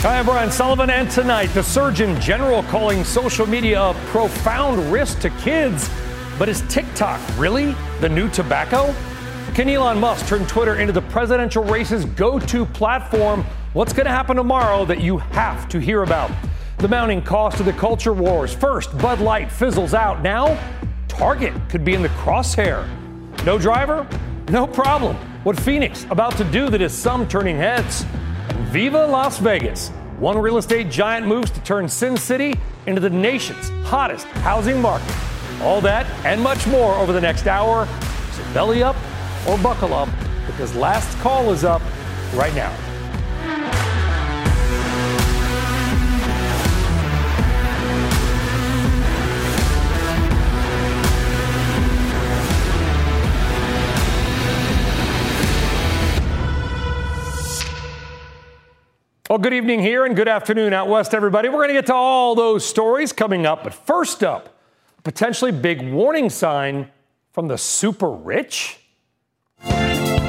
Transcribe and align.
Hi, 0.00 0.18
I'm 0.18 0.26
Brian 0.26 0.52
Sullivan, 0.52 0.90
and 0.90 1.10
tonight, 1.10 1.46
the 1.46 1.62
Surgeon 1.62 2.20
General 2.20 2.62
calling 2.64 3.02
social 3.02 3.46
media 3.46 3.82
a 3.82 3.94
profound 4.08 4.92
risk 4.92 5.20
to 5.20 5.30
kids. 5.30 5.90
But 6.38 6.48
is 6.48 6.62
TikTok 6.68 7.18
really 7.38 7.74
the 8.00 8.08
new 8.08 8.28
tobacco? 8.28 8.94
Can 9.54 9.68
Elon 9.68 9.98
Musk 9.98 10.26
turn 10.26 10.46
Twitter 10.46 10.76
into 10.76 10.92
the 10.92 11.00
presidential 11.02 11.64
race's 11.64 12.04
go 12.04 12.38
to 12.38 12.66
platform? 12.66 13.44
What's 13.72 13.94
going 13.94 14.04
to 14.04 14.12
happen 14.12 14.36
tomorrow 14.36 14.84
that 14.84 15.00
you 15.00 15.16
have 15.16 15.66
to 15.70 15.80
hear 15.80 16.02
about? 16.02 16.30
The 16.76 16.88
mounting 16.88 17.22
cost 17.22 17.58
of 17.58 17.66
the 17.66 17.72
culture 17.72 18.12
wars. 18.12 18.54
First, 18.54 18.96
Bud 18.98 19.20
Light 19.20 19.50
fizzles 19.50 19.94
out. 19.94 20.22
Now, 20.22 20.62
Target 21.08 21.54
could 21.70 21.84
be 21.84 21.94
in 21.94 22.02
the 22.02 22.10
crosshair. 22.10 22.86
No 23.44 23.58
driver? 23.58 24.06
No 24.50 24.66
problem. 24.66 25.16
What 25.42 25.58
Phoenix 25.58 26.06
about 26.10 26.36
to 26.36 26.44
do 26.44 26.68
that 26.68 26.82
is 26.82 26.92
some 26.92 27.26
turning 27.26 27.56
heads? 27.56 28.04
Viva 28.70 29.06
Las 29.06 29.38
Vegas. 29.38 29.88
One 30.18 30.38
real 30.38 30.58
estate 30.58 30.90
giant 30.90 31.26
moves 31.26 31.50
to 31.50 31.60
turn 31.62 31.88
Sin 31.88 32.16
City 32.16 32.54
into 32.86 33.00
the 33.00 33.10
nation's 33.10 33.68
hottest 33.86 34.26
housing 34.26 34.80
market. 34.80 35.14
All 35.60 35.80
that 35.82 36.06
and 36.24 36.40
much 36.40 36.66
more 36.66 36.94
over 36.94 37.12
the 37.12 37.20
next 37.20 37.46
hour. 37.46 37.86
So 38.32 38.42
belly 38.54 38.82
up 38.82 38.96
or 39.48 39.58
buckle 39.58 39.94
up 39.94 40.08
because 40.46 40.74
last 40.74 41.16
call 41.18 41.52
is 41.52 41.64
up 41.64 41.82
right 42.34 42.54
now. 42.54 42.74
Well, 59.28 59.38
good 59.38 59.54
evening 59.54 59.80
here 59.80 60.04
and 60.04 60.14
good 60.14 60.28
afternoon 60.28 60.72
out 60.72 60.86
west, 60.88 61.12
everybody. 61.12 61.48
We're 61.48 61.56
going 61.56 61.70
to 61.70 61.74
get 61.74 61.86
to 61.86 61.94
all 61.94 62.36
those 62.36 62.64
stories 62.64 63.12
coming 63.12 63.44
up. 63.44 63.64
But 63.64 63.74
first 63.74 64.22
up, 64.22 64.56
potentially 65.02 65.50
big 65.50 65.82
warning 65.82 66.30
sign 66.30 66.92
from 67.32 67.48
the 67.48 67.58
super 67.58 68.08
rich. 68.08 68.78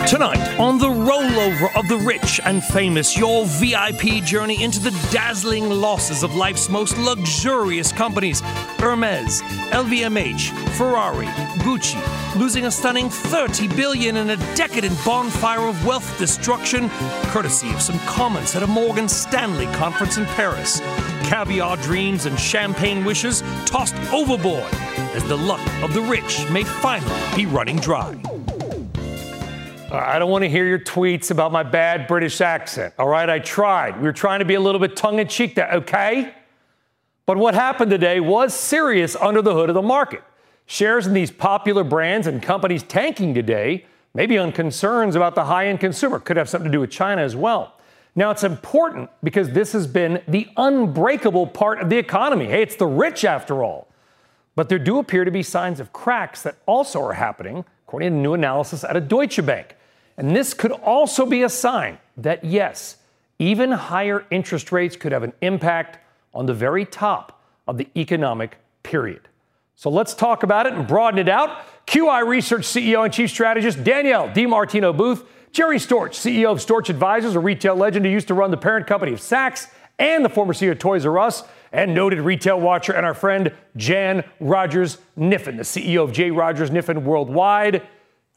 Tonight, 0.08 0.58
on 0.58 0.78
the 0.78 0.88
rollover 0.88 1.76
of 1.78 1.90
the 1.90 1.98
rich 1.98 2.40
and 2.46 2.64
famous, 2.64 3.18
your 3.18 3.46
VIP 3.46 4.24
journey 4.24 4.64
into 4.64 4.80
the 4.80 4.92
dazzling 5.12 5.70
losses 5.70 6.24
of 6.24 6.34
life's 6.34 6.70
most 6.70 6.98
luxurious 6.98 7.92
companies 7.92 8.40
Hermes, 8.80 9.42
LVMH, 9.72 10.52
Ferrari, 10.78 11.26
Gucci, 11.60 12.00
losing 12.40 12.68
a 12.68 12.72
stunning 12.72 13.10
30 13.10 13.68
billion 13.76 14.16
in 14.16 14.30
a 14.30 14.38
decadent 14.56 14.98
bonfire 15.04 15.68
of 15.68 15.86
wealth 15.86 16.18
destruction, 16.18 16.90
courtesy 17.26 17.70
of 17.74 17.82
some 17.82 18.00
comments 18.00 18.56
at 18.56 18.64
a 18.64 18.68
Morgan 18.68 19.10
Stanley 19.10 19.66
conference 19.76 20.18
in 20.18 20.26
Paris. 20.28 20.80
Caviar 21.28 21.76
dreams 21.78 22.26
and 22.26 22.40
champagne 22.40 23.04
wishes 23.04 23.42
tossed 23.66 23.96
overboard 24.14 24.74
as 25.14 25.26
the 25.26 25.38
luck 25.38 25.60
of 25.84 25.94
the 25.94 26.02
rich 26.02 26.50
may 26.50 26.64
finally 26.64 27.36
be 27.36 27.46
running 27.46 27.76
dry. 27.76 28.18
I 29.92 30.20
don't 30.20 30.30
want 30.30 30.44
to 30.44 30.50
hear 30.50 30.66
your 30.66 30.80
tweets 30.80 31.32
about 31.32 31.54
my 31.54 31.64
bad 31.64 32.08
British 32.08 32.42
accent. 32.42 32.94
All 33.00 33.08
right, 33.08 33.30
I 33.30 33.40
tried. 33.40 33.96
We 33.96 34.04
were 34.04 34.14
trying 34.14 34.40
to 34.40 34.46
be 34.46 34.56
a 34.56 34.60
little 34.60 34.82
bit 34.82 34.98
tongue 34.98 35.20
in 35.20 35.28
cheek 35.30 35.56
there, 35.56 35.72
okay? 35.72 36.34
But 37.26 37.38
what 37.38 37.54
happened 37.54 37.92
today 37.92 38.20
was 38.20 38.54
serious 38.54 39.16
under 39.16 39.42
the 39.42 39.54
hood 39.54 39.70
of 39.70 39.76
the 39.76 39.82
market. 39.82 40.24
Shares 40.66 41.08
in 41.08 41.14
these 41.14 41.32
popular 41.32 41.86
brands 41.86 42.28
and 42.28 42.44
companies 42.44 42.84
tanking 42.84 43.34
today, 43.34 43.86
maybe 44.14 44.38
on 44.38 44.52
concerns 44.52 45.16
about 45.16 45.36
the 45.36 45.46
high 45.46 45.68
end 45.68 45.80
consumer. 45.80 46.20
Could 46.20 46.36
have 46.36 46.50
something 46.50 46.70
to 46.70 46.76
do 46.76 46.82
with 46.82 46.92
China 46.92 47.22
as 47.22 47.38
well. 47.38 47.74
Now, 48.14 48.32
it's 48.32 48.44
important 48.44 49.10
because 49.24 49.52
this 49.52 49.72
has 49.72 49.88
been 49.88 50.22
the 50.28 50.50
unbreakable 50.58 51.48
part 51.48 51.80
of 51.80 51.90
the 51.90 51.98
economy. 51.98 52.48
Hey, 52.48 52.62
it's 52.62 52.76
the 52.76 52.88
rich 52.88 53.24
after 53.24 53.64
all. 53.64 53.88
But 54.56 54.68
there 54.68 54.80
do 54.80 55.00
appear 55.00 55.24
to 55.24 55.32
be 55.32 55.44
signs 55.44 55.80
of 55.80 55.94
cracks 55.94 56.42
that 56.42 56.58
also 56.66 57.02
are 57.04 57.14
happening, 57.14 57.64
according 57.88 58.12
to 58.12 58.18
a 58.18 58.22
new 58.22 58.34
analysis 58.34 58.84
at 58.84 58.98
a 58.98 59.02
Deutsche 59.02 59.46
Bank. 59.46 59.78
And 60.18 60.36
this 60.36 60.54
could 60.54 60.72
also 60.72 61.26
be 61.26 61.44
a 61.44 61.50
sign 61.50 62.00
that, 62.18 62.44
yes, 62.44 62.98
even 63.40 63.72
higher 63.72 64.26
interest 64.30 64.74
rates 64.74 64.98
could 64.98 65.14
have 65.14 65.24
an 65.24 65.32
impact 65.42 66.00
on 66.34 66.48
the 66.48 66.54
very 66.54 66.86
top 66.86 67.42
of 67.66 67.78
the 67.78 67.88
economic 67.96 68.58
period. 68.84 69.30
So 69.76 69.90
let's 69.90 70.14
talk 70.14 70.44
about 70.44 70.66
it 70.66 70.74
and 70.74 70.86
broaden 70.86 71.18
it 71.18 71.30
out. 71.30 71.62
QI 71.86 72.28
Research 72.28 72.64
CEO 72.64 73.06
and 73.06 73.14
Chief 73.14 73.30
Strategist 73.30 73.84
Danielle 73.86 74.28
DiMartino 74.30 74.96
Booth, 74.96 75.24
Jerry 75.54 75.78
Storch, 75.78 76.16
CEO 76.16 76.52
of 76.52 76.58
Storch 76.58 76.90
Advisors, 76.90 77.36
a 77.36 77.40
retail 77.40 77.76
legend 77.76 78.06
who 78.06 78.12
used 78.12 78.28
to 78.28 78.34
run 78.34 78.52
the 78.52 78.58
parent 78.58 78.86
company 78.86 79.14
of 79.14 79.20
Saks 79.20 79.70
and 79.98 80.26
the 80.26 80.30
former 80.30 80.54
CEO 80.54 80.72
of 80.72 80.80
Toys 80.80 81.06
R 81.06 81.18
Us, 81.20 81.44
and 81.72 81.94
noted 81.94 82.20
retail 82.20 82.60
watcher, 82.60 82.94
and 82.94 83.06
our 83.06 83.14
friend 83.14 83.52
Jan 83.76 84.24
Rogers 84.40 84.98
Kniffen, 85.18 85.58
the 85.58 85.64
CEO 85.64 86.04
of 86.04 86.12
J. 86.12 86.32
Rogers 86.32 86.70
Kniffen 86.70 87.04
Worldwide. 87.04 87.86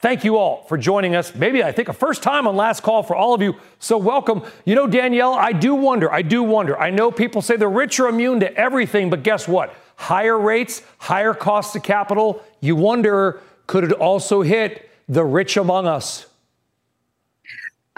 Thank 0.01 0.25
you 0.25 0.39
all 0.39 0.65
for 0.65 0.79
joining 0.79 1.15
us. 1.15 1.35
Maybe 1.35 1.63
I 1.63 1.73
think 1.73 1.89
a 1.89 1.93
first 1.93 2.23
time 2.23 2.47
on 2.47 2.57
last 2.57 2.83
call 2.83 3.03
for 3.03 3.15
all 3.15 3.35
of 3.35 3.43
you. 3.43 3.57
So 3.79 3.99
welcome. 3.99 4.43
You 4.65 4.75
know, 4.75 4.87
Danielle, 4.87 5.35
I 5.35 5.53
do 5.53 5.75
wonder, 5.75 6.11
I 6.11 6.23
do 6.23 6.43
wonder. 6.43 6.79
I 6.81 6.89
know 6.89 7.11
people 7.11 7.43
say 7.43 7.57
the 7.57 7.69
rich 7.69 8.01
are 8.01 8.09
immune 8.09 8.41
to 8.41 8.55
everything, 8.55 9.11
but 9.11 9.23
guess 9.23 9.47
what? 9.47 9.75
Higher 9.97 10.39
rates, 10.39 10.83
higher 10.97 11.35
costs 11.35 11.77
of 11.77 11.83
capital. 11.83 12.43
You 12.61 12.77
wonder, 12.77 13.43
could 13.67 13.85
it 13.85 13.93
also 13.93 14.41
hit 14.41 14.89
the 15.07 15.25
rich 15.25 15.59
among 15.59 15.87
us? 15.87 16.30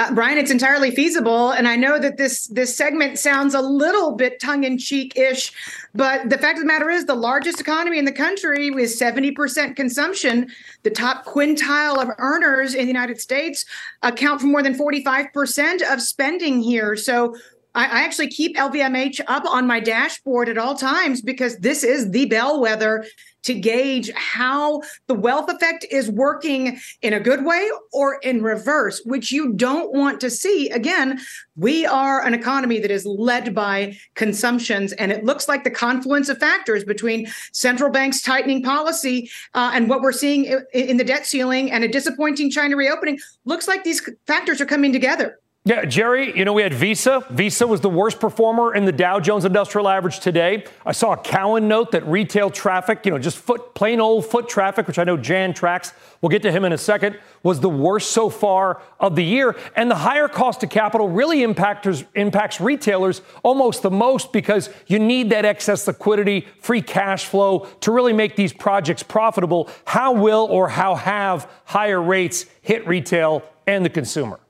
Uh, 0.03 0.13
Brian, 0.13 0.37
it's 0.37 0.51
entirely 0.51 0.91
feasible, 0.91 1.53
and 1.53 1.69
I 1.69 1.77
know 1.77 1.97
that 1.97 2.17
this 2.17 2.49
this 2.49 2.77
segment 2.77 3.21
sounds 3.21 3.55
a 3.55 3.61
little 3.61 4.17
bit 4.17 4.41
tongue 4.41 4.65
in 4.65 4.77
cheek 4.77 5.17
ish, 5.17 5.53
but 5.95 6.29
the 6.29 6.37
fact 6.37 6.59
of 6.59 6.63
the 6.63 6.67
matter 6.67 6.91
is, 6.91 7.05
the 7.05 7.15
largest 7.15 7.61
economy 7.61 8.01
in 8.01 8.05
the 8.05 8.11
country 8.11 8.73
with 8.73 8.91
seventy 8.91 9.31
percent 9.31 9.77
consumption, 9.77 10.51
the 10.83 10.91
top 10.91 11.25
quintile 11.25 12.03
of 12.03 12.09
earners 12.19 12.75
in 12.75 12.81
the 12.81 12.89
United 12.89 13.21
States 13.21 13.65
account 14.03 14.41
for 14.41 14.49
more 14.49 14.61
than 14.61 14.75
forty 14.75 15.05
five 15.05 15.27
percent 15.33 15.83
of 15.83 16.03
spending 16.03 16.61
here. 16.61 16.97
So 16.97 17.37
I, 17.77 17.85
I 17.85 18.03
actually 18.03 18.29
keep 18.29 18.57
LVMH 18.57 19.21
up 19.29 19.45
on 19.47 19.69
my 19.69 19.79
dashboard 19.79 20.49
at 20.49 20.59
all 20.59 20.75
times 20.75 21.23
because 21.23 21.59
this 21.59 21.85
is 21.85 22.11
the 22.11 22.25
bellwether 22.27 23.05
to 23.43 23.55
gauge 23.55 24.11
how 24.15 24.83
the 25.07 25.15
wealth 25.15 25.51
effect 25.51 25.85
is 25.91 26.11
working 26.11 26.79
in 27.03 27.13
a 27.13 27.21
good 27.21 27.45
way 27.45 27.71
or 27.93 28.19
in 28.23 28.43
reverse, 28.43 29.03
which 29.05 29.33
you 29.33 29.53
don't 29.53 29.93
want 29.93 30.21
to 30.21 30.31
see. 30.31 30.69
Again, 30.71 31.21
we 31.57 31.85
are 31.85 32.25
an 32.25 32.35
economy 32.35 32.79
that 32.81 32.91
is 32.91 33.05
led 33.05 33.55
by 33.55 33.97
consumptions, 34.15 34.93
and 34.95 35.13
it 35.13 35.25
looks 35.25 35.49
like 35.49 35.65
the 35.65 35.71
confluence 35.71 36.29
of 36.29 36.39
factors 36.39 36.85
between 36.85 37.27
central 37.53 37.91
banks 37.91 38.23
tightening 38.23 38.63
policy 38.63 39.31
uh, 39.55 39.73
and 39.75 39.89
what 39.89 40.01
we're 40.01 40.13
seeing 40.13 40.45
in, 40.45 40.65
in 40.73 40.97
the 40.97 41.05
debt 41.05 41.27
ceiling 41.27 41.71
and 41.71 41.85
a 41.85 41.89
disappointing 41.89 42.51
China 42.51 42.77
reopening 42.77 43.19
looks 43.45 43.69
like 43.69 43.85
these 43.85 44.09
factors 44.27 44.61
are 44.61 44.67
coming 44.67 44.93
together. 44.93 45.39
Yeah, 45.65 45.85
Jerry, 45.85 46.37
you 46.37 46.45
know, 46.45 46.53
we 46.53 46.63
had 46.63 46.75
Visa. 46.75 47.25
Visa 47.31 47.69
was 47.69 47.81
the 47.81 47.89
worst 47.89 48.19
performer 48.19 48.75
in 48.75 48.85
the 48.85 48.91
Dow 48.91 49.21
Jones 49.21 49.45
Industrial 49.45 49.89
Average 49.89 50.19
today. 50.19 50.65
I 50.85 50.91
saw 50.91 51.13
a 51.13 51.17
Cowen 51.17 51.69
note 51.69 51.93
that 51.93 52.05
retail 52.05 52.51
traffic, 52.51 53.07
you 53.07 53.13
know, 53.13 53.19
just 53.21 53.39
foot, 53.39 53.73
plain 53.73 54.01
old 54.01 54.27
foot 54.27 54.49
traffic, 54.49 54.89
which 54.89 54.99
I 54.99 55.05
know 55.05 55.17
Jan 55.17 55.55
tracks, 55.55 55.93
we'll 56.21 56.31
get 56.31 56.43
to 56.43 56.51
him 56.51 56.65
in 56.65 56.73
a 56.73 56.79
second, 56.79 57.17
was 57.45 57.61
the 57.61 57.69
worst 57.69 58.11
so 58.11 58.29
far 58.29 58.83
of 58.99 59.15
the 59.15 59.23
year. 59.23 59.55
And 59.77 59.89
the 59.89 59.95
higher 59.95 60.27
cost 60.27 60.65
of 60.65 60.71
capital 60.71 61.09
really 61.09 61.43
impactors, 61.43 62.05
impacts 62.17 62.61
retailers 62.61 63.23
almost 63.45 63.83
the 63.83 63.91
most 63.93 64.33
because 64.33 64.69
you 64.89 64.99
need 64.99 65.31
that 65.31 65.45
excess 65.45 65.87
liquidity, 65.87 66.49
free 66.59 66.83
cash 66.83 67.27
flow 67.27 67.69
to 67.83 67.93
really 67.93 68.13
make 68.13 68.35
these 68.35 68.53
projects 68.53 69.05
profitable. 69.05 69.71
How 69.85 70.11
will 70.11 70.49
or 70.51 70.71
how 70.71 70.97
have 70.97 71.49
higher 71.67 72.03
rates 72.03 72.47
hit 72.63 72.85
retail 72.89 73.45
and 73.69 73.85
the 73.85 73.91
consumer? 73.91 74.41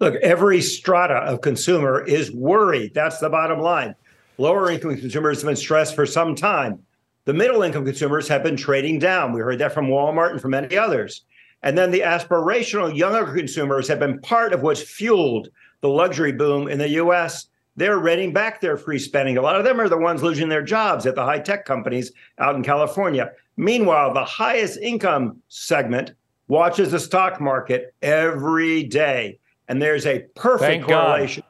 Look, 0.00 0.14
every 0.16 0.62
strata 0.62 1.14
of 1.14 1.42
consumer 1.42 2.02
is 2.02 2.32
worried. 2.32 2.94
That's 2.94 3.18
the 3.18 3.28
bottom 3.28 3.60
line. 3.60 3.94
Lower 4.38 4.70
income 4.70 4.96
consumers 4.96 5.42
have 5.42 5.48
been 5.48 5.56
stressed 5.56 5.94
for 5.94 6.06
some 6.06 6.34
time. 6.34 6.80
The 7.26 7.34
middle 7.34 7.62
income 7.62 7.84
consumers 7.84 8.26
have 8.28 8.42
been 8.42 8.56
trading 8.56 8.98
down. 8.98 9.32
We 9.32 9.40
heard 9.40 9.58
that 9.58 9.74
from 9.74 9.88
Walmart 9.88 10.30
and 10.30 10.40
from 10.40 10.52
many 10.52 10.76
others. 10.76 11.24
And 11.62 11.76
then 11.76 11.90
the 11.90 12.00
aspirational 12.00 12.96
younger 12.96 13.34
consumers 13.34 13.86
have 13.88 13.98
been 13.98 14.20
part 14.20 14.54
of 14.54 14.62
what's 14.62 14.80
fueled 14.82 15.50
the 15.80 15.88
luxury 15.88 16.32
boom 16.32 16.68
in 16.68 16.78
the 16.78 16.88
US, 16.90 17.46
they're 17.76 17.98
renting 17.98 18.32
back 18.32 18.60
their 18.60 18.76
free 18.76 18.98
spending. 18.98 19.36
A 19.36 19.42
lot 19.42 19.56
of 19.56 19.64
them 19.64 19.80
are 19.80 19.88
the 19.88 19.98
ones 19.98 20.22
losing 20.22 20.48
their 20.48 20.62
jobs 20.62 21.06
at 21.06 21.14
the 21.14 21.24
high 21.24 21.38
tech 21.38 21.64
companies 21.64 22.12
out 22.38 22.54
in 22.54 22.62
California. 22.62 23.32
Meanwhile, 23.56 24.12
the 24.12 24.24
highest 24.24 24.78
income 24.78 25.42
segment 25.48 26.12
watches 26.48 26.90
the 26.90 27.00
stock 27.00 27.40
market 27.40 27.94
every 28.02 28.82
day. 28.84 29.38
And 29.70 29.80
there's 29.80 30.04
a 30.04 30.18
perfect 30.34 30.68
Thank 30.68 30.84
correlation. 30.84 31.44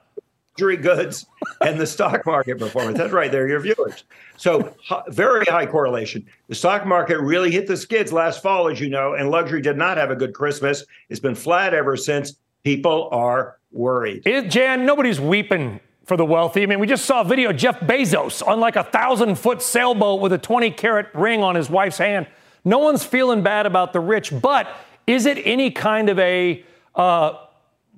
Luxury 0.53 0.77
goods 0.77 1.25
and 1.63 1.81
the 1.81 1.87
stock 1.87 2.27
market 2.27 2.59
performance. 2.59 2.99
That's 2.99 3.15
right. 3.15 3.33
They're 3.33 3.49
your 3.49 3.61
viewers. 3.61 4.05
So, 4.37 4.75
very 5.09 5.47
high 5.47 5.65
correlation. 5.65 6.27
The 6.49 6.55
stock 6.55 6.85
market 6.85 7.19
really 7.19 7.51
hit 7.51 7.67
the 7.67 7.79
skids 7.79 8.13
last 8.13 8.43
fall, 8.43 8.69
as 8.69 8.79
you 8.79 8.91
know, 8.91 9.15
and 9.15 9.31
luxury 9.31 9.63
did 9.63 9.79
not 9.79 9.97
have 9.97 10.11
a 10.11 10.15
good 10.17 10.35
Christmas. 10.35 10.85
It's 11.09 11.19
been 11.19 11.35
flat 11.35 11.73
ever 11.73 11.97
since. 11.97 12.35
People 12.63 13.09
are 13.11 13.57
worried. 13.73 14.27
It, 14.27 14.51
Jan, 14.51 14.85
nobody's 14.85 15.19
weeping 15.19 15.81
for 16.05 16.19
the 16.19 16.27
wealthy. 16.27 16.63
I 16.63 16.67
mean, 16.67 16.79
we 16.79 16.87
just 16.87 17.07
saw 17.07 17.23
a 17.23 17.25
video 17.25 17.51
of 17.51 17.57
Jeff 17.57 17.81
Bezos 17.81 18.47
on 18.47 18.61
like 18.61 18.77
a 18.77 18.85
thousand 18.85 19.37
foot 19.37 19.63
sailboat 19.63 20.21
with 20.21 20.35
a 20.35 20.39
20 20.39 20.73
carat 20.73 21.07
ring 21.15 21.43
on 21.43 21.55
his 21.55 21.71
wife's 21.71 21.97
hand. 21.97 22.27
No 22.67 22.81
one's 22.81 23.03
feeling 23.03 23.43
bad 23.43 23.65
about 23.65 23.95
the 23.95 24.01
rich, 24.01 24.31
but 24.43 24.69
is 25.07 25.25
it 25.25 25.39
any 25.43 25.71
kind 25.71 26.11
of 26.11 26.19
a 26.19 26.63
uh, 26.95 27.47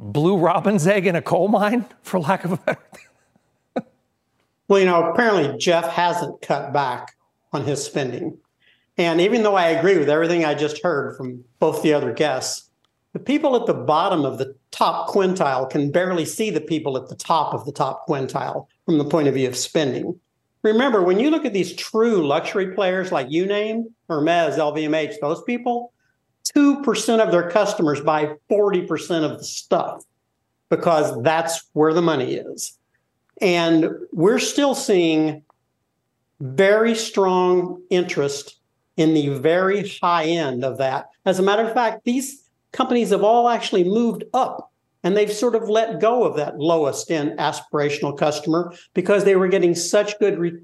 blue 0.02 0.37
robin's 0.37 0.87
egg 0.87 1.06
in 1.06 1.16
a 1.16 1.22
coal 1.22 1.49
mine, 1.49 1.87
for 2.02 2.19
lack 2.19 2.44
of 2.44 2.52
a 2.52 2.56
better? 2.56 2.81
Thing? 2.93 3.84
well, 4.69 4.81
you 4.81 4.87
know, 4.87 5.10
apparently 5.10 5.56
Jeff 5.58 5.88
hasn't 5.88 6.43
cut 6.43 6.72
back 6.72 7.16
on 7.52 7.64
his 7.64 7.84
spending. 7.84 8.38
And 8.99 9.20
even 9.20 9.43
though 9.43 9.54
I 9.54 9.69
agree 9.69 9.99
with 9.99 10.10
everything 10.10 10.44
I 10.44 10.54
just 10.54 10.82
heard 10.82 11.16
from 11.16 11.44
both 11.58 11.82
the 11.82 11.94
other 11.94 12.12
guests, 12.12 12.69
the 13.12 13.19
people 13.19 13.56
at 13.56 13.66
the 13.66 13.75
bottom 13.75 14.25
of 14.25 14.38
the 14.38 14.54
top 14.70 15.08
quintile 15.08 15.69
can 15.69 15.90
barely 15.90 16.25
see 16.25 16.50
the 16.50 16.60
people 16.60 16.96
at 16.96 17.08
the 17.08 17.14
top 17.14 17.54
of 17.54 17.64
the 17.64 17.72
top 17.72 18.06
quintile 18.06 18.66
from 18.84 18.99
the 18.99 19.04
point 19.04 19.28
of 19.28 19.34
view 19.34 19.49
of 19.49 19.56
spending. 19.56 20.19
Remember, 20.62 21.02
when 21.02 21.19
you 21.19 21.31
look 21.31 21.44
at 21.44 21.52
these 21.52 21.75
true 21.75 22.26
luxury 22.26 22.75
players 22.75 23.10
like 23.10 23.31
you 23.31 23.46
named, 23.46 23.88
Hermes, 24.08 24.56
LVMH, 24.56 25.14
those 25.20 25.43
people, 25.43 25.92
2% 26.44 27.21
of 27.21 27.31
their 27.31 27.50
customers 27.50 28.00
buy 28.00 28.35
40% 28.50 29.25
of 29.25 29.39
the 29.39 29.44
stuff 29.44 30.05
because 30.69 31.23
that's 31.23 31.69
where 31.73 31.93
the 31.93 32.03
money 32.03 32.35
is. 32.35 32.79
And 33.41 33.91
we're 34.12 34.39
still 34.39 34.75
seeing 34.75 35.43
very 36.41 36.94
strong 36.94 37.83
interest 37.91 38.59
in 38.97 39.15
the 39.15 39.29
very 39.39 39.89
high 40.03 40.25
end 40.25 40.65
of 40.65 40.79
that. 40.79 41.09
As 41.25 41.39
a 41.39 41.43
matter 41.43 41.62
of 41.62 41.73
fact, 41.73 42.05
these 42.05 42.43
companies 42.73 43.11
have 43.11 43.23
all 43.23 43.49
actually 43.49 43.85
moved 43.85 44.25
up 44.35 44.73
and 45.05 45.17
they've 45.17 45.33
sort 45.33 45.55
of 45.55 45.69
let 45.69 46.00
go 46.00 46.25
of 46.25 46.37
that 46.37 46.59
lowest 46.59 47.11
end 47.11 47.38
aspirational 47.38 48.17
customer 48.17 48.73
because 48.95 49.25
they 49.25 49.37
were 49.37 49.49
getting 49.49 49.75
such 49.75 50.19
good 50.19 50.38
re- 50.38 50.59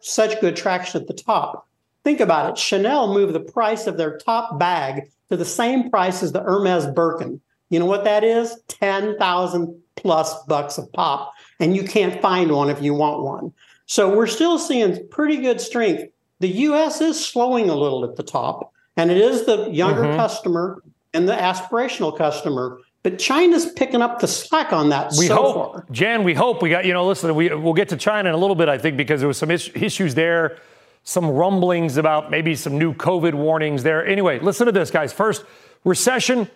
such 0.00 0.40
good 0.40 0.56
traction 0.56 1.00
at 1.00 1.08
the 1.08 1.14
top. 1.14 1.68
Think 2.04 2.20
about 2.20 2.50
it. 2.50 2.58
Chanel 2.58 3.12
moved 3.12 3.34
the 3.34 3.40
price 3.40 3.86
of 3.86 3.96
their 3.96 4.18
top 4.18 4.58
bag 4.58 5.10
to 5.30 5.36
the 5.36 5.44
same 5.44 5.90
price 5.90 6.22
as 6.22 6.32
the 6.32 6.40
Hermes 6.40 6.86
Birkin. 6.86 7.40
You 7.70 7.78
know 7.78 7.86
what 7.86 8.04
that 8.04 8.24
is? 8.24 8.56
10,000 8.68 9.82
plus 9.96 10.42
bucks 10.44 10.78
a 10.78 10.86
pop. 10.86 11.32
And 11.60 11.76
you 11.76 11.84
can't 11.84 12.20
find 12.22 12.50
one 12.52 12.70
if 12.70 12.80
you 12.80 12.94
want 12.94 13.22
one. 13.22 13.52
So 13.86 14.14
we're 14.14 14.26
still 14.26 14.58
seeing 14.58 15.06
pretty 15.08 15.38
good 15.38 15.60
strength. 15.60 16.12
The 16.40 16.48
US 16.48 17.00
is 17.00 17.24
slowing 17.24 17.68
a 17.68 17.74
little 17.74 18.04
at 18.04 18.16
the 18.16 18.22
top, 18.22 18.72
and 18.96 19.10
it 19.10 19.16
is 19.16 19.44
the 19.44 19.68
younger 19.70 20.02
mm-hmm. 20.02 20.16
customer 20.16 20.82
and 21.12 21.28
the 21.28 21.32
aspirational 21.32 22.16
customer. 22.16 22.78
But 23.02 23.18
China's 23.18 23.66
picking 23.72 24.02
up 24.02 24.20
the 24.20 24.28
slack 24.28 24.72
on 24.72 24.90
that 24.90 25.12
we 25.18 25.26
so 25.26 25.34
hope, 25.34 25.72
far. 25.72 25.86
Jan, 25.90 26.24
we 26.24 26.34
hope 26.34 26.62
we 26.62 26.70
got, 26.70 26.84
you 26.84 26.92
know, 26.92 27.06
listen, 27.06 27.34
we, 27.34 27.52
we'll 27.54 27.72
get 27.74 27.88
to 27.88 27.96
China 27.96 28.28
in 28.28 28.34
a 28.34 28.38
little 28.38 28.56
bit, 28.56 28.68
I 28.68 28.78
think, 28.78 28.96
because 28.96 29.20
there 29.20 29.28
was 29.28 29.38
some 29.38 29.50
is- 29.50 29.70
issues 29.74 30.14
there 30.14 30.58
some 31.08 31.26
rumblings 31.26 31.96
about 31.96 32.30
maybe 32.30 32.54
some 32.54 32.76
new 32.76 32.92
COVID 32.92 33.32
warnings 33.32 33.82
there. 33.82 34.06
Anyway, 34.06 34.38
listen 34.40 34.66
to 34.66 34.72
this, 34.72 34.90
guys. 34.90 35.10
First, 35.10 35.42
recession 35.82 36.50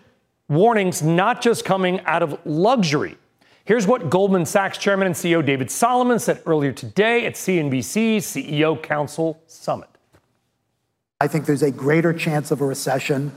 warnings 0.47 1.01
not 1.01 1.41
just 1.41 1.65
coming 1.65 1.99
out 2.01 2.21
of 2.21 2.39
luxury. 2.45 3.17
Here's 3.65 3.87
what 3.87 4.11
Goldman 4.11 4.45
Sachs 4.45 4.77
chairman 4.77 5.07
and 5.07 5.15
CEO 5.15 5.43
David 5.43 5.71
Solomon 5.71 6.19
said 6.19 6.39
earlier 6.45 6.71
today 6.71 7.25
at 7.25 7.33
CNBC's 7.33 8.27
CEO 8.27 8.79
Council 8.79 9.41
Summit. 9.47 9.89
I 11.19 11.27
think 11.27 11.47
there's 11.47 11.63
a 11.63 11.71
greater 11.71 12.13
chance 12.13 12.51
of 12.51 12.61
a 12.61 12.65
recession 12.67 13.31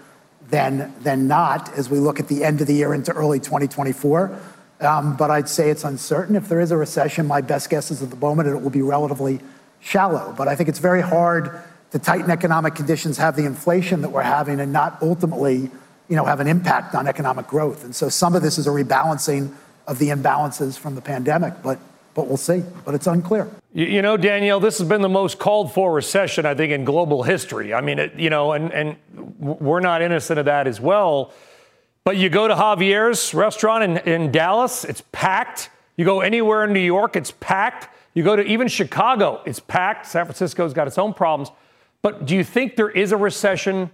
than, 0.50 0.92
than 1.00 1.26
not 1.26 1.72
as 1.78 1.88
we 1.88 1.98
look 1.98 2.20
at 2.20 2.28
the 2.28 2.44
end 2.44 2.60
of 2.60 2.66
the 2.66 2.74
year 2.74 2.92
into 2.92 3.12
early 3.12 3.38
2024. 3.38 4.38
Um, 4.82 5.16
but 5.16 5.30
I'd 5.30 5.48
say 5.48 5.70
it's 5.70 5.84
uncertain. 5.84 6.36
If 6.36 6.50
there 6.50 6.60
is 6.60 6.72
a 6.72 6.76
recession, 6.76 7.26
my 7.26 7.40
best 7.40 7.70
guess 7.70 7.90
is 7.90 8.02
at 8.02 8.10
the 8.10 8.16
moment 8.16 8.50
it 8.50 8.60
will 8.60 8.68
be 8.68 8.82
relatively 8.82 9.40
shallow. 9.80 10.34
But 10.36 10.48
I 10.48 10.56
think 10.56 10.68
it's 10.68 10.78
very 10.78 11.02
hard 11.02 11.62
to 11.90 11.98
tighten 11.98 12.30
economic 12.30 12.74
conditions, 12.74 13.18
have 13.18 13.36
the 13.36 13.44
inflation 13.44 14.02
that 14.02 14.10
we're 14.10 14.22
having, 14.22 14.60
and 14.60 14.72
not 14.72 14.98
ultimately, 15.02 15.70
you 16.08 16.16
know, 16.16 16.24
have 16.24 16.40
an 16.40 16.46
impact 16.46 16.94
on 16.94 17.06
economic 17.06 17.46
growth. 17.46 17.84
And 17.84 17.94
so 17.94 18.08
some 18.08 18.34
of 18.34 18.42
this 18.42 18.58
is 18.58 18.66
a 18.66 18.70
rebalancing 18.70 19.54
of 19.86 19.98
the 19.98 20.08
imbalances 20.08 20.78
from 20.78 20.94
the 20.94 21.00
pandemic, 21.00 21.54
but 21.62 21.78
but 22.16 22.28
we'll 22.28 22.38
see. 22.38 22.64
But 22.84 22.94
it's 22.94 23.06
unclear. 23.06 23.48
You, 23.74 24.00
know, 24.00 24.16
Danielle, 24.16 24.58
this 24.58 24.78
has 24.78 24.88
been 24.88 25.02
the 25.02 25.08
most 25.08 25.38
called 25.38 25.74
for 25.74 25.92
recession, 25.92 26.46
I 26.46 26.54
think, 26.54 26.72
in 26.72 26.86
global 26.86 27.22
history. 27.22 27.74
I 27.74 27.82
mean, 27.82 27.98
it, 27.98 28.14
you 28.14 28.30
know, 28.30 28.52
and, 28.52 28.72
and 28.72 28.96
we're 29.38 29.80
not 29.80 30.00
innocent 30.00 30.38
of 30.38 30.46
that 30.46 30.66
as 30.66 30.80
well. 30.80 31.34
But 32.04 32.16
you 32.16 32.30
go 32.30 32.48
to 32.48 32.54
Javier's 32.54 33.34
restaurant 33.34 33.84
in, 33.84 33.98
in 34.10 34.32
Dallas, 34.32 34.84
it's 34.84 35.02
packed. 35.12 35.68
You 35.98 36.06
go 36.06 36.20
anywhere 36.20 36.64
in 36.64 36.72
New 36.72 36.80
York, 36.80 37.16
it's 37.16 37.32
packed. 37.38 37.94
You 38.16 38.22
go 38.22 38.34
to 38.34 38.42
even 38.42 38.66
Chicago, 38.66 39.42
it's 39.44 39.60
packed. 39.60 40.06
San 40.06 40.24
Francisco's 40.24 40.72
got 40.72 40.86
its 40.86 40.96
own 40.96 41.12
problems. 41.12 41.50
But 42.00 42.24
do 42.24 42.34
you 42.34 42.42
think 42.42 42.74
there 42.74 42.88
is 42.88 43.12
a 43.12 43.16
recession 43.16 43.90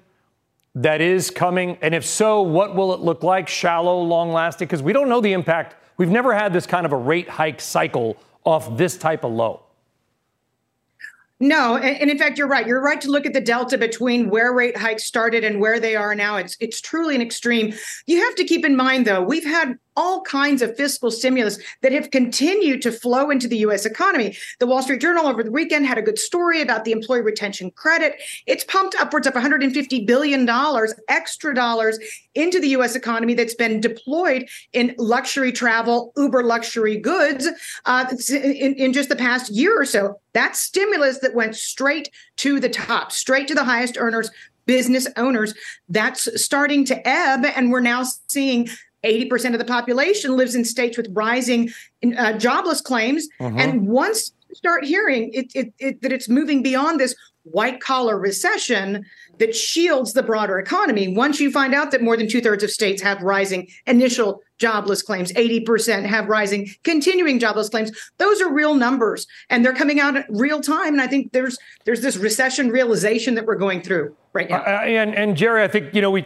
that 0.77 1.01
is 1.01 1.29
coming? 1.29 1.77
And 1.83 1.93
if 1.93 2.05
so, 2.05 2.41
what 2.41 2.77
will 2.77 2.95
it 2.95 3.01
look 3.01 3.25
like? 3.25 3.49
Shallow, 3.49 4.01
long 4.01 4.33
lasting? 4.33 4.69
Because 4.69 4.81
we 4.81 4.93
don't 4.93 5.09
know 5.09 5.21
the 5.21 5.33
impact. 5.33 5.75
We've 5.97 6.09
never 6.09 6.33
had 6.33 6.53
this 6.53 6.67
kind 6.67 6.87
of 6.87 6.93
a 6.93 6.97
rate 6.97 7.29
hike 7.29 7.61
cycle 7.61 8.17
off 8.45 8.77
this 8.77 8.97
type 8.97 9.25
of 9.25 9.33
low. 9.33 9.65
No, 11.41 11.77
and, 11.77 12.09
in 12.09 12.17
fact, 12.17 12.39
you're 12.39 12.47
right. 12.47 12.65
You're 12.65 12.81
right 12.81 13.01
to 13.01 13.11
look 13.11 13.27
at 13.27 13.33
the 13.33 13.41
delta 13.41 13.77
between 13.77 14.31
where 14.31 14.53
rate 14.53 14.77
hikes 14.77 15.03
started 15.03 15.43
and 15.43 15.61
where 15.61 15.81
they 15.81 15.97
are 15.97 16.15
now. 16.15 16.37
It's 16.37 16.57
it's 16.61 16.81
truly 16.81 17.17
an 17.17 17.21
extreme. 17.21 17.75
You 18.07 18.23
have 18.23 18.37
to 18.37 18.45
keep 18.45 18.65
in 18.65 18.77
mind, 18.77 19.09
though, 19.09 19.21
we've 19.21 19.45
had 19.45 19.77
all 19.97 20.23
kinds 20.23 20.63
of 20.63 20.77
fiscal 20.77 21.11
stimulus 21.11 21.59
that 21.83 21.93
have 21.93 22.11
continued 22.11 22.83
to 22.83 22.93
flow 22.93 23.31
into 23.31 23.49
the 23.49 23.59
US 23.59 23.85
economy. 23.85 24.37
The 24.59 24.67
Wall 24.67 24.83
Street 24.83 25.01
Journal 25.01 25.27
over 25.27 25.43
the 25.43 25.51
weekend 25.51 25.87
had 25.87 25.99
a 25.99 26.03
good 26.03 26.19
story 26.19 26.61
about 26.61 26.85
the 26.85 26.93
employee 26.93 27.23
retention 27.23 27.71
credit. 27.73 28.21
It's 28.47 28.65
pumped 28.65 28.95
upwards 28.99 29.27
of 29.27 29.35
$150 29.35 30.07
billion 30.07 30.49
extra 31.09 31.55
dollars 31.55 31.99
into 32.35 32.61
the 32.61 32.69
US 32.69 32.95
economy 32.95 33.35
that's 33.35 33.55
been 33.55 33.81
deployed 33.81 34.49
in 34.73 34.95
luxury 34.99 35.53
travel, 35.53 36.13
uber 36.17 36.43
luxury 36.43 36.97
goods 36.97 37.49
uh, 37.85 38.07
in, 38.31 38.75
in 38.75 38.93
just 38.93 39.09
the 39.09 39.17
past 39.17 39.51
year 39.51 39.79
or 39.79 39.85
so. 39.85 40.19
That 40.33 40.57
stimulus 40.57 41.19
that 41.19 41.35
went 41.35 41.57
straight 41.57 42.11
to 42.39 42.59
the 42.59 42.69
top, 42.69 43.13
straight 43.13 43.49
to 43.49 43.55
the 43.55 43.65
highest 43.65 43.97
earners, 43.99 44.31
business 44.67 45.07
owners, 45.17 45.55
that's 45.89 46.43
starting 46.43 46.85
to 46.87 47.09
ebb. 47.09 47.45
And 47.57 47.71
we're 47.71 47.81
now 47.81 48.05
seeing 48.29 48.69
80% 49.05 49.53
of 49.53 49.59
the 49.59 49.65
population 49.65 50.37
lives 50.37 50.55
in 50.55 50.65
states 50.65 50.97
with 50.97 51.09
rising 51.13 51.71
uh, 52.17 52.35
jobless 52.35 52.81
claims. 52.81 53.29
Mm-hmm. 53.41 53.59
And 53.59 53.89
once 53.89 54.33
you 54.49 54.55
start 54.55 54.85
hearing 54.85 55.31
it, 55.33 55.53
it, 55.55 55.73
it, 55.79 56.03
that 56.03 56.13
it's 56.13 56.29
moving 56.29 56.63
beyond 56.63 57.01
this 57.01 57.15
white 57.45 57.81
collar 57.81 58.19
recession 58.19 59.05
that 59.39 59.55
shields 59.55 60.13
the 60.13 60.23
broader 60.23 60.59
economy, 60.59 61.09
once 61.09 61.41
you 61.41 61.51
find 61.51 61.75
out 61.75 61.91
that 61.91 62.03
more 62.03 62.17
than 62.17 62.29
two 62.29 62.41
thirds 62.41 62.63
of 62.63 62.71
states 62.71 63.03
have 63.03 63.21
rising 63.23 63.69
initial 63.87 64.41
jobless 64.59 65.03
claims, 65.03 65.33
80% 65.33 66.05
have 66.05 66.29
rising 66.29 66.71
continuing 66.85 67.41
jobless 67.41 67.69
claims, 67.69 67.91
those 68.19 68.41
are 68.41 68.53
real 68.53 68.75
numbers 68.75 69.27
and 69.51 69.65
they're 69.65 69.75
coming 69.75 69.99
out 69.99 70.17
at 70.17 70.27
real 70.29 70.61
time. 70.61 70.93
And 70.93 71.01
I 71.01 71.09
think 71.09 71.33
there's 71.33 71.59
there's 71.85 72.01
this 72.01 72.17
recession 72.17 72.71
realization 72.71 73.35
that 73.35 73.47
we're 73.47 73.57
going 73.57 73.83
through 73.83 74.15
right 74.33 74.49
now. 74.49 74.61
Uh, 74.61 74.83
and, 74.85 75.15
and 75.17 75.37
Jerry, 75.37 75.65
I 75.65 75.69
think, 75.69 75.93
you 75.95 76.01
know, 76.01 76.13
we 76.13 76.25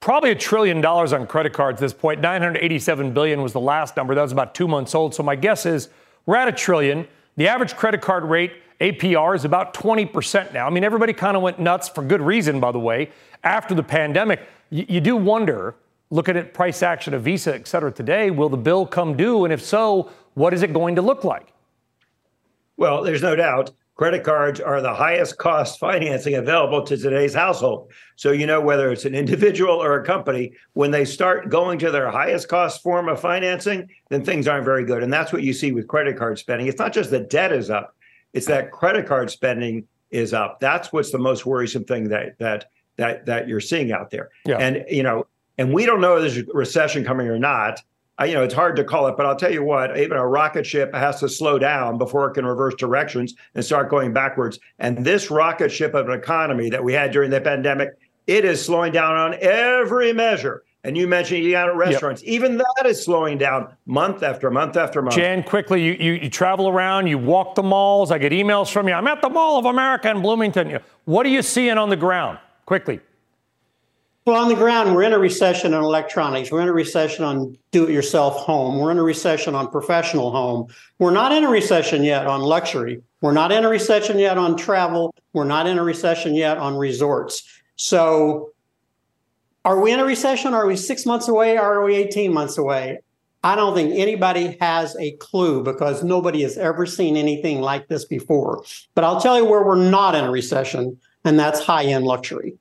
probably 0.00 0.30
a 0.30 0.34
trillion 0.34 0.80
dollars 0.80 1.12
on 1.12 1.26
credit 1.26 1.52
cards 1.52 1.78
at 1.78 1.86
this 1.86 1.92
point. 1.92 2.20
987 2.20 3.12
billion 3.12 3.42
was 3.42 3.52
the 3.52 3.60
last 3.60 3.96
number. 3.96 4.14
That 4.14 4.22
was 4.22 4.32
about 4.32 4.54
two 4.54 4.68
months 4.68 4.94
old. 4.94 5.14
So 5.14 5.22
my 5.22 5.36
guess 5.36 5.66
is 5.66 5.88
we're 6.26 6.36
at 6.36 6.48
a 6.48 6.52
trillion. 6.52 7.06
The 7.36 7.48
average 7.48 7.76
credit 7.76 8.00
card 8.00 8.24
rate, 8.24 8.52
APR, 8.80 9.34
is 9.34 9.44
about 9.44 9.74
20% 9.74 10.52
now. 10.52 10.66
I 10.66 10.70
mean, 10.70 10.84
everybody 10.84 11.12
kind 11.12 11.36
of 11.36 11.42
went 11.42 11.58
nuts 11.58 11.88
for 11.88 12.02
good 12.02 12.20
reason, 12.20 12.60
by 12.60 12.72
the 12.72 12.78
way, 12.78 13.10
after 13.44 13.74
the 13.74 13.82
pandemic. 13.82 14.40
You, 14.70 14.86
you 14.88 15.00
do 15.00 15.16
wonder, 15.16 15.74
looking 16.10 16.36
at 16.36 16.54
price 16.54 16.82
action 16.82 17.14
of 17.14 17.22
Visa, 17.22 17.54
et 17.54 17.66
cetera, 17.66 17.92
today, 17.92 18.30
will 18.30 18.48
the 18.48 18.56
bill 18.56 18.86
come 18.86 19.16
due? 19.16 19.44
And 19.44 19.52
if 19.52 19.62
so, 19.62 20.10
what 20.34 20.54
is 20.54 20.62
it 20.62 20.72
going 20.72 20.96
to 20.96 21.02
look 21.02 21.24
like? 21.24 21.52
Well, 22.76 23.02
there's 23.02 23.22
no 23.22 23.36
doubt 23.36 23.70
credit 23.96 24.24
cards 24.24 24.60
are 24.60 24.82
the 24.82 24.94
highest 24.94 25.38
cost 25.38 25.78
financing 25.78 26.34
available 26.34 26.82
to 26.82 26.96
today's 26.96 27.34
household. 27.34 27.90
So, 28.14 28.30
you 28.30 28.46
know, 28.46 28.60
whether 28.60 28.92
it's 28.92 29.06
an 29.06 29.14
individual 29.14 29.74
or 29.74 29.98
a 29.98 30.04
company, 30.04 30.52
when 30.74 30.90
they 30.90 31.04
start 31.04 31.48
going 31.48 31.78
to 31.80 31.90
their 31.90 32.10
highest 32.10 32.48
cost 32.48 32.82
form 32.82 33.08
of 33.08 33.18
financing, 33.18 33.88
then 34.10 34.24
things 34.24 34.46
aren't 34.46 34.66
very 34.66 34.84
good. 34.84 35.02
And 35.02 35.12
that's 35.12 35.32
what 35.32 35.42
you 35.42 35.52
see 35.52 35.72
with 35.72 35.88
credit 35.88 36.16
card 36.16 36.38
spending. 36.38 36.68
It's 36.68 36.78
not 36.78 36.92
just 36.92 37.10
that 37.10 37.30
debt 37.30 37.52
is 37.52 37.70
up, 37.70 37.96
it's 38.34 38.46
that 38.46 38.70
credit 38.70 39.06
card 39.06 39.30
spending 39.30 39.88
is 40.10 40.34
up. 40.34 40.60
That's 40.60 40.92
what's 40.92 41.10
the 41.10 41.18
most 41.18 41.46
worrisome 41.46 41.84
thing 41.84 42.10
that 42.10 42.38
that 42.38 42.66
that 42.96 43.26
that 43.26 43.48
you're 43.48 43.60
seeing 43.60 43.92
out 43.92 44.10
there. 44.10 44.28
Yeah. 44.44 44.58
And 44.58 44.84
you 44.90 45.02
know, 45.02 45.26
and 45.56 45.72
we 45.72 45.86
don't 45.86 46.02
know 46.02 46.16
if 46.16 46.20
there's 46.20 46.46
a 46.46 46.52
recession 46.52 47.02
coming 47.02 47.28
or 47.28 47.38
not 47.38 47.82
you 48.24 48.32
know, 48.32 48.42
it's 48.42 48.54
hard 48.54 48.76
to 48.76 48.84
call 48.84 49.08
it, 49.08 49.16
but 49.16 49.26
I'll 49.26 49.36
tell 49.36 49.52
you 49.52 49.62
what, 49.62 49.98
even 49.98 50.16
a 50.16 50.26
rocket 50.26 50.64
ship 50.64 50.94
has 50.94 51.20
to 51.20 51.28
slow 51.28 51.58
down 51.58 51.98
before 51.98 52.30
it 52.30 52.34
can 52.34 52.46
reverse 52.46 52.74
directions 52.74 53.34
and 53.54 53.62
start 53.64 53.90
going 53.90 54.12
backwards. 54.14 54.58
And 54.78 55.04
this 55.04 55.30
rocket 55.30 55.70
ship 55.70 55.92
of 55.94 56.08
an 56.08 56.18
economy 56.18 56.70
that 56.70 56.82
we 56.82 56.94
had 56.94 57.10
during 57.10 57.30
the 57.30 57.40
pandemic, 57.40 57.90
it 58.26 58.44
is 58.44 58.64
slowing 58.64 58.92
down 58.92 59.14
on 59.14 59.34
every 59.40 60.14
measure. 60.14 60.62
And 60.82 60.96
you 60.96 61.08
mentioned 61.08 61.40
eating 61.40 61.56
out 61.56 61.68
at 61.68 61.74
restaurants. 61.74 62.22
Yep. 62.22 62.30
Even 62.30 62.58
that 62.58 62.86
is 62.86 63.04
slowing 63.04 63.38
down 63.38 63.74
month 63.86 64.22
after 64.22 64.50
month 64.52 64.76
after 64.76 65.02
month. 65.02 65.16
Jan, 65.16 65.42
quickly, 65.42 65.82
you, 65.82 65.96
you, 65.98 66.12
you, 66.12 66.30
travel 66.30 66.68
around, 66.68 67.08
you 67.08 67.18
walk 67.18 67.56
the 67.56 67.62
malls. 67.62 68.12
I 68.12 68.18
get 68.18 68.30
emails 68.30 68.70
from 68.70 68.86
you. 68.86 68.94
I'm 68.94 69.08
at 69.08 69.20
the 69.20 69.28
Mall 69.28 69.58
of 69.58 69.64
America 69.64 70.08
in 70.08 70.22
Bloomington. 70.22 70.78
What 71.04 71.26
are 71.26 71.28
you 71.28 71.42
seeing 71.42 71.76
on 71.76 71.90
the 71.90 71.96
ground? 71.96 72.38
Quickly. 72.66 73.00
Well, 74.26 74.42
on 74.42 74.48
the 74.48 74.56
ground, 74.56 74.92
we're 74.92 75.04
in 75.04 75.12
a 75.12 75.20
recession 75.20 75.72
on 75.72 75.84
electronics. 75.84 76.50
We're 76.50 76.60
in 76.60 76.66
a 76.66 76.72
recession 76.72 77.24
on 77.24 77.56
do 77.70 77.84
it 77.84 77.92
yourself 77.92 78.34
home. 78.44 78.76
We're 78.76 78.90
in 78.90 78.98
a 78.98 79.02
recession 79.04 79.54
on 79.54 79.68
professional 79.70 80.32
home. 80.32 80.66
We're 80.98 81.12
not 81.12 81.30
in 81.30 81.44
a 81.44 81.48
recession 81.48 82.02
yet 82.02 82.26
on 82.26 82.40
luxury. 82.40 83.00
We're 83.20 83.30
not 83.30 83.52
in 83.52 83.64
a 83.64 83.68
recession 83.68 84.18
yet 84.18 84.36
on 84.36 84.56
travel. 84.56 85.14
We're 85.32 85.44
not 85.44 85.68
in 85.68 85.78
a 85.78 85.84
recession 85.84 86.34
yet 86.34 86.58
on 86.58 86.76
resorts. 86.76 87.44
So, 87.76 88.50
are 89.64 89.80
we 89.80 89.92
in 89.92 90.00
a 90.00 90.04
recession? 90.04 90.54
Are 90.54 90.66
we 90.66 90.74
six 90.74 91.06
months 91.06 91.28
away? 91.28 91.56
Are 91.56 91.84
we 91.84 91.94
18 91.94 92.34
months 92.34 92.58
away? 92.58 92.98
I 93.44 93.54
don't 93.54 93.76
think 93.76 93.94
anybody 93.94 94.56
has 94.60 94.96
a 94.96 95.12
clue 95.18 95.62
because 95.62 96.02
nobody 96.02 96.42
has 96.42 96.58
ever 96.58 96.84
seen 96.84 97.16
anything 97.16 97.60
like 97.60 97.86
this 97.86 98.04
before. 98.04 98.64
But 98.96 99.04
I'll 99.04 99.20
tell 99.20 99.36
you 99.36 99.44
where 99.44 99.62
we're 99.62 99.88
not 99.88 100.16
in 100.16 100.24
a 100.24 100.32
recession, 100.32 100.98
and 101.24 101.38
that's 101.38 101.60
high 101.60 101.84
end 101.84 102.04
luxury. 102.06 102.58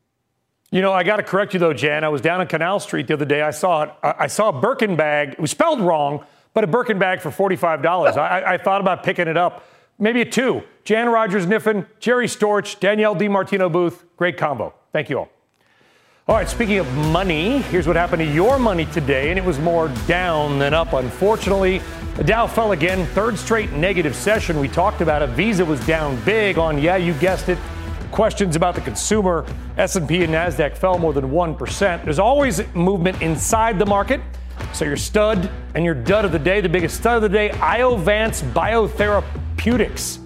You 0.72 0.82
know, 0.82 0.92
I 0.92 1.04
got 1.04 1.18
to 1.18 1.24
correct 1.24 1.54
you 1.54 1.60
though, 1.60 1.74
Jan. 1.74 2.04
I 2.04 2.10
was 2.10 2.22
down 2.22 2.42
on 2.42 2.48
Canal 2.48 2.80
Street 2.80 3.08
the 3.08 3.14
other 3.14 3.26
day. 3.26 3.42
I 3.42 3.52
saw 3.52 3.84
it. 3.84 3.92
I 4.04 4.28
saw 4.28 4.50
a 4.50 4.60
Birkin 4.60 4.96
bag. 4.96 5.34
It 5.34 5.40
was 5.40 5.52
spelled 5.52 5.80
wrong, 5.80 6.26
but 6.54 6.64
a 6.64 6.68
Birkin 6.68 7.00
bag 7.00 7.22
for 7.22 7.32
forty-five 7.32 7.82
dollars. 7.82 8.18
I, 8.18 8.54
I, 8.54 8.58
thought 8.58 8.82
about 8.82 9.04
picking 9.04 9.28
it 9.28 9.38
up. 9.38 9.64
Maybe 10.00 10.22
a 10.22 10.26
two. 10.26 10.64
Jan 10.84 11.08
Rogers 11.08 11.46
Kniffen, 11.46 11.86
Jerry 12.00 12.28
Storch, 12.28 12.80
Danielle 12.80 13.16
DiMartino 13.16 13.72
Booth. 13.72 14.04
Great 14.18 14.38
combo. 14.38 14.74
Thank 14.92 15.10
you 15.10 15.20
all. 15.20 15.30
All 16.28 16.36
right, 16.36 16.50
speaking 16.50 16.80
of 16.80 16.92
money, 17.12 17.60
here's 17.60 17.86
what 17.86 17.96
happened 17.96 18.20
to 18.20 18.26
your 18.26 18.58
money 18.58 18.86
today, 18.88 19.30
and 19.30 19.38
it 19.38 19.46
was 19.46 19.60
more 19.60 19.90
down 20.08 20.58
than 20.58 20.74
up. 20.74 20.94
Unfortunately, 20.94 21.82
the 22.16 22.24
Dow 22.24 22.48
fell 22.48 22.72
again, 22.72 23.06
third 23.08 23.38
straight 23.38 23.72
negative 23.74 24.16
session. 24.16 24.60
We 24.60 24.68
talked 24.68 25.02
about 25.02 25.22
it. 25.22 25.30
Visa 25.30 25.64
was 25.64 25.86
down 25.86 26.20
big 26.26 26.58
on, 26.58 26.80
yeah, 26.80 26.96
you 26.96 27.14
guessed 27.14 27.48
it, 27.48 27.60
questions 28.12 28.56
about 28.56 28.76
the 28.76 28.82
consumer. 28.82 29.46
S&P 29.78 30.24
and 30.24 30.34
Nasdaq 30.34 30.78
fell 30.78 30.98
more 30.98 31.14
than 31.14 31.32
1%. 31.32 32.04
There's 32.04 32.20
always 32.20 32.62
movement 32.74 33.22
inside 33.22 33.80
the 33.80 33.86
market. 33.86 34.22
So 34.74 34.86
your 34.86 34.98
stud 34.98 35.50
and 35.74 35.84
your 35.84 35.96
dud 35.96 36.26
of 36.26 36.32
the 36.32 36.40
day, 36.40 36.62
the 36.62 36.70
biggest 36.70 36.98
stud 36.98 37.18
of 37.18 37.22
the 37.22 37.30
day, 37.30 37.50
Iovance 37.50 38.42
Biotherapeutics. 38.54 40.20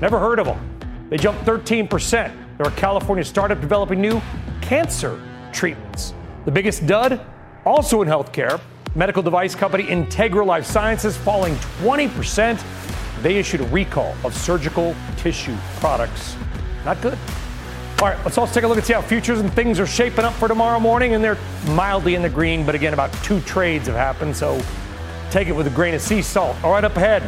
Never 0.00 0.18
heard 0.18 0.38
of 0.38 0.46
them. 0.46 1.08
They 1.08 1.16
jumped 1.16 1.44
13%. 1.44 2.58
They're 2.58 2.72
a 2.72 2.76
California 2.76 3.24
startup 3.24 3.60
developing 3.60 4.00
new 4.00 4.20
cancer 4.60 5.20
treatments. 5.52 6.14
The 6.44 6.50
biggest 6.50 6.86
dud, 6.86 7.20
also 7.64 8.02
in 8.02 8.08
healthcare, 8.08 8.60
medical 8.94 9.22
device 9.22 9.54
company 9.54 9.84
Integra 9.84 10.44
Life 10.44 10.66
Sciences 10.66 11.16
falling 11.16 11.54
20%. 11.82 12.62
They 13.22 13.36
issued 13.36 13.60
a 13.60 13.66
recall 13.68 14.14
of 14.24 14.34
surgical 14.34 14.94
tissue 15.16 15.56
products. 15.76 16.36
Not 16.84 17.00
good. 17.00 17.18
All 18.00 18.08
right, 18.08 18.18
let's 18.24 18.36
also 18.36 18.52
take 18.52 18.64
a 18.64 18.66
look 18.66 18.78
and 18.78 18.84
see 18.84 18.92
how 18.92 19.00
futures 19.00 19.38
and 19.38 19.52
things 19.52 19.78
are 19.78 19.86
shaping 19.86 20.24
up 20.24 20.32
for 20.34 20.48
tomorrow 20.48 20.80
morning. 20.80 21.14
And 21.14 21.22
they're 21.22 21.38
mildly 21.68 22.16
in 22.16 22.22
the 22.22 22.28
green, 22.28 22.66
but 22.66 22.74
again, 22.74 22.94
about 22.94 23.12
two 23.22 23.40
trades 23.42 23.86
have 23.86 23.94
happened. 23.94 24.36
So 24.36 24.60
take 25.30 25.48
it 25.48 25.52
with 25.52 25.66
a 25.68 25.70
grain 25.70 25.94
of 25.94 26.00
sea 26.00 26.20
salt. 26.20 26.56
All 26.64 26.72
right, 26.72 26.82
up 26.82 26.96
ahead, 26.96 27.22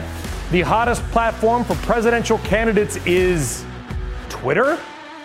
the 0.51 0.63
hottest 0.63 1.03
platform 1.13 1.65
for 1.65 1.75
presidential 1.77 2.39
candidates 2.39 2.97
is 3.07 3.65
Twitter. 4.29 4.77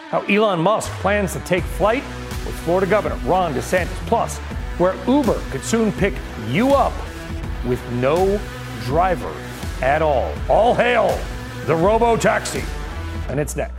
How 0.10 0.22
Elon 0.22 0.60
Musk 0.60 0.92
plans 1.02 1.34
to 1.34 1.40
take 1.40 1.64
flight 1.64 2.04
with 2.46 2.58
Florida 2.60 2.88
Governor 2.88 3.16
Ron 3.26 3.54
DeSantis. 3.54 3.88
Plus, 4.08 4.38
where 4.78 4.96
Uber 5.08 5.42
could 5.50 5.64
soon 5.64 5.92
pick 5.92 6.14
you 6.48 6.74
up 6.74 6.94
with 7.66 7.82
no 7.94 8.40
driver 8.84 9.34
at 9.82 10.02
all. 10.02 10.34
All 10.48 10.74
hail 10.74 11.20
the 11.66 11.76
robo 11.76 12.16
taxi. 12.18 12.64
And 13.28 13.40
it's 13.40 13.56
next. 13.56 13.79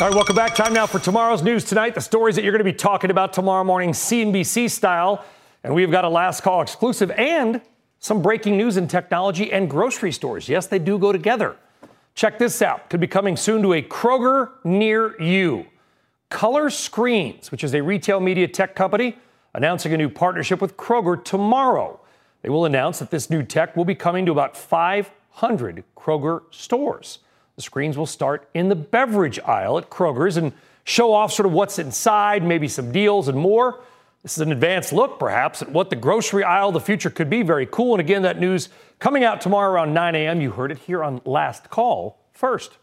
All 0.00 0.08
right, 0.08 0.16
welcome 0.16 0.34
back. 0.34 0.56
Time 0.56 0.72
now 0.72 0.86
for 0.86 0.98
tomorrow's 0.98 1.44
news 1.44 1.62
tonight. 1.62 1.94
The 1.94 2.00
stories 2.00 2.34
that 2.34 2.42
you're 2.42 2.50
going 2.50 2.64
to 2.64 2.64
be 2.64 2.72
talking 2.72 3.12
about 3.12 3.32
tomorrow 3.32 3.62
morning, 3.62 3.92
CNBC 3.92 4.68
style. 4.68 5.24
And 5.62 5.72
we've 5.72 5.92
got 5.92 6.04
a 6.04 6.08
last 6.08 6.42
call 6.42 6.62
exclusive 6.62 7.12
and 7.12 7.60
some 8.00 8.20
breaking 8.20 8.56
news 8.56 8.76
in 8.76 8.88
technology 8.88 9.52
and 9.52 9.70
grocery 9.70 10.10
stores. 10.10 10.48
Yes, 10.48 10.66
they 10.66 10.80
do 10.80 10.98
go 10.98 11.12
together. 11.12 11.54
Check 12.16 12.40
this 12.40 12.60
out. 12.60 12.90
Could 12.90 12.98
be 12.98 13.06
coming 13.06 13.36
soon 13.36 13.62
to 13.62 13.72
a 13.72 13.82
Kroger 13.82 14.50
near 14.64 15.14
you. 15.22 15.66
Cooler 16.28 16.70
Screens, 16.70 17.52
which 17.52 17.62
is 17.62 17.72
a 17.72 17.80
retail 17.80 18.18
media 18.18 18.48
tech 18.48 18.74
company, 18.74 19.16
announcing 19.54 19.94
a 19.94 19.96
new 19.96 20.08
partnership 20.08 20.60
with 20.60 20.76
Kroger 20.76 21.22
tomorrow. 21.24 22.00
They 22.42 22.48
will 22.48 22.64
announce 22.64 22.98
that 22.98 23.12
this 23.12 23.30
new 23.30 23.44
tech 23.44 23.76
will 23.76 23.84
be 23.84 23.94
coming 23.94 24.26
to 24.26 24.32
about 24.32 24.56
500 24.56 25.84
Kroger 25.96 26.42
stores. 26.50 27.20
The 27.56 27.62
screens 27.62 27.96
will 27.96 28.06
start 28.06 28.48
in 28.54 28.68
the 28.68 28.74
beverage 28.74 29.38
aisle 29.40 29.78
at 29.78 29.90
Kroger's 29.90 30.36
and 30.36 30.52
show 30.84 31.12
off 31.12 31.32
sort 31.32 31.46
of 31.46 31.52
what's 31.52 31.78
inside, 31.78 32.42
maybe 32.42 32.68
some 32.68 32.92
deals 32.92 33.28
and 33.28 33.38
more. 33.38 33.80
This 34.22 34.38
is 34.38 34.40
an 34.40 34.52
advanced 34.52 34.92
look, 34.92 35.18
perhaps, 35.18 35.62
at 35.62 35.70
what 35.70 35.90
the 35.90 35.96
grocery 35.96 36.44
aisle 36.44 36.68
of 36.68 36.74
the 36.74 36.80
future 36.80 37.10
could 37.10 37.28
be. 37.28 37.42
Very 37.42 37.66
cool. 37.66 37.94
And 37.94 38.00
again, 38.00 38.22
that 38.22 38.40
news 38.40 38.70
coming 38.98 39.22
out 39.22 39.40
tomorrow 39.40 39.70
around 39.70 39.92
9 39.92 40.14
a.m. 40.14 40.40
You 40.40 40.50
heard 40.50 40.72
it 40.72 40.78
here 40.78 41.04
on 41.04 41.20
Last 41.24 41.70
Call 41.70 42.18
first. 42.32 42.78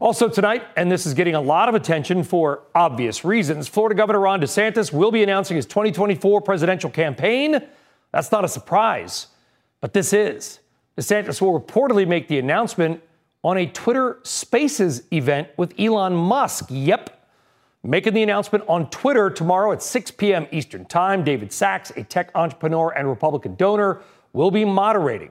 Also 0.00 0.28
tonight, 0.28 0.62
and 0.76 0.92
this 0.92 1.06
is 1.06 1.14
getting 1.14 1.34
a 1.34 1.40
lot 1.40 1.68
of 1.68 1.74
attention 1.74 2.22
for 2.22 2.62
obvious 2.74 3.24
reasons, 3.24 3.66
Florida 3.68 3.94
Governor 3.94 4.20
Ron 4.20 4.40
DeSantis 4.40 4.92
will 4.92 5.10
be 5.10 5.22
announcing 5.22 5.56
his 5.56 5.66
2024 5.66 6.40
presidential 6.42 6.90
campaign. 6.90 7.60
That's 8.12 8.30
not 8.30 8.44
a 8.44 8.48
surprise, 8.48 9.28
but 9.80 9.92
this 9.92 10.12
is. 10.12 10.60
DeSantis 10.98 11.40
will 11.40 11.58
reportedly 11.58 12.06
make 12.06 12.28
the 12.28 12.38
announcement 12.38 13.02
on 13.44 13.58
a 13.58 13.66
Twitter 13.66 14.18
Spaces 14.22 15.02
event 15.12 15.48
with 15.56 15.78
Elon 15.78 16.14
Musk. 16.14 16.66
Yep. 16.70 17.10
making 17.82 18.14
the 18.14 18.22
announcement 18.22 18.64
on 18.66 18.88
Twitter 18.88 19.28
tomorrow 19.28 19.70
at 19.70 19.82
6 19.82 20.10
p.m. 20.12 20.46
Eastern 20.50 20.86
Time. 20.86 21.22
David 21.22 21.52
Sacks, 21.52 21.92
a 21.96 22.02
tech 22.02 22.30
entrepreneur 22.34 22.90
and 22.90 23.06
Republican 23.06 23.54
donor, 23.56 24.00
will 24.32 24.50
be 24.50 24.64
moderating. 24.64 25.30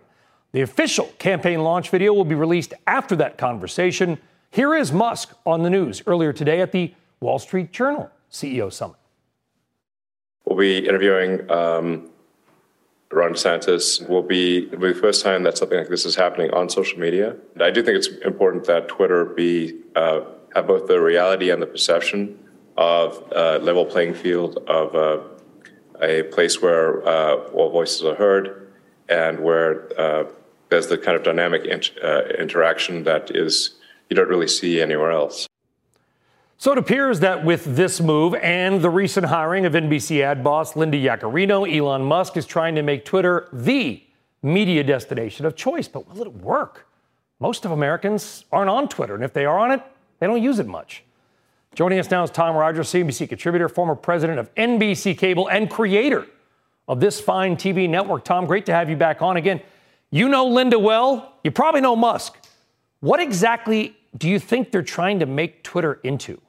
The 0.51 0.61
official 0.61 1.07
campaign 1.17 1.63
launch 1.63 1.89
video 1.89 2.13
will 2.13 2.25
be 2.25 2.35
released 2.35 2.75
after 2.85 3.15
that 3.15 3.39
conversation. 3.39 4.19
Here 4.51 4.75
is 4.75 4.91
Musk 4.91 5.33
on 5.47 5.63
the 5.63 5.69
news 5.71 6.03
earlier 6.05 6.31
today 6.31 6.61
at 6.61 6.71
the 6.71 6.93
Wall 7.19 7.39
Street 7.39 7.71
Journal 7.71 8.11
CEO 8.31 8.71
Summit. 8.71 8.97
We'll 10.45 10.59
be 10.59 10.87
interviewing 10.87 11.49
um, 11.49 12.11
Ron 13.13 13.33
DeSantis. 13.33 14.07
Will 14.07 14.23
be 14.23 14.67
the 14.67 14.93
first 14.93 15.23
time 15.23 15.43
that 15.43 15.57
something 15.57 15.77
like 15.77 15.89
this 15.89 16.05
is 16.05 16.15
happening 16.15 16.51
on 16.51 16.69
social 16.69 16.99
media. 16.99 17.35
I 17.59 17.71
do 17.71 17.83
think 17.83 17.97
it's 17.97 18.09
important 18.25 18.65
that 18.65 18.87
Twitter 18.87 19.25
be 19.25 19.79
uh, 19.95 20.21
have 20.55 20.67
both 20.67 20.87
the 20.87 21.01
reality 21.01 21.49
and 21.49 21.61
the 21.61 21.67
perception 21.67 22.39
of 22.77 23.23
a 23.31 23.59
level 23.59 23.85
playing 23.85 24.13
field 24.13 24.57
of 24.67 24.95
uh, 24.95 25.19
a 26.01 26.23
place 26.23 26.61
where 26.61 27.07
uh, 27.07 27.35
all 27.53 27.69
voices 27.71 28.03
are 28.03 28.15
heard 28.15 28.71
and 29.09 29.39
where 29.39 29.99
uh, 29.99 30.25
there's 30.69 30.87
the 30.87 30.97
kind 30.97 31.15
of 31.15 31.23
dynamic 31.23 31.61
uh, 32.03 32.21
interaction 32.39 33.03
that 33.03 33.35
is 33.35 33.75
you 34.09 34.15
don't 34.15 34.29
really 34.29 34.47
see 34.47 34.81
anywhere 34.81 35.11
else. 35.11 35.47
So 36.63 36.71
it 36.71 36.77
appears 36.77 37.19
that 37.19 37.43
with 37.43 37.75
this 37.75 37.99
move 37.99 38.35
and 38.35 38.81
the 38.81 38.89
recent 38.89 39.25
hiring 39.25 39.65
of 39.65 39.73
NBC 39.73 40.21
ad 40.21 40.45
boss 40.45 40.77
Linda 40.77 40.97
Yaccarino, 40.97 41.69
Elon 41.69 42.03
Musk 42.03 42.37
is 42.37 42.45
trying 42.45 42.75
to 42.75 42.81
make 42.81 43.03
Twitter 43.03 43.49
the 43.51 44.01
media 44.41 44.81
destination 44.81 45.45
of 45.45 45.57
choice. 45.57 45.89
But 45.89 46.07
will 46.07 46.21
it 46.21 46.33
work? 46.35 46.87
Most 47.41 47.65
of 47.65 47.71
Americans 47.71 48.45
aren't 48.49 48.69
on 48.69 48.87
Twitter, 48.87 49.13
and 49.13 49.25
if 49.25 49.33
they 49.33 49.43
are 49.43 49.59
on 49.59 49.71
it, 49.71 49.81
they 50.19 50.25
don't 50.25 50.41
use 50.41 50.57
it 50.57 50.65
much. 50.65 51.03
Joining 51.75 51.99
us 51.99 52.09
now 52.09 52.23
is 52.23 52.29
Tom 52.29 52.55
Rogers, 52.55 52.87
CNBC 52.93 53.27
contributor, 53.27 53.67
former 53.67 53.93
president 53.93 54.39
of 54.39 54.55
NBC 54.55 55.17
Cable, 55.17 55.49
and 55.49 55.69
creator 55.69 56.25
of 56.87 57.01
this 57.01 57.19
fine 57.19 57.57
TV 57.57 57.89
network. 57.89 58.23
Tom, 58.23 58.45
great 58.45 58.65
to 58.67 58.73
have 58.73 58.89
you 58.89 58.95
back 58.95 59.21
on 59.21 59.35
again. 59.35 59.59
You 60.11 60.29
know 60.29 60.47
Linda 60.47 60.79
well. 60.79 61.33
You 61.43 61.51
probably 61.51 61.81
know 61.81 61.97
Musk. 61.97 62.37
What 63.01 63.19
exactly 63.19 63.97
do 64.17 64.29
you 64.29 64.39
think 64.39 64.71
they're 64.71 64.81
trying 64.81 65.19
to 65.19 65.25
make 65.25 65.61
Twitter 65.63 65.99
into? 66.05 66.39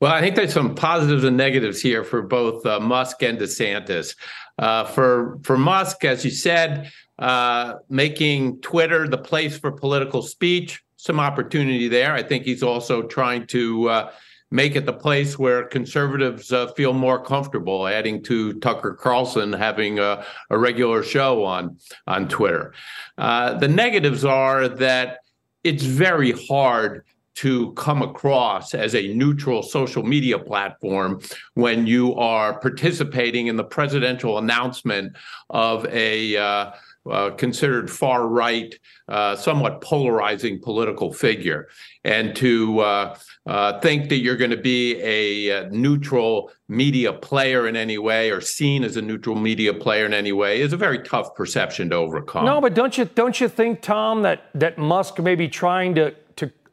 Well, 0.00 0.12
I 0.12 0.20
think 0.20 0.36
there's 0.36 0.52
some 0.52 0.74
positives 0.74 1.24
and 1.24 1.36
negatives 1.36 1.80
here 1.80 2.04
for 2.04 2.22
both 2.22 2.64
uh, 2.66 2.80
Musk 2.80 3.22
and 3.22 3.38
DeSantis. 3.38 4.16
Uh, 4.58 4.84
for 4.84 5.38
for 5.42 5.56
Musk, 5.58 6.04
as 6.04 6.24
you 6.24 6.30
said, 6.30 6.90
uh, 7.18 7.74
making 7.88 8.60
Twitter 8.60 9.08
the 9.08 9.18
place 9.18 9.58
for 9.58 9.72
political 9.72 10.22
speech, 10.22 10.82
some 10.96 11.20
opportunity 11.20 11.88
there. 11.88 12.12
I 12.12 12.22
think 12.22 12.44
he's 12.44 12.62
also 12.62 13.02
trying 13.02 13.46
to 13.48 13.88
uh, 13.88 14.10
make 14.50 14.76
it 14.76 14.86
the 14.86 14.92
place 14.92 15.38
where 15.38 15.64
conservatives 15.64 16.52
uh, 16.52 16.68
feel 16.74 16.92
more 16.92 17.22
comfortable, 17.22 17.88
adding 17.88 18.22
to 18.24 18.52
Tucker 18.60 18.94
Carlson 18.94 19.52
having 19.52 19.98
a, 19.98 20.24
a 20.50 20.58
regular 20.58 21.02
show 21.02 21.44
on 21.44 21.76
on 22.06 22.28
Twitter. 22.28 22.74
Uh, 23.18 23.54
the 23.54 23.68
negatives 23.68 24.24
are 24.24 24.68
that 24.68 25.18
it's 25.64 25.84
very 25.84 26.32
hard 26.32 27.04
to 27.36 27.72
come 27.72 28.02
across 28.02 28.74
as 28.74 28.94
a 28.94 29.12
neutral 29.14 29.62
social 29.62 30.02
media 30.02 30.38
platform 30.38 31.20
when 31.54 31.86
you 31.86 32.14
are 32.14 32.58
participating 32.60 33.48
in 33.48 33.56
the 33.56 33.64
presidential 33.64 34.38
announcement 34.38 35.12
of 35.50 35.86
a 35.86 36.36
uh, 36.36 36.70
uh, 37.10 37.30
considered 37.32 37.90
far 37.90 38.26
right, 38.26 38.74
uh, 39.08 39.36
somewhat 39.36 39.80
polarizing 39.82 40.58
political 40.60 41.12
figure. 41.12 41.68
And 42.04 42.34
to 42.36 42.80
uh, 42.80 43.18
uh 43.46 43.78
think 43.80 44.08
that 44.08 44.20
you're 44.20 44.36
going 44.36 44.50
to 44.50 44.56
be 44.56 44.98
a, 45.02 45.66
uh, 45.66 45.68
neutral 45.70 46.50
media 46.68 47.12
player 47.12 47.68
in 47.68 47.76
any 47.76 47.98
way 47.98 48.30
or 48.30 48.40
seen 48.40 48.84
as 48.84 48.96
a 48.96 49.02
neutral 49.02 49.36
media 49.36 49.74
player 49.74 50.06
in 50.06 50.14
any 50.14 50.32
way 50.32 50.62
is 50.62 50.72
a 50.72 50.78
very 50.78 50.98
tough 51.00 51.34
perception 51.34 51.90
to 51.90 51.96
overcome. 51.96 52.46
No, 52.46 52.60
but 52.60 52.72
don't 52.72 52.96
you 52.96 53.04
don't 53.04 53.38
you 53.38 53.48
think, 53.48 53.82
Tom, 53.82 54.22
that 54.22 54.44
that 54.54 54.78
Musk 54.78 55.18
may 55.18 55.34
be 55.34 55.48
trying 55.48 55.94
to 55.96 56.14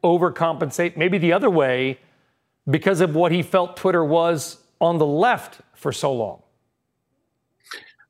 overcompensate 0.02 0.96
maybe 0.96 1.18
the 1.18 1.32
other 1.32 1.50
way 1.50 1.98
because 2.68 3.00
of 3.00 3.14
what 3.14 3.32
he 3.32 3.42
felt 3.42 3.76
Twitter 3.76 4.04
was 4.04 4.58
on 4.80 4.98
the 4.98 5.06
left 5.06 5.60
for 5.74 5.92
so 5.92 6.12
long? 6.12 6.41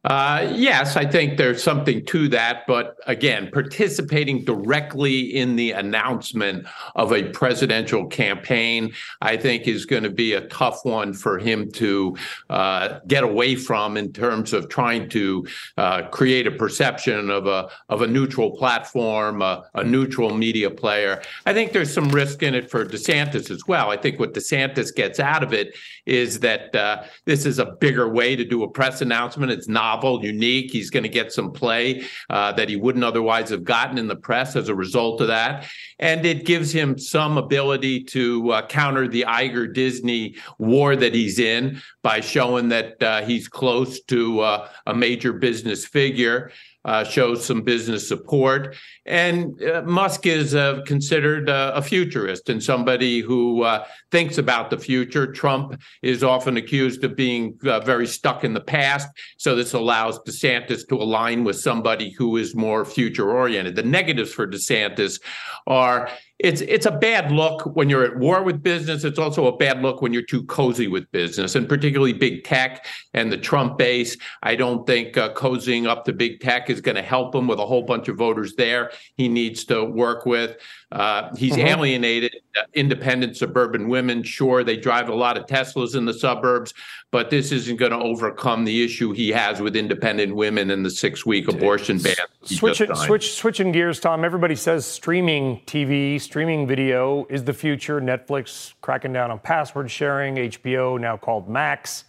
Uh, 0.04 0.52
yes, 0.52 0.96
I 0.96 1.06
think 1.06 1.38
there's 1.38 1.62
something 1.62 2.04
to 2.06 2.28
that. 2.28 2.64
But 2.66 2.96
again, 3.06 3.50
participating 3.52 4.44
directly 4.44 5.36
in 5.36 5.54
the 5.54 5.72
announcement 5.72 6.66
of 6.96 7.12
a 7.12 7.30
presidential 7.30 8.06
campaign, 8.06 8.92
I 9.20 9.36
think 9.36 9.68
is 9.68 9.86
going 9.86 10.02
to 10.02 10.10
be 10.10 10.32
a 10.32 10.48
tough 10.48 10.84
one 10.84 11.12
for 11.12 11.38
him 11.38 11.70
to 11.72 12.16
uh, 12.50 12.98
get 13.06 13.22
away 13.22 13.54
from 13.54 13.96
in 13.96 14.12
terms 14.12 14.52
of 14.52 14.68
trying 14.68 15.08
to 15.10 15.46
uh, 15.76 16.08
create 16.08 16.48
a 16.48 16.52
perception 16.52 17.30
of 17.30 17.46
a 17.46 17.68
of 17.88 18.02
a 18.02 18.06
neutral 18.06 18.50
platform, 18.56 19.40
a, 19.40 19.64
a 19.74 19.84
neutral 19.84 20.36
media 20.36 20.70
player. 20.70 21.22
I 21.46 21.52
think 21.52 21.72
there's 21.72 21.92
some 21.92 22.08
risk 22.08 22.42
in 22.42 22.56
it 22.56 22.70
for 22.70 22.84
DeSantis 22.84 23.50
as 23.50 23.68
well. 23.68 23.90
I 23.90 23.96
think 23.96 24.18
what 24.18 24.34
DeSantis 24.34 24.92
gets 24.94 25.20
out 25.20 25.44
of 25.44 25.52
it 25.52 25.76
is 26.06 26.40
that 26.40 26.74
uh, 26.74 27.04
this 27.24 27.46
is 27.46 27.60
a 27.60 27.66
bigger 27.66 28.08
way 28.08 28.34
to 28.34 28.44
do 28.44 28.64
a 28.64 28.68
press 28.68 29.00
announcement. 29.00 29.52
It's 29.52 29.68
not 29.68 29.91
novel, 29.92 30.24
unique. 30.24 30.70
He's 30.70 30.90
going 30.90 31.02
to 31.02 31.08
get 31.08 31.32
some 31.32 31.52
play 31.52 32.04
uh, 32.30 32.52
that 32.52 32.68
he 32.68 32.76
wouldn't 32.76 33.04
otherwise 33.04 33.50
have 33.50 33.64
gotten 33.64 33.98
in 33.98 34.08
the 34.08 34.16
press 34.16 34.56
as 34.56 34.68
a 34.68 34.74
result 34.74 35.20
of 35.20 35.28
that. 35.28 35.66
And 35.98 36.24
it 36.24 36.46
gives 36.46 36.72
him 36.72 36.98
some 36.98 37.38
ability 37.38 38.04
to 38.04 38.50
uh, 38.52 38.66
counter 38.66 39.06
the 39.06 39.24
Iger 39.28 39.72
Disney 39.72 40.36
war 40.58 40.96
that 40.96 41.14
he's 41.14 41.38
in 41.38 41.80
by 42.02 42.20
showing 42.20 42.68
that 42.70 43.02
uh, 43.02 43.22
he's 43.22 43.48
close 43.48 44.00
to 44.02 44.40
uh, 44.40 44.68
a 44.86 44.94
major 44.94 45.32
business 45.32 45.84
figure 45.84 46.50
uh, 46.84 47.04
shows 47.04 47.44
some 47.44 47.62
business 47.62 48.08
support. 48.08 48.76
And 49.04 49.60
uh, 49.62 49.82
Musk 49.82 50.26
is 50.26 50.54
uh, 50.54 50.82
considered 50.86 51.50
uh, 51.50 51.72
a 51.74 51.82
futurist 51.82 52.48
and 52.48 52.62
somebody 52.62 53.20
who 53.20 53.62
uh, 53.62 53.84
thinks 54.10 54.38
about 54.38 54.70
the 54.70 54.78
future. 54.78 55.32
Trump 55.32 55.80
is 56.02 56.22
often 56.22 56.56
accused 56.56 57.02
of 57.02 57.16
being 57.16 57.58
uh, 57.64 57.80
very 57.80 58.06
stuck 58.06 58.44
in 58.44 58.54
the 58.54 58.60
past. 58.60 59.08
So 59.38 59.56
this 59.56 59.72
allows 59.72 60.20
DeSantis 60.20 60.86
to 60.88 60.94
align 60.94 61.42
with 61.42 61.58
somebody 61.58 62.10
who 62.10 62.36
is 62.36 62.54
more 62.54 62.84
future 62.84 63.30
oriented. 63.30 63.74
The 63.74 63.82
negatives 63.82 64.32
for 64.32 64.46
DeSantis 64.46 65.20
are 65.66 66.08
it's 66.42 66.60
it's 66.62 66.86
a 66.86 66.90
bad 66.90 67.30
look 67.30 67.64
when 67.76 67.88
you're 67.88 68.04
at 68.04 68.18
war 68.18 68.42
with 68.42 68.62
business. 68.62 69.04
It's 69.04 69.18
also 69.18 69.46
a 69.46 69.56
bad 69.56 69.80
look 69.80 70.02
when 70.02 70.12
you're 70.12 70.22
too 70.22 70.42
cozy 70.46 70.88
with 70.88 71.10
business, 71.12 71.54
and 71.54 71.68
particularly 71.68 72.12
big 72.12 72.42
tech 72.42 72.84
and 73.14 73.30
the 73.30 73.36
Trump 73.36 73.78
base. 73.78 74.16
I 74.42 74.56
don't 74.56 74.84
think 74.84 75.16
uh, 75.16 75.32
cozying 75.34 75.86
up 75.86 76.04
to 76.06 76.12
big 76.12 76.40
tech 76.40 76.68
is 76.68 76.80
going 76.80 76.96
to 76.96 77.02
help 77.02 77.30
them 77.30 77.46
with 77.46 77.60
a 77.60 77.66
whole 77.66 77.82
bunch 77.82 78.08
of 78.08 78.16
voters 78.16 78.54
there. 78.56 78.90
He 79.16 79.28
needs 79.28 79.64
to 79.66 79.84
work 79.84 80.26
with. 80.26 80.56
Uh, 80.90 81.34
he's 81.36 81.52
mm-hmm. 81.52 81.66
alienated 81.66 82.36
uh, 82.58 82.64
independent 82.74 83.36
suburban 83.36 83.88
women. 83.88 84.22
Sure, 84.22 84.62
they 84.62 84.76
drive 84.76 85.08
a 85.08 85.14
lot 85.14 85.38
of 85.38 85.46
Teslas 85.46 85.96
in 85.96 86.04
the 86.04 86.12
suburbs, 86.12 86.74
but 87.10 87.30
this 87.30 87.50
isn't 87.50 87.76
going 87.76 87.92
to 87.92 87.98
overcome 87.98 88.64
the 88.64 88.84
issue 88.84 89.12
he 89.12 89.30
has 89.30 89.60
with 89.60 89.74
independent 89.74 90.34
women 90.34 90.70
and 90.70 90.84
the 90.84 90.90
six-week 90.90 91.48
abortion 91.48 91.98
ban. 91.98 92.14
Switching, 92.42 92.94
switch, 92.94 93.32
switching 93.32 93.72
gears, 93.72 94.00
Tom. 94.00 94.24
Everybody 94.24 94.54
says 94.54 94.84
streaming 94.84 95.60
TV, 95.66 96.20
streaming 96.20 96.66
video 96.66 97.26
is 97.30 97.44
the 97.44 97.54
future. 97.54 98.00
Netflix 98.00 98.74
cracking 98.82 99.12
down 99.12 99.30
on 99.30 99.38
password 99.38 99.90
sharing. 99.90 100.36
HBO 100.36 101.00
now 101.00 101.16
called 101.16 101.48
Max. 101.48 102.04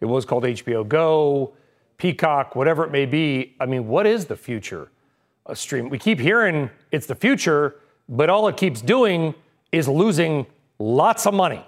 It 0.00 0.06
was 0.06 0.24
called 0.24 0.44
HBO 0.44 0.86
Go, 0.86 1.54
Peacock, 1.96 2.54
whatever 2.54 2.84
it 2.84 2.90
may 2.90 3.06
be. 3.06 3.54
I 3.60 3.66
mean, 3.66 3.88
what 3.88 4.06
is 4.06 4.26
the 4.26 4.36
future 4.36 4.90
stream? 5.54 5.88
We 5.88 5.98
keep 5.98 6.18
hearing 6.18 6.70
it's 6.90 7.06
the 7.06 7.14
future 7.14 7.76
but 8.08 8.30
all 8.30 8.48
it 8.48 8.56
keeps 8.56 8.80
doing 8.80 9.34
is 9.72 9.88
losing 9.88 10.46
lots 10.78 11.26
of 11.26 11.34
money. 11.34 11.64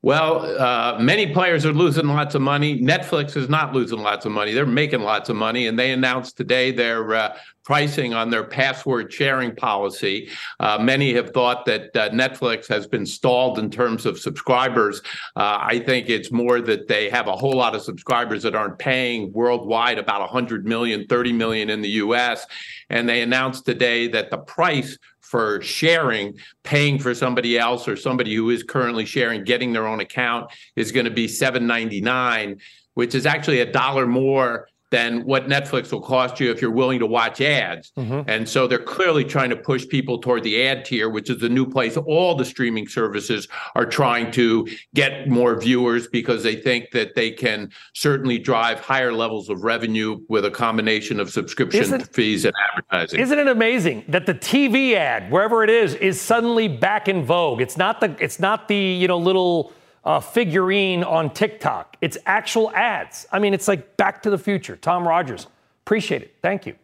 Well, 0.00 0.42
uh, 0.60 0.96
many 1.00 1.32
players 1.32 1.66
are 1.66 1.72
losing 1.72 2.06
lots 2.06 2.36
of 2.36 2.40
money. 2.40 2.80
Netflix 2.80 3.36
is 3.36 3.48
not 3.48 3.74
losing 3.74 3.98
lots 3.98 4.24
of 4.24 4.30
money. 4.30 4.52
They're 4.52 4.64
making 4.64 5.00
lots 5.00 5.28
of 5.28 5.34
money. 5.34 5.66
And 5.66 5.76
they 5.76 5.90
announced 5.90 6.36
today 6.36 6.70
their 6.70 7.14
uh, 7.16 7.36
pricing 7.64 8.14
on 8.14 8.30
their 8.30 8.44
password 8.44 9.12
sharing 9.12 9.56
policy. 9.56 10.30
Uh, 10.60 10.78
many 10.78 11.12
have 11.14 11.30
thought 11.30 11.66
that 11.66 11.96
uh, 11.96 12.10
Netflix 12.10 12.68
has 12.68 12.86
been 12.86 13.04
stalled 13.04 13.58
in 13.58 13.72
terms 13.72 14.06
of 14.06 14.20
subscribers. 14.20 15.00
Uh, 15.34 15.58
I 15.60 15.82
think 15.84 16.08
it's 16.08 16.30
more 16.30 16.60
that 16.60 16.86
they 16.86 17.10
have 17.10 17.26
a 17.26 17.36
whole 17.36 17.56
lot 17.56 17.74
of 17.74 17.82
subscribers 17.82 18.44
that 18.44 18.54
aren't 18.54 18.78
paying 18.78 19.32
worldwide, 19.32 19.98
about 19.98 20.20
100 20.20 20.64
million, 20.64 21.08
30 21.08 21.32
million 21.32 21.70
in 21.70 21.82
the 21.82 21.90
US. 21.90 22.46
And 22.88 23.08
they 23.08 23.20
announced 23.20 23.66
today 23.66 24.06
that 24.08 24.30
the 24.30 24.38
price 24.38 24.96
for 25.28 25.60
sharing, 25.60 26.38
paying 26.64 26.98
for 26.98 27.14
somebody 27.14 27.58
else 27.58 27.86
or 27.86 27.96
somebody 27.96 28.34
who 28.34 28.50
is 28.50 28.62
currently 28.62 29.04
sharing, 29.04 29.44
getting 29.44 29.72
their 29.72 29.86
own 29.86 30.00
account 30.00 30.50
is 30.74 30.90
going 30.90 31.04
to 31.04 31.10
be 31.10 31.26
7.99, 31.26 32.60
which 32.94 33.14
is 33.14 33.26
actually 33.26 33.60
a 33.60 33.70
dollar 33.70 34.06
more 34.06 34.68
than 34.90 35.24
what 35.24 35.48
Netflix 35.48 35.92
will 35.92 36.00
cost 36.00 36.40
you 36.40 36.50
if 36.50 36.62
you're 36.62 36.70
willing 36.70 36.98
to 36.98 37.06
watch 37.06 37.40
ads. 37.40 37.92
Mm-hmm. 37.96 38.28
And 38.28 38.48
so 38.48 38.66
they're 38.66 38.78
clearly 38.78 39.24
trying 39.24 39.50
to 39.50 39.56
push 39.56 39.86
people 39.86 40.18
toward 40.18 40.42
the 40.42 40.66
ad 40.66 40.84
tier, 40.84 41.10
which 41.10 41.28
is 41.28 41.38
the 41.38 41.48
new 41.48 41.66
place 41.66 41.96
all 41.96 42.34
the 42.34 42.44
streaming 42.44 42.88
services 42.88 43.48
are 43.74 43.84
trying 43.84 44.30
to 44.32 44.66
get 44.94 45.28
more 45.28 45.60
viewers 45.60 46.08
because 46.08 46.42
they 46.42 46.56
think 46.56 46.90
that 46.92 47.14
they 47.14 47.30
can 47.30 47.70
certainly 47.94 48.38
drive 48.38 48.80
higher 48.80 49.12
levels 49.12 49.50
of 49.50 49.62
revenue 49.62 50.20
with 50.28 50.44
a 50.44 50.50
combination 50.50 51.20
of 51.20 51.30
subscription 51.30 51.80
isn't, 51.80 52.14
fees 52.14 52.44
and 52.44 52.54
advertising. 52.72 53.20
Isn't 53.20 53.38
it 53.38 53.48
amazing 53.48 54.04
that 54.08 54.26
the 54.26 54.34
TV 54.34 54.94
ad, 54.94 55.30
wherever 55.30 55.62
it 55.62 55.70
is, 55.70 55.94
is 55.94 56.20
suddenly 56.20 56.68
back 56.68 57.08
in 57.08 57.24
vogue? 57.24 57.60
It's 57.60 57.76
not 57.76 58.00
the 58.00 58.16
it's 58.20 58.40
not 58.40 58.68
the, 58.68 58.76
you 58.76 59.08
know, 59.08 59.18
little 59.18 59.72
uh, 60.04 60.20
figurine 60.20 61.04
on 61.04 61.30
TikTok. 61.30 61.96
It's 62.00 62.18
actual 62.26 62.70
ads. 62.72 63.26
I 63.32 63.38
mean, 63.38 63.54
it's 63.54 63.68
like 63.68 63.96
Back 63.96 64.22
to 64.22 64.30
the 64.30 64.38
Future. 64.38 64.76
Tom 64.76 65.06
Rogers, 65.06 65.46
appreciate 65.84 66.22
it. 66.22 66.36
Thank 66.42 66.66
you. 66.66 66.74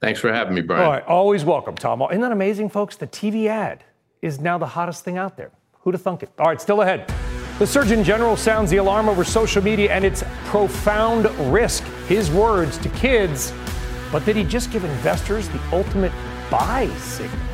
Thanks 0.00 0.20
for 0.20 0.32
having 0.32 0.54
me, 0.54 0.60
Brian. 0.60 0.84
All 0.84 0.90
right, 0.90 1.04
always 1.06 1.44
welcome, 1.44 1.76
Tom. 1.76 2.02
Isn't 2.02 2.20
that 2.20 2.32
amazing, 2.32 2.68
folks? 2.68 2.96
The 2.96 3.06
TV 3.06 3.46
ad 3.46 3.84
is 4.20 4.40
now 4.40 4.58
the 4.58 4.66
hottest 4.66 5.04
thing 5.04 5.16
out 5.16 5.36
there. 5.36 5.50
Who'd 5.80 5.94
have 5.94 6.02
thunk 6.02 6.22
it? 6.22 6.30
All 6.38 6.46
right, 6.46 6.60
still 6.60 6.82
ahead. 6.82 7.10
The 7.58 7.66
Surgeon 7.66 8.02
General 8.02 8.36
sounds 8.36 8.70
the 8.70 8.78
alarm 8.78 9.08
over 9.08 9.22
social 9.22 9.62
media 9.62 9.92
and 9.92 10.04
its 10.04 10.24
profound 10.46 11.26
risk. 11.52 11.84
His 12.08 12.30
words 12.30 12.78
to 12.78 12.88
kids, 12.90 13.52
but 14.10 14.24
did 14.24 14.34
he 14.34 14.44
just 14.44 14.72
give 14.72 14.84
investors 14.84 15.48
the 15.48 15.60
ultimate 15.72 16.12
buy 16.50 16.88
signal? 16.98 17.53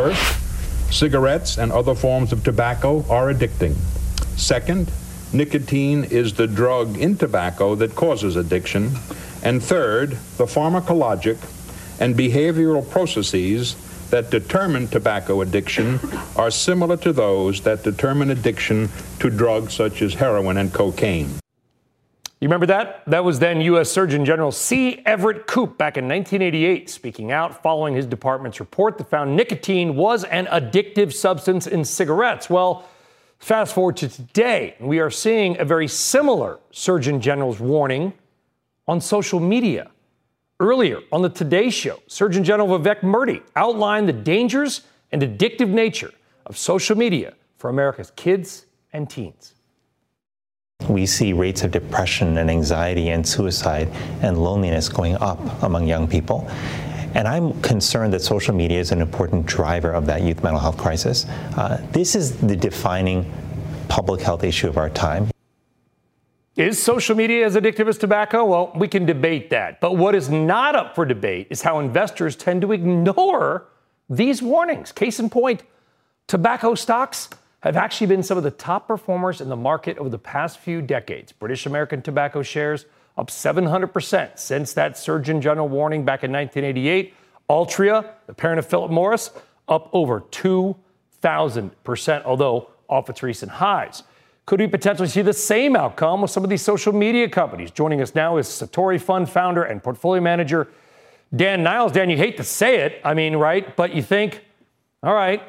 First, 0.00 0.90
cigarettes 0.90 1.58
and 1.58 1.70
other 1.70 1.94
forms 1.94 2.32
of 2.32 2.42
tobacco 2.42 3.04
are 3.10 3.30
addicting. 3.30 3.74
Second, 4.34 4.90
nicotine 5.30 6.04
is 6.04 6.32
the 6.32 6.46
drug 6.46 6.96
in 6.96 7.18
tobacco 7.18 7.74
that 7.74 7.94
causes 7.94 8.34
addiction. 8.34 8.92
And 9.42 9.62
third, 9.62 10.12
the 10.38 10.46
pharmacologic 10.46 11.36
and 12.00 12.14
behavioral 12.14 12.88
processes 12.88 13.76
that 14.08 14.30
determine 14.30 14.88
tobacco 14.88 15.42
addiction 15.42 16.00
are 16.34 16.50
similar 16.50 16.96
to 16.96 17.12
those 17.12 17.60
that 17.64 17.82
determine 17.82 18.30
addiction 18.30 18.88
to 19.18 19.28
drugs 19.28 19.74
such 19.74 20.00
as 20.00 20.14
heroin 20.14 20.56
and 20.56 20.72
cocaine. 20.72 21.28
You 22.40 22.48
remember 22.48 22.66
that? 22.66 23.02
That 23.06 23.22
was 23.22 23.38
then 23.38 23.60
U.S. 23.60 23.90
Surgeon 23.90 24.24
General 24.24 24.50
C. 24.50 25.02
Everett 25.04 25.46
Koop 25.46 25.76
back 25.76 25.98
in 25.98 26.08
1988, 26.08 26.88
speaking 26.88 27.32
out 27.32 27.62
following 27.62 27.94
his 27.94 28.06
department's 28.06 28.60
report 28.60 28.96
that 28.96 29.10
found 29.10 29.36
nicotine 29.36 29.94
was 29.94 30.24
an 30.24 30.46
addictive 30.46 31.12
substance 31.12 31.66
in 31.66 31.84
cigarettes. 31.84 32.48
Well, 32.48 32.88
fast 33.38 33.74
forward 33.74 33.98
to 33.98 34.08
today, 34.08 34.74
we 34.80 35.00
are 35.00 35.10
seeing 35.10 35.60
a 35.60 35.66
very 35.66 35.86
similar 35.86 36.60
Surgeon 36.70 37.20
General's 37.20 37.60
warning 37.60 38.14
on 38.88 39.02
social 39.02 39.38
media. 39.38 39.90
Earlier 40.60 41.00
on 41.12 41.20
the 41.20 41.28
Today 41.28 41.68
Show, 41.68 42.00
Surgeon 42.06 42.42
General 42.42 42.78
Vivek 42.78 43.00
Murthy 43.00 43.42
outlined 43.54 44.08
the 44.08 44.14
dangers 44.14 44.80
and 45.12 45.20
addictive 45.20 45.68
nature 45.68 46.12
of 46.46 46.56
social 46.56 46.96
media 46.96 47.34
for 47.58 47.68
America's 47.68 48.12
kids 48.12 48.64
and 48.94 49.10
teens 49.10 49.54
we 50.88 51.06
see 51.06 51.32
rates 51.32 51.62
of 51.62 51.70
depression 51.70 52.38
and 52.38 52.50
anxiety 52.50 53.10
and 53.10 53.26
suicide 53.26 53.88
and 54.22 54.42
loneliness 54.42 54.88
going 54.88 55.16
up 55.16 55.62
among 55.62 55.86
young 55.86 56.08
people. 56.08 56.48
And 57.14 57.26
I'm 57.26 57.60
concerned 57.60 58.12
that 58.12 58.22
social 58.22 58.54
media 58.54 58.78
is 58.78 58.92
an 58.92 59.00
important 59.00 59.46
driver 59.46 59.92
of 59.92 60.06
that 60.06 60.22
youth 60.22 60.42
mental 60.42 60.60
health 60.60 60.76
crisis. 60.78 61.26
Uh, 61.56 61.84
this 61.90 62.14
is 62.14 62.36
the 62.36 62.54
defining 62.54 63.30
public 63.88 64.20
health 64.20 64.44
issue 64.44 64.68
of 64.68 64.78
our 64.78 64.88
time. 64.88 65.28
Is 66.56 66.80
social 66.80 67.16
media 67.16 67.46
as 67.46 67.56
addictive 67.56 67.88
as 67.88 67.98
tobacco? 67.98 68.44
Well, 68.44 68.72
we 68.74 68.86
can 68.86 69.06
debate 69.06 69.50
that. 69.50 69.80
But 69.80 69.96
what 69.96 70.14
is 70.14 70.28
not 70.28 70.76
up 70.76 70.94
for 70.94 71.04
debate 71.04 71.48
is 71.50 71.62
how 71.62 71.78
investors 71.78 72.36
tend 72.36 72.60
to 72.62 72.72
ignore 72.72 73.66
these 74.08 74.42
warnings. 74.42 74.92
Case 74.92 75.18
in 75.18 75.30
point, 75.30 75.62
tobacco 76.26 76.74
stocks 76.74 77.28
have 77.60 77.76
actually 77.76 78.06
been 78.06 78.22
some 78.22 78.38
of 78.38 78.44
the 78.44 78.50
top 78.50 78.88
performers 78.88 79.40
in 79.40 79.48
the 79.48 79.56
market 79.56 79.98
over 79.98 80.08
the 80.08 80.18
past 80.18 80.58
few 80.58 80.80
decades. 80.80 81.32
British 81.32 81.66
American 81.66 82.02
tobacco 82.02 82.42
shares 82.42 82.86
up 83.16 83.28
700% 83.28 84.38
since 84.38 84.72
that 84.72 84.96
Surgeon 84.96 85.42
General 85.42 85.68
warning 85.68 86.04
back 86.04 86.24
in 86.24 86.32
1988. 86.32 87.14
Altria, 87.50 88.12
the 88.26 88.34
parent 88.34 88.58
of 88.58 88.66
Philip 88.66 88.90
Morris, 88.90 89.30
up 89.68 89.90
over 89.92 90.20
2,000%, 90.20 92.24
although 92.24 92.70
off 92.88 93.10
its 93.10 93.22
recent 93.22 93.52
highs. 93.52 94.02
Could 94.46 94.60
we 94.60 94.66
potentially 94.66 95.08
see 95.08 95.22
the 95.22 95.32
same 95.32 95.76
outcome 95.76 96.22
with 96.22 96.30
some 96.30 96.42
of 96.42 96.50
these 96.50 96.62
social 96.62 96.92
media 96.92 97.28
companies? 97.28 97.70
Joining 97.70 98.00
us 98.00 98.14
now 98.14 98.36
is 98.36 98.48
Satori 98.48 99.00
Fund 99.00 99.28
founder 99.28 99.62
and 99.62 99.82
portfolio 99.82 100.22
manager 100.22 100.68
Dan 101.34 101.62
Niles. 101.62 101.92
Dan, 101.92 102.10
you 102.10 102.16
hate 102.16 102.36
to 102.38 102.44
say 102.44 102.80
it, 102.80 103.00
I 103.04 103.14
mean, 103.14 103.36
right? 103.36 103.76
But 103.76 103.94
you 103.94 104.02
think, 104.02 104.44
all 105.02 105.14
right, 105.14 105.42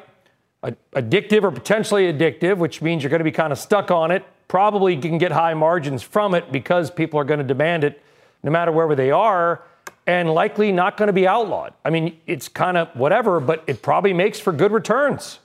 addictive 0.62 1.42
or 1.42 1.50
potentially 1.50 2.12
addictive, 2.12 2.58
which 2.58 2.82
means 2.82 3.02
you're 3.02 3.10
going 3.10 3.20
to 3.20 3.24
be 3.24 3.32
kind 3.32 3.52
of 3.52 3.58
stuck 3.58 3.90
on 3.90 4.10
it. 4.10 4.24
Probably 4.48 4.96
can 4.96 5.18
get 5.18 5.32
high 5.32 5.54
margins 5.54 6.02
from 6.02 6.34
it 6.34 6.52
because 6.52 6.90
people 6.90 7.18
are 7.18 7.24
going 7.24 7.38
to 7.38 7.44
demand 7.44 7.84
it 7.84 8.02
no 8.42 8.50
matter 8.50 8.72
wherever 8.72 8.94
they 8.94 9.10
are, 9.10 9.62
and 10.06 10.30
likely 10.30 10.72
not 10.72 10.96
going 10.96 11.06
to 11.06 11.12
be 11.12 11.28
outlawed. 11.28 11.72
I 11.84 11.90
mean, 11.90 12.18
it's 12.26 12.48
kind 12.48 12.76
of 12.76 12.88
whatever, 12.94 13.38
but 13.38 13.62
it 13.66 13.82
probably 13.82 14.12
makes 14.12 14.40
for 14.40 14.52
good 14.52 14.72
returns. 14.72 15.38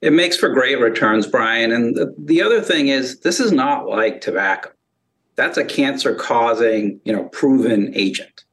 It 0.00 0.12
makes 0.12 0.36
for 0.36 0.48
great 0.48 0.80
returns, 0.80 1.26
Brian. 1.26 1.72
And 1.72 1.96
the, 1.96 2.14
the 2.16 2.40
other 2.42 2.60
thing 2.62 2.88
is, 2.88 3.20
this 3.20 3.40
is 3.40 3.50
not 3.50 3.88
like 3.88 4.20
tobacco. 4.20 4.70
That's 5.34 5.58
a 5.58 5.64
cancer 5.64 6.14
causing, 6.14 7.00
you 7.04 7.12
know, 7.12 7.24
proven 7.24 7.92
agent. 7.94 8.44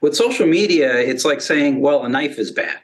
With 0.00 0.16
social 0.16 0.48
media, 0.48 0.98
it's 0.98 1.24
like 1.24 1.40
saying, 1.40 1.80
well, 1.80 2.04
a 2.04 2.08
knife 2.08 2.38
is 2.38 2.50
bad 2.50 2.80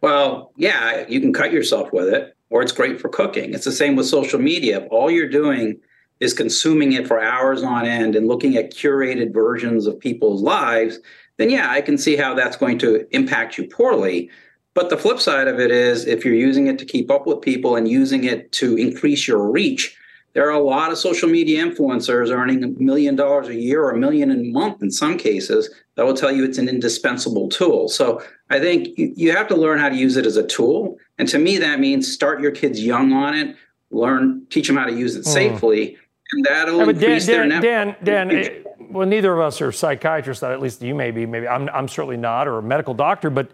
well, 0.00 0.52
yeah, 0.56 1.06
you 1.08 1.20
can 1.20 1.32
cut 1.32 1.52
yourself 1.52 1.92
with 1.92 2.08
it, 2.08 2.36
or 2.48 2.62
it's 2.62 2.72
great 2.72 3.00
for 3.00 3.08
cooking. 3.08 3.54
It's 3.54 3.64
the 3.64 3.72
same 3.72 3.96
with 3.96 4.06
social 4.06 4.38
media. 4.38 4.80
If 4.80 4.88
all 4.90 5.10
you're 5.10 5.28
doing 5.28 5.78
is 6.20 6.32
consuming 6.34 6.92
it 6.92 7.06
for 7.06 7.20
hours 7.20 7.62
on 7.62 7.86
end 7.86 8.16
and 8.16 8.28
looking 8.28 8.56
at 8.56 8.72
curated 8.72 9.32
versions 9.32 9.86
of 9.86 9.98
people's 9.98 10.42
lives, 10.42 10.98
then 11.38 11.50
yeah, 11.50 11.70
I 11.70 11.80
can 11.80 11.96
see 11.96 12.16
how 12.16 12.34
that's 12.34 12.56
going 12.56 12.78
to 12.78 13.06
impact 13.14 13.56
you 13.56 13.66
poorly. 13.66 14.30
But 14.74 14.90
the 14.90 14.98
flip 14.98 15.20
side 15.20 15.48
of 15.48 15.58
it 15.58 15.70
is 15.70 16.06
if 16.06 16.24
you're 16.24 16.34
using 16.34 16.66
it 16.66 16.78
to 16.78 16.84
keep 16.84 17.10
up 17.10 17.26
with 17.26 17.40
people 17.40 17.76
and 17.76 17.88
using 17.88 18.24
it 18.24 18.52
to 18.52 18.76
increase 18.76 19.26
your 19.26 19.50
reach, 19.50 19.96
there 20.32 20.46
are 20.46 20.52
a 20.52 20.62
lot 20.62 20.92
of 20.92 20.98
social 20.98 21.28
media 21.28 21.64
influencers 21.64 22.30
earning 22.30 22.62
a 22.62 22.68
million 22.68 23.16
dollars 23.16 23.48
a 23.48 23.54
year 23.54 23.82
or 23.82 23.90
a 23.90 23.98
million 23.98 24.30
a 24.30 24.36
month 24.36 24.82
in 24.82 24.90
some 24.90 25.18
cases 25.18 25.70
that 26.00 26.06
will 26.06 26.14
tell 26.14 26.32
you 26.32 26.44
it's 26.44 26.56
an 26.56 26.66
indispensable 26.66 27.46
tool. 27.50 27.86
So 27.86 28.22
I 28.48 28.58
think 28.58 28.88
you, 28.96 29.32
have 29.32 29.46
to 29.48 29.54
learn 29.54 29.78
how 29.78 29.90
to 29.90 29.94
use 29.94 30.16
it 30.16 30.24
as 30.24 30.38
a 30.38 30.46
tool. 30.46 30.96
And 31.18 31.28
to 31.28 31.38
me, 31.38 31.58
that 31.58 31.78
means 31.78 32.10
start 32.10 32.40
your 32.40 32.52
kids 32.52 32.82
young 32.82 33.12
on 33.12 33.34
it, 33.34 33.54
learn, 33.90 34.46
teach 34.48 34.66
them 34.66 34.78
how 34.78 34.86
to 34.86 34.94
use 34.94 35.14
it 35.14 35.24
hmm. 35.24 35.30
safely, 35.30 35.98
and 36.32 36.46
that'll 36.46 36.78
yeah, 36.78 36.88
increase 36.88 37.26
Dan, 37.26 37.50
their 37.50 37.60
Dan, 37.60 37.96
Dan, 38.02 38.28
Dan 38.28 38.30
it, 38.30 38.66
well, 38.88 39.06
neither 39.06 39.30
of 39.34 39.40
us 39.40 39.60
are 39.60 39.70
psychiatrists, 39.72 40.42
at 40.42 40.58
least 40.58 40.80
you 40.80 40.94
may 40.94 41.10
be, 41.10 41.26
maybe 41.26 41.46
I'm, 41.46 41.68
I'm 41.68 41.86
certainly 41.86 42.16
not, 42.16 42.48
or 42.48 42.56
a 42.56 42.62
medical 42.62 42.94
doctor, 42.94 43.28
but 43.28 43.50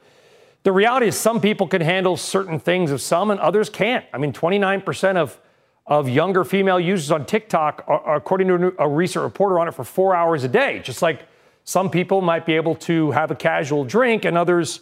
the 0.62 0.70
reality 0.70 1.08
is 1.08 1.18
some 1.18 1.40
people 1.40 1.66
can 1.66 1.80
handle 1.80 2.16
certain 2.16 2.60
things 2.60 2.92
of 2.92 3.02
some 3.02 3.32
and 3.32 3.40
others 3.40 3.68
can't. 3.68 4.04
I 4.14 4.18
mean, 4.18 4.32
29% 4.32 5.16
of 5.16 5.40
of 5.88 6.08
younger 6.08 6.42
female 6.44 6.80
users 6.80 7.12
on 7.12 7.24
TikTok, 7.24 7.84
according 8.08 8.48
to 8.48 8.74
a 8.76 8.88
recent 8.88 9.22
reporter 9.22 9.60
on 9.60 9.68
it, 9.68 9.70
for 9.72 9.84
four 9.84 10.16
hours 10.16 10.42
a 10.42 10.48
day. 10.48 10.80
Just 10.80 11.00
like 11.00 11.20
some 11.66 11.90
people 11.90 12.22
might 12.22 12.46
be 12.46 12.54
able 12.54 12.74
to 12.76 13.10
have 13.10 13.30
a 13.30 13.34
casual 13.34 13.84
drink 13.84 14.24
and 14.24 14.38
others 14.38 14.80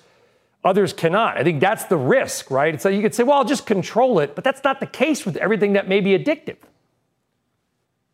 others 0.63 0.95
cannot. 0.95 1.37
I 1.37 1.43
think 1.43 1.61
that's 1.61 1.85
the 1.87 1.97
risk, 1.99 2.51
right? 2.51 2.81
So 2.81 2.89
you 2.89 3.03
could 3.03 3.15
say, 3.15 3.23
well, 3.23 3.37
I'll 3.37 3.45
just 3.45 3.67
control 3.67 4.21
it, 4.21 4.35
but 4.35 4.45
that's 4.45 4.65
not 4.65 4.81
the 4.81 4.87
case 4.87 5.27
with 5.27 5.37
everything 5.37 5.75
that 5.75 5.89
may 5.89 6.01
be 6.01 6.19
addictive. 6.19 6.57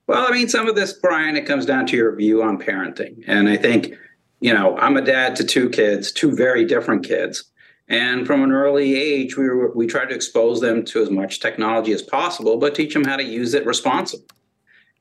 Well, 0.08 0.26
I 0.26 0.32
mean, 0.32 0.48
some 0.48 0.66
of 0.66 0.74
this, 0.74 0.92
Brian, 0.94 1.36
it 1.36 1.46
comes 1.46 1.64
down 1.64 1.86
to 1.86 1.96
your 1.96 2.12
view 2.16 2.42
on 2.42 2.58
parenting. 2.58 3.22
And 3.28 3.48
I 3.48 3.56
think 3.56 3.94
you 4.40 4.54
know, 4.54 4.76
I'm 4.78 4.96
a 4.96 5.02
dad 5.02 5.36
to 5.36 5.44
two 5.44 5.68
kids, 5.68 6.10
two 6.10 6.34
very 6.34 6.64
different 6.64 7.04
kids. 7.04 7.44
And 7.88 8.26
from 8.26 8.42
an 8.42 8.52
early 8.52 8.96
age, 8.96 9.36
we 9.36 9.48
were, 9.48 9.72
we 9.74 9.86
tried 9.86 10.06
to 10.06 10.14
expose 10.14 10.60
them 10.60 10.84
to 10.86 11.02
as 11.02 11.10
much 11.10 11.40
technology 11.40 11.92
as 11.92 12.02
possible, 12.02 12.56
but 12.56 12.74
teach 12.74 12.94
them 12.94 13.04
how 13.04 13.16
to 13.16 13.24
use 13.24 13.52
it 13.52 13.66
responsibly. 13.66 14.26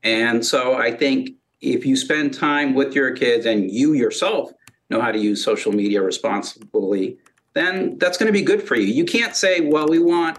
And 0.02 0.44
so 0.44 0.74
I 0.74 0.90
think 0.90 1.30
if 1.60 1.84
you 1.84 1.96
spend 1.96 2.32
time 2.34 2.74
with 2.74 2.94
your 2.94 3.12
kids 3.12 3.46
and 3.46 3.70
you 3.70 3.92
yourself 3.92 4.52
know 4.88 5.00
how 5.00 5.12
to 5.12 5.18
use 5.18 5.44
social 5.44 5.72
media 5.72 6.02
responsibly, 6.02 7.16
then 7.54 7.98
that's 7.98 8.18
going 8.18 8.26
to 8.26 8.32
be 8.32 8.42
good 8.42 8.62
for 8.62 8.76
you. 8.76 8.86
You 8.86 9.04
can't 9.04 9.36
say, 9.36 9.60
well, 9.60 9.88
we 9.88 9.98
want 9.98 10.38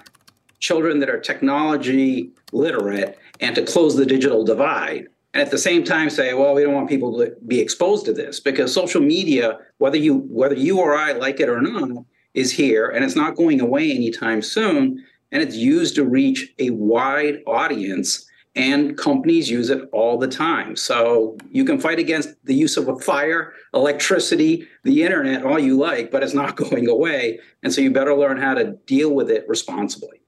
children 0.59 0.99
that 0.99 1.09
are 1.09 1.19
technology 1.19 2.31
literate 2.51 3.17
and 3.39 3.55
to 3.55 3.63
close 3.63 3.95
the 3.95 4.05
digital 4.05 4.43
divide. 4.43 5.07
And 5.33 5.41
at 5.41 5.51
the 5.51 5.57
same 5.57 5.83
time 5.83 6.09
say, 6.09 6.33
well, 6.33 6.53
we 6.53 6.63
don't 6.63 6.73
want 6.73 6.89
people 6.89 7.17
to 7.19 7.33
be 7.47 7.59
exposed 7.59 8.05
to 8.05 8.13
this 8.13 8.39
because 8.39 8.73
social 8.73 9.01
media, 9.01 9.59
whether 9.77 9.97
you 9.97 10.17
whether 10.29 10.55
you 10.55 10.79
or 10.79 10.95
I 10.95 11.13
like 11.13 11.39
it 11.39 11.49
or 11.49 11.61
not, 11.61 12.05
is 12.33 12.51
here 12.51 12.89
and 12.89 13.03
it's 13.03 13.15
not 13.15 13.35
going 13.35 13.61
away 13.61 13.91
anytime 13.91 14.41
soon. 14.41 15.03
And 15.31 15.41
it's 15.41 15.55
used 15.55 15.95
to 15.95 16.03
reach 16.03 16.53
a 16.59 16.71
wide 16.71 17.41
audience 17.47 18.25
and 18.55 18.97
companies 18.97 19.49
use 19.49 19.69
it 19.69 19.87
all 19.93 20.17
the 20.17 20.27
time. 20.27 20.75
So 20.75 21.37
you 21.51 21.63
can 21.63 21.79
fight 21.79 21.99
against 21.99 22.29
the 22.45 22.53
use 22.53 22.75
of 22.75 22.87
a 22.89 22.97
fire, 22.97 23.53
electricity, 23.73 24.67
the 24.83 25.03
internet, 25.03 25.45
all 25.45 25.59
you 25.59 25.77
like, 25.77 26.11
but 26.11 26.21
it's 26.23 26.33
not 26.33 26.55
going 26.69 26.89
away. 26.89 27.39
And 27.63 27.73
so 27.73 27.81
you 27.81 27.91
better 27.91 28.15
learn 28.15 28.37
how 28.37 28.53
to 28.53 28.71
deal 28.85 29.13
with 29.13 29.29
it 29.29 29.47
responsibly. 29.47 30.21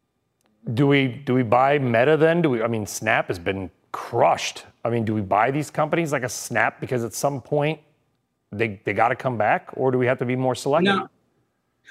Do 0.74 0.88
we 0.88 1.08
do 1.10 1.34
we 1.34 1.44
buy 1.44 1.78
Meta 1.78 2.16
then? 2.16 2.42
Do 2.42 2.50
we? 2.50 2.64
I 2.64 2.68
mean, 2.68 2.86
Snap 2.86 3.28
has 3.28 3.38
been 3.38 3.70
crushed. 3.92 4.66
I 4.86 4.90
mean, 4.90 5.04
do 5.04 5.14
we 5.14 5.20
buy 5.20 5.52
these 5.52 5.70
companies 5.70 6.14
like 6.14 6.24
a 6.24 6.30
Snap 6.30 6.80
because 6.80 7.04
at 7.04 7.14
some 7.14 7.42
point 7.42 7.82
they 8.50 8.82
they 8.86 8.94
got 8.94 9.10
to 9.10 9.16
come 9.16 9.38
back, 9.38 9.72
or 9.74 9.92
do 9.92 9.98
we 9.98 10.06
have 10.06 10.20
to 10.20 10.26
be 10.26 10.38
more 10.38 10.56
selective? 10.56 10.96
No. 10.96 11.10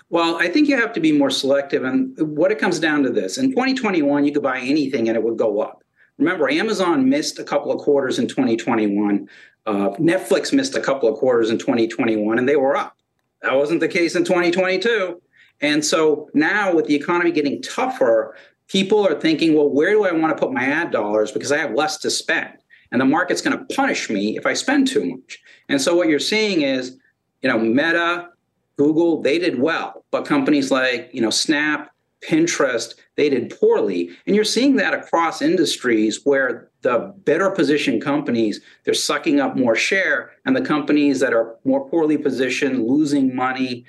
Well, 0.08 0.36
I 0.36 0.48
think 0.48 0.68
you 0.68 0.76
have 0.80 0.94
to 0.94 1.00
be 1.00 1.12
more 1.12 1.28
selective. 1.28 1.84
And 1.84 2.18
what 2.36 2.50
it 2.50 2.58
comes 2.58 2.78
down 2.78 3.02
to 3.02 3.10
this 3.10 3.36
in 3.36 3.50
2021, 3.50 4.24
you 4.24 4.32
could 4.32 4.42
buy 4.42 4.58
anything 4.58 5.08
and 5.08 5.16
it 5.16 5.22
would 5.22 5.36
go 5.36 5.60
up. 5.60 5.81
Remember, 6.22 6.48
Amazon 6.48 7.08
missed 7.08 7.40
a 7.40 7.44
couple 7.44 7.72
of 7.72 7.78
quarters 7.78 8.18
in 8.20 8.28
2021. 8.28 9.28
Uh, 9.66 9.90
Netflix 9.98 10.52
missed 10.52 10.76
a 10.76 10.80
couple 10.80 11.08
of 11.08 11.18
quarters 11.18 11.50
in 11.50 11.58
2021, 11.58 12.38
and 12.38 12.48
they 12.48 12.56
were 12.56 12.76
up. 12.76 12.96
That 13.42 13.56
wasn't 13.56 13.80
the 13.80 13.88
case 13.88 14.14
in 14.14 14.24
2022. 14.24 15.20
And 15.60 15.84
so 15.84 16.30
now, 16.32 16.74
with 16.74 16.86
the 16.86 16.94
economy 16.94 17.32
getting 17.32 17.60
tougher, 17.60 18.36
people 18.68 19.06
are 19.06 19.18
thinking, 19.18 19.54
well, 19.54 19.68
where 19.68 19.90
do 19.90 20.04
I 20.04 20.12
want 20.12 20.36
to 20.36 20.40
put 20.40 20.52
my 20.52 20.64
ad 20.64 20.92
dollars 20.92 21.32
because 21.32 21.50
I 21.50 21.58
have 21.58 21.74
less 21.74 21.98
to 21.98 22.10
spend? 22.10 22.56
And 22.92 23.00
the 23.00 23.04
market's 23.04 23.42
going 23.42 23.58
to 23.58 23.74
punish 23.74 24.08
me 24.08 24.36
if 24.36 24.46
I 24.46 24.54
spend 24.54 24.86
too 24.86 25.04
much. 25.04 25.40
And 25.68 25.80
so 25.80 25.96
what 25.96 26.08
you're 26.08 26.20
seeing 26.20 26.62
is, 26.62 26.98
you 27.40 27.48
know, 27.48 27.58
Meta, 27.58 28.28
Google, 28.76 29.22
they 29.22 29.38
did 29.38 29.58
well, 29.58 30.04
but 30.12 30.24
companies 30.24 30.70
like, 30.70 31.10
you 31.12 31.20
know, 31.20 31.30
Snap, 31.30 31.91
Pinterest, 32.28 32.94
they 33.16 33.28
did 33.28 33.50
poorly. 33.58 34.10
And 34.26 34.36
you're 34.36 34.44
seeing 34.44 34.76
that 34.76 34.94
across 34.94 35.42
industries 35.42 36.20
where 36.24 36.70
the 36.82 37.12
better 37.24 37.50
positioned 37.50 38.02
companies, 38.02 38.60
they're 38.84 38.94
sucking 38.94 39.40
up 39.40 39.56
more 39.56 39.74
share, 39.74 40.32
and 40.44 40.54
the 40.54 40.60
companies 40.62 41.20
that 41.20 41.32
are 41.32 41.56
more 41.64 41.88
poorly 41.88 42.18
positioned, 42.18 42.86
losing 42.86 43.34
money, 43.34 43.84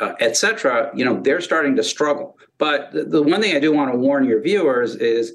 uh, 0.00 0.14
et 0.20 0.36
cetera, 0.36 0.90
you 0.94 1.04
know, 1.04 1.20
they're 1.20 1.40
starting 1.40 1.76
to 1.76 1.82
struggle. 1.82 2.38
But 2.58 2.92
the, 2.92 3.04
the 3.04 3.22
one 3.22 3.40
thing 3.40 3.56
I 3.56 3.60
do 3.60 3.72
want 3.72 3.92
to 3.92 3.98
warn 3.98 4.24
your 4.24 4.42
viewers 4.42 4.96
is 4.96 5.34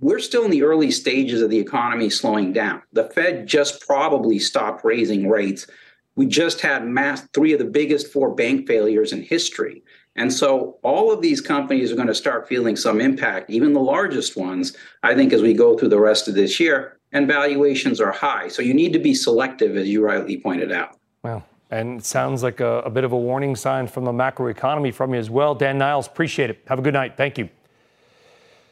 we're 0.00 0.20
still 0.20 0.44
in 0.44 0.50
the 0.50 0.62
early 0.62 0.90
stages 0.90 1.42
of 1.42 1.50
the 1.50 1.58
economy 1.58 2.08
slowing 2.10 2.52
down. 2.52 2.82
The 2.92 3.04
Fed 3.04 3.46
just 3.46 3.86
probably 3.86 4.38
stopped 4.38 4.84
raising 4.84 5.28
rates. 5.28 5.66
We 6.14 6.26
just 6.26 6.60
had 6.60 6.86
mass 6.86 7.26
three 7.32 7.52
of 7.52 7.58
the 7.58 7.64
biggest 7.64 8.12
four 8.12 8.34
bank 8.34 8.66
failures 8.66 9.12
in 9.12 9.22
history. 9.22 9.82
And 10.18 10.32
so 10.32 10.78
all 10.82 11.12
of 11.12 11.22
these 11.22 11.40
companies 11.40 11.92
are 11.92 11.94
going 11.94 12.08
to 12.08 12.14
start 12.14 12.48
feeling 12.48 12.74
some 12.74 13.00
impact, 13.00 13.50
even 13.50 13.72
the 13.72 13.80
largest 13.80 14.36
ones, 14.36 14.76
I 15.02 15.14
think, 15.14 15.32
as 15.32 15.42
we 15.42 15.54
go 15.54 15.78
through 15.78 15.90
the 15.90 16.00
rest 16.00 16.26
of 16.26 16.34
this 16.34 16.58
year. 16.58 16.98
And 17.12 17.26
valuations 17.26 18.00
are 18.00 18.10
high. 18.12 18.48
So 18.48 18.60
you 18.60 18.74
need 18.74 18.92
to 18.92 18.98
be 18.98 19.14
selective, 19.14 19.76
as 19.76 19.88
you 19.88 20.04
rightly 20.04 20.38
pointed 20.38 20.72
out. 20.72 20.98
Well, 21.22 21.44
and 21.70 22.00
it 22.00 22.04
sounds 22.04 22.42
like 22.42 22.60
a, 22.60 22.80
a 22.80 22.90
bit 22.90 23.04
of 23.04 23.12
a 23.12 23.16
warning 23.16 23.56
sign 23.56 23.86
from 23.86 24.04
the 24.04 24.12
macroeconomy 24.12 24.92
from 24.92 25.14
you 25.14 25.20
as 25.20 25.30
well. 25.30 25.54
Dan 25.54 25.78
Niles, 25.78 26.06
appreciate 26.06 26.50
it. 26.50 26.62
Have 26.66 26.78
a 26.78 26.82
good 26.82 26.94
night. 26.94 27.16
Thank 27.16 27.38
you. 27.38 27.48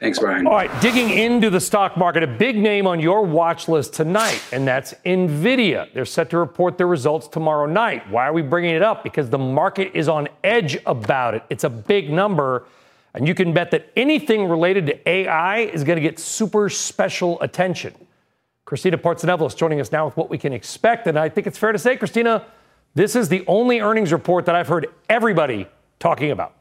Thanks, 0.07 0.21
Brian. 0.21 0.47
All 0.47 0.53
right, 0.53 0.71
digging 0.81 1.11
into 1.11 1.51
the 1.51 1.59
stock 1.59 1.97
market, 1.97 2.23
a 2.23 2.29
big 2.29 2.57
name 2.57 2.87
on 2.87 3.01
your 3.01 3.23
watch 3.23 3.67
list 3.67 3.93
tonight, 3.93 4.41
and 4.53 4.65
that's 4.65 4.95
NVIDIA. 5.05 5.93
They're 5.93 6.05
set 6.05 6.31
to 6.31 6.39
report 6.39 6.79
their 6.79 6.87
results 6.87 7.27
tomorrow 7.27 7.67
night. 7.67 8.09
Why 8.09 8.29
are 8.29 8.33
we 8.33 8.43
bringing 8.43 8.77
it 8.77 8.83
up? 8.83 9.03
Because 9.03 9.31
the 9.31 9.39
market 9.39 9.91
is 9.95 10.09
on 10.09 10.29
edge 10.45 10.79
about 10.87 11.35
it. 11.35 11.43
It's 11.51 11.65
a 11.65 11.69
big 11.69 12.09
number, 12.09 12.67
and 13.15 13.27
you 13.27 13.35
can 13.35 13.53
bet 13.53 13.73
that 13.73 13.91
anything 13.97 14.49
related 14.49 14.87
to 14.87 15.09
AI 15.09 15.63
is 15.63 15.83
going 15.83 15.97
to 15.97 16.03
get 16.03 16.21
super 16.21 16.69
special 16.69 17.41
attention. 17.41 17.93
Christina 18.65 18.99
Partsinevelos 18.99 19.57
joining 19.57 19.81
us 19.81 19.91
now 19.91 20.05
with 20.05 20.17
what 20.17 20.31
we 20.31 20.39
can 20.39 20.53
expect, 20.53 21.09
and 21.09 21.19
I 21.19 21.29
think 21.29 21.49
it's 21.49 21.59
fair 21.59 21.73
to 21.73 21.81
say, 21.81 21.97
Christina, 21.97 22.47
this 22.95 23.17
is 23.17 23.29
the 23.29 23.45
only 23.49 23.81
earnings 23.81 24.13
report 24.13 24.47
that 24.47 24.55
I've 24.55 24.69
heard 24.69 24.87
everybody 25.09 25.67
talking 25.99 26.31
about. 26.31 26.56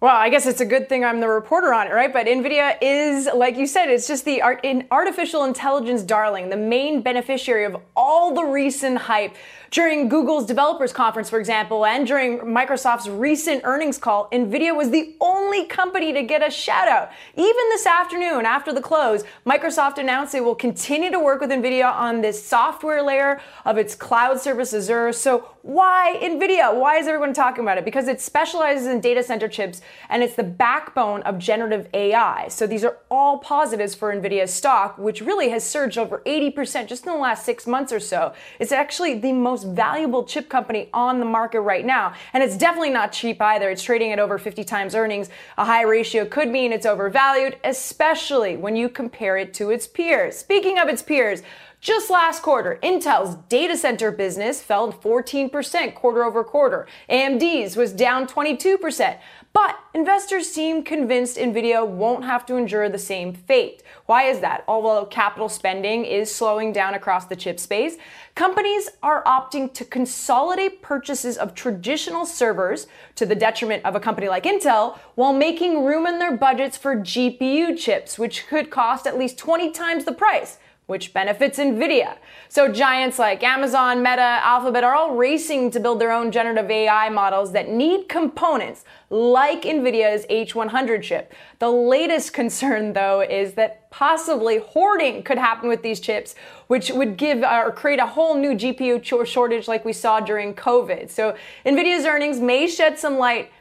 Well, 0.00 0.16
I 0.16 0.30
guess 0.30 0.46
it's 0.46 0.62
a 0.62 0.64
good 0.64 0.88
thing 0.88 1.04
I'm 1.04 1.20
the 1.20 1.28
reporter 1.28 1.74
on 1.74 1.86
it, 1.86 1.92
right? 1.92 2.10
But 2.10 2.26
NVIDIA 2.26 2.78
is, 2.80 3.28
like 3.34 3.58
you 3.58 3.66
said, 3.66 3.90
it's 3.90 4.08
just 4.08 4.24
the 4.24 4.40
art, 4.40 4.64
artificial 4.90 5.44
intelligence 5.44 6.02
darling, 6.02 6.48
the 6.48 6.56
main 6.56 7.02
beneficiary 7.02 7.66
of 7.66 7.76
all 7.94 8.32
the 8.32 8.44
recent 8.44 8.96
hype 8.96 9.36
during 9.70 10.08
Google's 10.08 10.46
developers 10.46 10.92
conference, 10.92 11.28
for 11.28 11.38
example, 11.38 11.84
and 11.84 12.06
during 12.06 12.38
Microsoft's 12.38 13.08
recent 13.08 13.60
earnings 13.64 13.98
call, 13.98 14.28
Nvidia 14.30 14.74
was 14.74 14.90
the 14.90 15.14
only 15.20 15.66
company 15.66 16.12
to 16.12 16.22
get 16.22 16.42
a 16.42 16.50
shout 16.50 16.88
out. 16.88 17.10
Even 17.34 17.68
this 17.68 17.86
afternoon, 17.86 18.46
after 18.46 18.72
the 18.72 18.80
close, 18.80 19.22
Microsoft 19.46 19.98
announced 19.98 20.34
it 20.34 20.42
will 20.42 20.56
continue 20.56 21.10
to 21.10 21.20
work 21.20 21.40
with 21.40 21.50
Nvidia 21.50 21.92
on 21.92 22.20
this 22.20 22.44
software 22.44 23.02
layer 23.02 23.40
of 23.64 23.76
its 23.76 23.94
cloud 23.94 24.40
service 24.40 24.72
Azure. 24.74 25.12
So 25.12 25.46
why 25.62 26.18
Nvidia? 26.20 26.74
Why 26.74 26.96
is 26.96 27.06
everyone 27.06 27.32
talking 27.32 27.62
about 27.62 27.78
it? 27.78 27.84
Because 27.84 28.08
it 28.08 28.20
specializes 28.20 28.86
in 28.86 29.00
data 29.00 29.22
center 29.22 29.46
chips 29.46 29.82
and 30.08 30.22
it's 30.22 30.34
the 30.34 30.42
backbone 30.42 31.22
of 31.22 31.38
generative 31.38 31.88
AI. 31.94 32.48
So 32.48 32.66
these 32.66 32.82
are 32.82 32.98
all 33.10 33.38
positives 33.38 33.94
for 33.94 34.12
Nvidia's 34.12 34.52
stock, 34.52 34.98
which 34.98 35.20
really 35.20 35.50
has 35.50 35.62
surged 35.62 35.98
over 35.98 36.22
80% 36.26 36.88
just 36.88 37.06
in 37.06 37.12
the 37.12 37.18
last 37.18 37.44
six 37.44 37.66
months 37.66 37.92
or 37.92 38.00
so. 38.00 38.32
It's 38.58 38.72
actually 38.72 39.18
the 39.18 39.32
most 39.32 39.60
most 39.60 39.74
valuable 39.74 40.24
chip 40.24 40.48
company 40.48 40.88
on 40.92 41.18
the 41.18 41.26
market 41.26 41.60
right 41.60 41.84
now. 41.84 42.14
And 42.32 42.42
it's 42.42 42.56
definitely 42.56 42.90
not 42.90 43.12
cheap 43.12 43.40
either. 43.40 43.68
It's 43.70 43.82
trading 43.82 44.12
at 44.12 44.18
over 44.18 44.38
50 44.38 44.64
times 44.64 44.94
earnings. 44.94 45.28
A 45.58 45.64
high 45.64 45.82
ratio 45.82 46.24
could 46.24 46.48
mean 46.48 46.72
it's 46.72 46.86
overvalued, 46.86 47.56
especially 47.64 48.56
when 48.56 48.76
you 48.76 48.88
compare 48.88 49.36
it 49.36 49.52
to 49.54 49.70
its 49.70 49.86
peers. 49.86 50.36
Speaking 50.36 50.78
of 50.78 50.88
its 50.88 51.02
peers, 51.02 51.42
just 51.80 52.10
last 52.10 52.42
quarter, 52.42 52.78
Intel's 52.82 53.36
data 53.48 53.74
center 53.74 54.10
business 54.10 54.62
fell 54.62 54.92
14% 54.92 55.94
quarter 55.94 56.24
over 56.24 56.44
quarter. 56.44 56.86
AMD's 57.08 57.74
was 57.74 57.92
down 57.92 58.26
22%. 58.26 59.18
But 59.54 59.76
investors 59.94 60.46
seem 60.48 60.84
convinced 60.84 61.38
Nvidia 61.38 61.84
won't 61.84 62.24
have 62.24 62.44
to 62.46 62.56
endure 62.56 62.88
the 62.88 62.98
same 62.98 63.32
fate. 63.32 63.82
Why 64.06 64.24
is 64.24 64.40
that? 64.40 64.62
Although 64.68 65.06
capital 65.06 65.48
spending 65.48 66.04
is 66.04 66.32
slowing 66.32 66.72
down 66.72 66.94
across 66.94 67.24
the 67.24 67.34
chip 67.34 67.58
space, 67.58 67.96
companies 68.34 68.90
are 69.02 69.24
opting 69.24 69.72
to 69.72 69.84
consolidate 69.84 70.82
purchases 70.82 71.36
of 71.36 71.54
traditional 71.54 72.26
servers 72.26 72.86
to 73.16 73.24
the 73.24 73.34
detriment 73.34 73.84
of 73.86 73.96
a 73.96 74.00
company 74.00 74.28
like 74.28 74.44
Intel 74.44 74.98
while 75.14 75.32
making 75.32 75.84
room 75.84 76.06
in 76.06 76.18
their 76.18 76.36
budgets 76.36 76.76
for 76.76 76.94
GPU 76.94 77.76
chips, 77.76 78.18
which 78.18 78.46
could 78.46 78.70
cost 78.70 79.06
at 79.06 79.18
least 79.18 79.38
20 79.38 79.72
times 79.72 80.04
the 80.04 80.12
price 80.12 80.58
which 80.90 81.14
benefits 81.14 81.58
NVIDIA. 81.58 82.16
So 82.48 82.70
giants 82.70 83.18
like 83.18 83.44
Amazon, 83.44 84.02
Meta, 84.02 84.40
Alphabet 84.42 84.82
are 84.82 84.94
all 84.94 85.14
racing 85.14 85.70
to 85.70 85.80
build 85.80 86.00
their 86.00 86.10
own 86.10 86.32
generative 86.32 86.68
AI 86.68 87.08
models 87.08 87.52
that 87.52 87.70
need 87.70 88.08
components 88.08 88.84
like 89.08 89.62
NVIDIA's 89.62 90.26
H100 90.26 91.00
chip. 91.02 91.32
The 91.60 91.70
latest 91.70 92.32
concern, 92.40 92.92
though, 92.92 93.20
is 93.20 93.54
that 93.54 93.88
possibly 93.90 94.58
hoarding 94.58 95.22
could 95.22 95.38
happen 95.38 95.68
with 95.68 95.82
these 95.82 96.00
chips, 96.00 96.34
which 96.66 96.90
would 96.90 97.16
give 97.16 97.44
uh, 97.44 97.62
or 97.64 97.72
create 97.72 98.00
a 98.00 98.06
whole 98.06 98.36
new 98.36 98.54
GPU 98.54 99.24
shortage 99.24 99.68
like 99.68 99.84
we 99.84 99.92
saw 99.92 100.18
during 100.18 100.54
COVID. 100.54 101.08
So 101.08 101.36
NVIDIA's 101.64 102.04
earnings 102.04 102.40
may 102.40 102.66
shed 102.66 102.98
some 102.98 103.16
light 103.16 103.52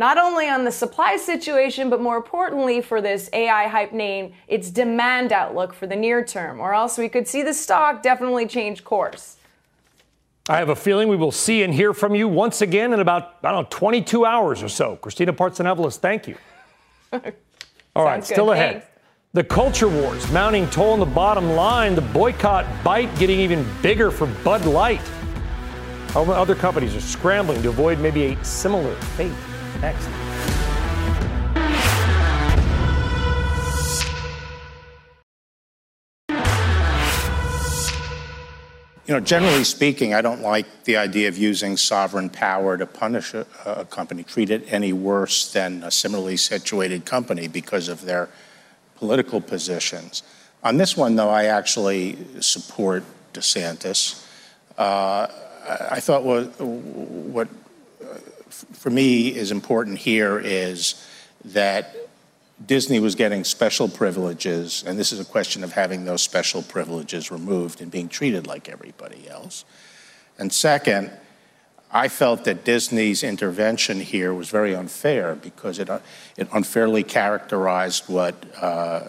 not 0.00 0.16
only 0.16 0.48
on 0.48 0.64
the 0.64 0.72
supply 0.72 1.18
situation, 1.18 1.90
but 1.90 2.00
more 2.00 2.16
importantly 2.16 2.80
for 2.80 3.02
this 3.02 3.28
AI 3.34 3.68
hype 3.68 3.92
name, 3.92 4.32
its 4.48 4.70
demand 4.70 5.30
outlook 5.30 5.74
for 5.74 5.86
the 5.86 5.94
near 5.94 6.24
term, 6.24 6.58
or 6.58 6.72
else 6.72 6.96
we 6.96 7.06
could 7.06 7.28
see 7.28 7.42
the 7.42 7.52
stock 7.52 8.02
definitely 8.02 8.46
change 8.46 8.82
course. 8.82 9.36
I 10.48 10.56
have 10.56 10.70
a 10.70 10.74
feeling 10.74 11.08
we 11.08 11.16
will 11.16 11.30
see 11.30 11.62
and 11.62 11.74
hear 11.74 11.92
from 11.92 12.14
you 12.14 12.28
once 12.28 12.62
again 12.62 12.94
in 12.94 13.00
about, 13.00 13.36
I 13.44 13.52
don't 13.52 13.64
know, 13.64 13.68
22 13.68 14.24
hours 14.24 14.62
or 14.62 14.70
so. 14.70 14.96
Christina 14.96 15.34
Partsinevelos, 15.34 15.98
thank 15.98 16.26
you. 16.26 16.36
All 17.94 18.04
right, 18.04 18.24
still 18.24 18.52
ahead. 18.52 18.72
Thanks. 18.72 18.86
The 19.34 19.44
culture 19.44 19.88
wars 19.88 20.32
mounting 20.32 20.66
toll 20.70 20.94
on 20.94 21.00
the 21.00 21.04
bottom 21.04 21.50
line, 21.50 21.94
the 21.94 22.00
boycott 22.00 22.64
bite 22.82 23.14
getting 23.18 23.38
even 23.38 23.66
bigger 23.82 24.10
for 24.10 24.28
Bud 24.42 24.64
Light. 24.64 25.02
Other 26.16 26.54
companies 26.54 26.96
are 26.96 27.02
scrambling 27.02 27.62
to 27.62 27.68
avoid 27.68 28.00
maybe 28.00 28.24
a 28.24 28.44
similar 28.44 28.94
fate. 28.94 29.30
Next. 29.80 30.08
You 39.06 39.16
know, 39.16 39.20
generally 39.20 39.64
speaking, 39.64 40.14
I 40.14 40.20
don't 40.20 40.42
like 40.42 40.84
the 40.84 40.96
idea 40.96 41.26
of 41.26 41.36
using 41.36 41.76
sovereign 41.76 42.30
power 42.30 42.76
to 42.76 42.86
punish 42.86 43.34
a, 43.34 43.44
a, 43.66 43.84
company, 43.84 44.22
treat 44.22 44.50
it 44.50 44.72
any 44.72 44.92
worse 44.92 45.52
than 45.52 45.82
a 45.82 45.90
similarly 45.90 46.36
situated 46.36 47.04
company 47.04 47.48
because 47.48 47.88
of 47.88 48.02
their 48.02 48.28
political 48.94 49.40
positions. 49.40 50.22
On 50.62 50.76
this 50.76 50.96
one, 50.96 51.16
though, 51.16 51.30
I 51.30 51.46
actually 51.46 52.18
support 52.40 53.02
DeSantis. 53.32 54.24
Uh, 54.78 55.26
I 55.90 55.98
thought 55.98 56.22
what, 56.22 56.60
what 56.60 57.48
for 58.72 58.90
me 58.90 59.28
is 59.28 59.50
important 59.50 59.98
here 59.98 60.38
is 60.38 61.06
that 61.44 61.96
Disney 62.64 63.00
was 63.00 63.14
getting 63.14 63.44
special 63.44 63.88
privileges, 63.88 64.84
and 64.86 64.98
this 64.98 65.12
is 65.12 65.20
a 65.20 65.24
question 65.24 65.64
of 65.64 65.72
having 65.72 66.04
those 66.04 66.22
special 66.22 66.62
privileges 66.62 67.30
removed 67.30 67.80
and 67.80 67.90
being 67.90 68.08
treated 68.08 68.46
like 68.46 68.68
everybody 68.68 69.28
else. 69.28 69.64
And 70.38 70.52
second, 70.52 71.10
I 71.90 72.08
felt 72.08 72.44
that 72.44 72.64
Disney's 72.64 73.22
intervention 73.22 74.00
here 74.00 74.32
was 74.32 74.50
very 74.50 74.74
unfair 74.74 75.34
because 75.34 75.78
it, 75.78 75.88
it 76.36 76.48
unfairly 76.52 77.02
characterized 77.02 78.08
what 78.08 78.44
uh, 78.60 79.08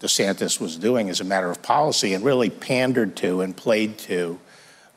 DeSantis 0.00 0.60
was 0.60 0.76
doing 0.76 1.10
as 1.10 1.20
a 1.20 1.24
matter 1.24 1.50
of 1.50 1.62
policy 1.62 2.14
and 2.14 2.24
really 2.24 2.48
pandered 2.48 3.16
to 3.16 3.40
and 3.40 3.56
played 3.56 3.98
to 3.98 4.38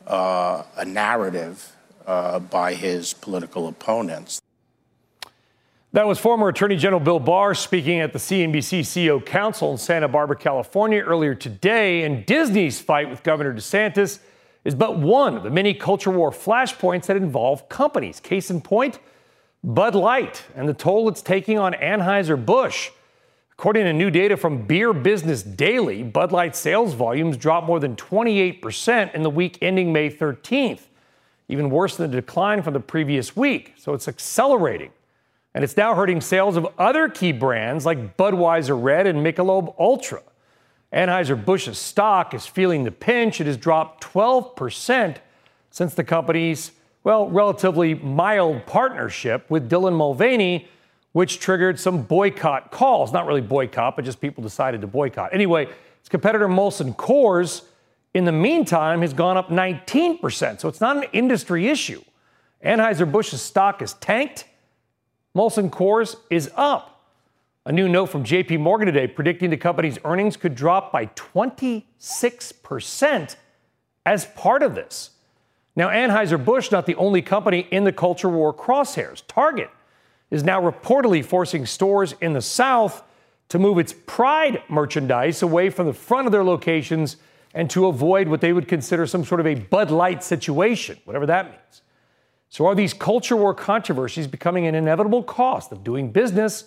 uh, 0.06 0.62
a 0.76 0.84
narrative 0.84 1.72
uh, 2.08 2.40
by 2.40 2.74
his 2.74 3.12
political 3.12 3.68
opponents. 3.68 4.40
That 5.92 6.06
was 6.06 6.18
former 6.18 6.48
Attorney 6.48 6.76
General 6.76 7.00
Bill 7.00 7.20
Barr 7.20 7.54
speaking 7.54 8.00
at 8.00 8.12
the 8.12 8.18
CNBC 8.18 8.80
CEO 8.80 9.24
Council 9.24 9.72
in 9.72 9.78
Santa 9.78 10.08
Barbara, 10.08 10.36
California 10.36 11.00
earlier 11.00 11.34
today. 11.34 12.02
And 12.02 12.26
Disney's 12.26 12.80
fight 12.80 13.08
with 13.08 13.22
Governor 13.22 13.54
DeSantis 13.54 14.18
is 14.64 14.74
but 14.74 14.98
one 14.98 15.36
of 15.36 15.42
the 15.44 15.50
many 15.50 15.72
culture 15.72 16.10
war 16.10 16.30
flashpoints 16.30 17.06
that 17.06 17.16
involve 17.16 17.68
companies. 17.68 18.20
Case 18.20 18.50
in 18.50 18.60
point, 18.60 18.98
Bud 19.64 19.94
Light 19.94 20.44
and 20.54 20.68
the 20.68 20.74
toll 20.74 21.08
it's 21.08 21.22
taking 21.22 21.58
on 21.58 21.72
Anheuser-Busch. 21.72 22.90
According 23.52 23.84
to 23.84 23.92
new 23.92 24.10
data 24.10 24.36
from 24.36 24.66
Beer 24.66 24.92
Business 24.92 25.42
Daily, 25.42 26.02
Bud 26.02 26.32
Light 26.32 26.54
sales 26.54 26.94
volumes 26.94 27.36
dropped 27.36 27.66
more 27.66 27.80
than 27.80 27.96
28% 27.96 29.14
in 29.14 29.22
the 29.22 29.30
week 29.30 29.58
ending 29.60 29.92
May 29.92 30.10
13th, 30.10 30.82
even 31.48 31.70
worse 31.70 31.96
than 31.96 32.10
the 32.10 32.20
decline 32.20 32.62
from 32.62 32.74
the 32.74 32.80
previous 32.80 33.34
week. 33.34 33.74
So 33.76 33.94
it's 33.94 34.08
accelerating 34.08 34.90
and 35.54 35.64
it's 35.64 35.76
now 35.76 35.94
hurting 35.94 36.20
sales 36.20 36.56
of 36.56 36.68
other 36.78 37.08
key 37.08 37.32
brands 37.32 37.86
like 37.86 38.16
Budweiser 38.16 38.80
Red 38.80 39.06
and 39.06 39.24
Michelob 39.24 39.74
Ultra. 39.78 40.22
Anheuser-Busch's 40.92 41.78
stock 41.78 42.32
is 42.32 42.46
feeling 42.46 42.84
the 42.84 42.90
pinch. 42.90 43.40
It 43.40 43.46
has 43.46 43.56
dropped 43.56 44.02
12% 44.04 45.16
since 45.70 45.94
the 45.94 46.04
company's, 46.04 46.72
well, 47.04 47.28
relatively 47.28 47.94
mild 47.94 48.66
partnership 48.66 49.50
with 49.50 49.68
Dylan 49.70 49.96
Mulvaney, 49.96 50.68
which 51.12 51.40
triggered 51.40 51.78
some 51.78 52.02
boycott 52.02 52.70
calls. 52.70 53.12
Not 53.12 53.26
really 53.26 53.40
boycott, 53.40 53.96
but 53.96 54.04
just 54.04 54.20
people 54.20 54.42
decided 54.42 54.80
to 54.82 54.86
boycott. 54.86 55.32
Anyway, 55.32 55.68
its 56.00 56.08
competitor 56.08 56.48
Molson 56.48 56.94
Coors, 56.96 57.62
in 58.14 58.24
the 58.24 58.32
meantime, 58.32 59.02
has 59.02 59.12
gone 59.12 59.36
up 59.36 59.48
19%. 59.48 60.60
So 60.60 60.68
it's 60.68 60.80
not 60.80 60.96
an 60.96 61.04
industry 61.12 61.68
issue. 61.68 62.02
Anheuser-Busch's 62.64 63.40
stock 63.40 63.82
is 63.82 63.92
tanked 63.94 64.44
Molson 65.36 65.70
Coors 65.70 66.16
is 66.30 66.50
up. 66.56 67.04
A 67.64 67.70
new 67.70 67.88
note 67.88 68.06
from 68.06 68.24
JP 68.24 68.58
Morgan 68.58 68.86
today 68.86 69.06
predicting 69.06 69.50
the 69.50 69.56
company's 69.56 69.96
earnings 70.04 70.36
could 70.36 70.56
drop 70.56 70.90
by 70.90 71.06
26% 71.06 73.36
as 74.04 74.26
part 74.26 74.64
of 74.64 74.74
this. 74.74 75.10
Now, 75.76 75.90
Anheuser-Busch 75.90 76.72
not 76.72 76.86
the 76.86 76.96
only 76.96 77.22
company 77.22 77.68
in 77.70 77.84
the 77.84 77.92
culture 77.92 78.28
war 78.28 78.52
crosshairs. 78.52 79.22
Target 79.28 79.70
is 80.30 80.42
now 80.42 80.60
reportedly 80.60 81.24
forcing 81.24 81.66
stores 81.66 82.16
in 82.20 82.32
the 82.32 82.42
South 82.42 83.04
to 83.50 83.60
move 83.60 83.78
its 83.78 83.94
Pride 84.06 84.60
merchandise 84.68 85.40
away 85.40 85.70
from 85.70 85.86
the 85.86 85.92
front 85.92 86.26
of 86.26 86.32
their 86.32 86.42
locations 86.42 87.16
and 87.58 87.68
to 87.68 87.88
avoid 87.88 88.28
what 88.28 88.40
they 88.40 88.52
would 88.52 88.68
consider 88.68 89.04
some 89.04 89.24
sort 89.24 89.40
of 89.40 89.46
a 89.46 89.56
Bud 89.56 89.90
Light 89.90 90.22
situation, 90.22 90.96
whatever 91.04 91.26
that 91.26 91.46
means. 91.46 91.82
So, 92.50 92.66
are 92.66 92.74
these 92.76 92.94
culture 92.94 93.34
war 93.34 93.52
controversies 93.52 94.28
becoming 94.28 94.68
an 94.68 94.76
inevitable 94.76 95.24
cost 95.24 95.72
of 95.72 95.82
doing 95.82 96.12
business? 96.12 96.66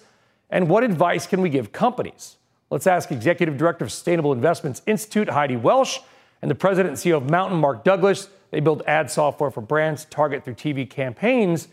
And 0.50 0.68
what 0.68 0.84
advice 0.84 1.26
can 1.26 1.40
we 1.40 1.48
give 1.48 1.72
companies? 1.72 2.36
Let's 2.70 2.88
ask 2.88 3.10
Executive 3.10 3.58
Director 3.58 3.86
of 3.86 3.92
Sustainable 3.94 4.34
Investments 4.34 4.82
Institute, 4.86 5.30
Heidi 5.30 5.56
Welsh, 5.56 6.00
and 6.42 6.52
the 6.52 6.56
President 6.56 6.90
and 6.90 6.98
CEO 6.98 7.16
of 7.16 7.30
Mountain, 7.30 7.58
Mark 7.58 7.86
Douglas. 7.86 8.28
They 8.52 8.60
build 8.60 8.84
ad 8.86 9.10
software 9.10 9.50
for 9.50 9.62
brands 9.62 10.04
to 10.04 10.10
target 10.10 10.44
through 10.44 10.56
TV 10.56 10.90
campaigns. 10.90 11.70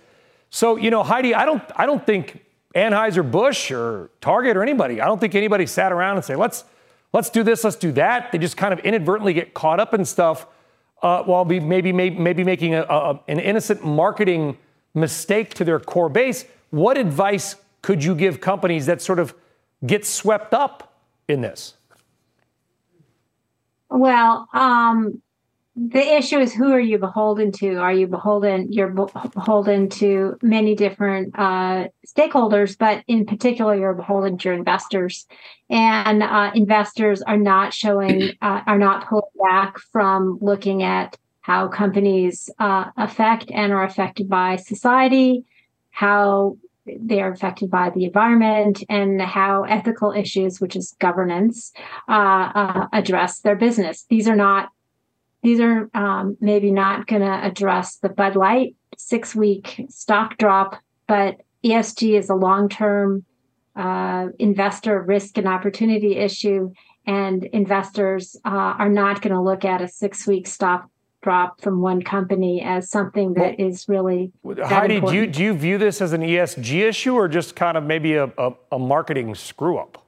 So, 0.51 0.77
you 0.77 0.93
know, 0.93 1.03
Heidi, 1.03 1.35
I 1.35 1.45
don't, 1.45 1.65
I 1.75 1.87
don't 1.87 2.07
think 2.07 2.45
Anheuser-Busch 2.77 3.73
or 3.73 4.11
Target 4.21 4.57
or 4.57 4.63
anybody, 4.63 5.01
I 5.01 5.07
don't 5.07 5.19
think 5.19 5.35
anybody 5.35 5.67
sat 5.67 5.91
around 5.91 6.19
and 6.19 6.25
say, 6.25 6.37
let's, 6.37 6.63
let's 7.13 7.31
do 7.31 7.43
this, 7.43 7.65
let's 7.65 7.77
do 7.77 7.93
that. 7.93 8.33
They 8.33 8.39
just 8.39 8.57
kind 8.57 8.73
of 8.73 8.81
inadvertently 8.81 9.33
get 9.33 9.55
caught 9.55 9.81
up 9.81 9.95
in 9.95 10.05
stuff 10.05 10.47
uh, 11.03 11.23
while 11.23 11.45
be 11.45 11.61
maybe, 11.61 11.93
maybe, 11.93 12.19
maybe 12.19 12.45
making 12.45 12.75
a, 12.75 12.83
a, 12.83 13.21
an 13.29 13.39
innocent 13.39 13.85
marketing 13.85 14.57
mistake 14.95 15.55
to 15.55 15.65
their 15.65 15.79
core 15.79 16.09
base, 16.09 16.45
what 16.71 16.99
advice 16.99 17.57
could 17.83 18.03
you 18.03 18.15
give 18.15 18.41
companies 18.41 18.87
that 18.87 19.01
sort 19.01 19.19
of 19.19 19.35
get 19.87 20.05
swept 20.05 20.53
up 20.53 21.01
in 21.29 21.41
this? 21.41 21.75
Well, 23.91 24.49
um, 24.53 25.23
the 25.81 26.17
issue 26.17 26.39
is 26.39 26.53
who 26.53 26.73
are 26.73 26.81
you 26.81 26.99
beholden 26.99 27.53
to? 27.53 27.77
Are 27.77 27.93
you 27.93 28.09
beholden? 28.09 28.73
You're 28.73 28.89
beholden 28.89 29.89
to 29.91 30.37
many 30.43 30.75
different 30.75 31.39
uh, 31.39 31.89
stakeholders, 32.05 32.77
but 32.77 33.05
in 33.07 33.25
particular, 33.25 33.77
you're 33.77 33.95
beholden 33.95 34.39
to 34.39 34.49
your 34.49 34.59
investors. 34.59 35.27
And 35.71 36.25
uh, 36.25 36.51
investors 36.55 37.23
are 37.23 37.37
not 37.37 37.73
showing, 37.73 38.33
uh, 38.43 38.63
are 38.67 38.79
not 38.79 39.07
pulling 39.09 39.31
back 39.41 39.79
from 39.79 40.39
looking 40.41 40.83
at 40.83 41.17
how 41.43 41.69
companies 41.69 42.51
uh, 42.59 42.87
affect 42.97 43.51
and 43.53 43.73
are 43.73 43.85
affected 43.85 44.29
by 44.29 44.57
society, 44.57 45.45
how 45.91 46.57
they 46.87 47.21
are 47.21 47.31
affected 47.31 47.71
by 47.71 47.91
the 47.91 48.05
environment 48.05 48.83
and 48.89 49.23
how 49.23 49.63
ethical 49.63 50.11
issues, 50.11 50.61
which 50.61 50.75
is 50.75 50.97
governance, 50.99 51.73
uh, 52.09 52.51
uh, 52.55 52.87
address 52.93 53.41
their 53.41 53.57
business. 53.57 54.07
These 54.09 54.27
are 54.27 54.37
not 54.37 54.71
these 55.43 55.61
are 55.61 55.89
um, 55.95 56.37
maybe 56.41 56.71
not 56.71 57.07
going 57.07 57.23
to 57.23 57.47
address 57.47 57.97
the 57.97 58.09
Bud 58.09 58.37
Light 58.37 58.75
six 58.97 59.35
week 59.35 59.87
stock 59.89 60.37
drop, 60.39 60.77
but 61.07 61.37
ESG 61.65 62.19
is 62.19 62.29
a 62.29 62.35
long 62.35 62.69
term 62.69 63.25
uh, 63.77 64.27
investor 64.39 65.01
risk 65.03 65.39
and 65.39 65.47
opportunity 65.47 66.17
issue. 66.17 66.73
And 67.07 67.45
investors 67.45 68.37
uh, 68.45 68.49
are 68.51 68.89
not 68.89 69.23
going 69.23 69.33
to 69.33 69.41
look 69.41 69.65
at 69.65 69.81
a 69.81 69.89
six 69.89 70.27
week 70.27 70.47
stock 70.47 70.91
drop 71.23 71.61
from 71.61 71.81
one 71.81 72.03
company 72.03 72.63
as 72.63 72.91
something 72.91 73.35
that 73.35 73.59
well, 73.59 73.69
is 73.69 73.89
really. 73.89 74.33
Heidi, 74.45 75.01
do 75.01 75.13
you, 75.13 75.27
do 75.27 75.43
you 75.43 75.55
view 75.55 75.79
this 75.79 76.01
as 76.01 76.13
an 76.13 76.21
ESG 76.21 76.89
issue 76.89 77.15
or 77.15 77.29
just 77.29 77.57
kind 77.57 77.77
of 77.77 77.85
maybe 77.85 78.15
a, 78.15 78.31
a, 78.37 78.53
a 78.73 78.79
marketing 78.79 79.35
screw 79.35 79.79
up? 79.79 80.05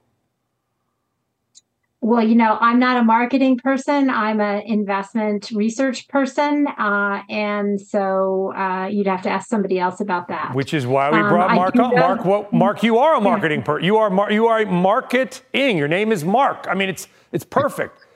Well, 2.03 2.27
you 2.27 2.33
know, 2.33 2.57
I'm 2.59 2.79
not 2.79 2.97
a 2.97 3.03
marketing 3.03 3.57
person. 3.57 4.09
I'm 4.09 4.41
an 4.41 4.63
investment 4.63 5.51
research 5.51 6.07
person, 6.07 6.65
uh, 6.65 7.21
and 7.29 7.79
so 7.79 8.51
uh, 8.55 8.87
you'd 8.87 9.05
have 9.05 9.21
to 9.21 9.29
ask 9.29 9.47
somebody 9.47 9.77
else 9.77 10.01
about 10.01 10.27
that. 10.29 10.55
Which 10.55 10.73
is 10.73 10.87
why 10.87 11.11
we 11.11 11.19
um, 11.19 11.29
brought 11.29 11.51
um, 11.51 11.55
Mark 11.57 11.75
on. 11.75 11.93
Mark, 11.93 12.25
what, 12.25 12.51
Mark, 12.51 12.81
you 12.81 12.97
are 12.97 13.17
a 13.17 13.21
marketing 13.21 13.61
person. 13.61 13.85
You 13.85 13.97
are 13.97 14.09
mar- 14.09 14.31
you 14.31 14.47
are 14.47 14.61
a 14.61 14.65
marketing. 14.65 15.77
Your 15.77 15.87
name 15.87 16.11
is 16.11 16.25
Mark. 16.25 16.65
I 16.67 16.73
mean, 16.73 16.89
it's 16.89 17.07
it's 17.31 17.45
perfect. 17.45 18.07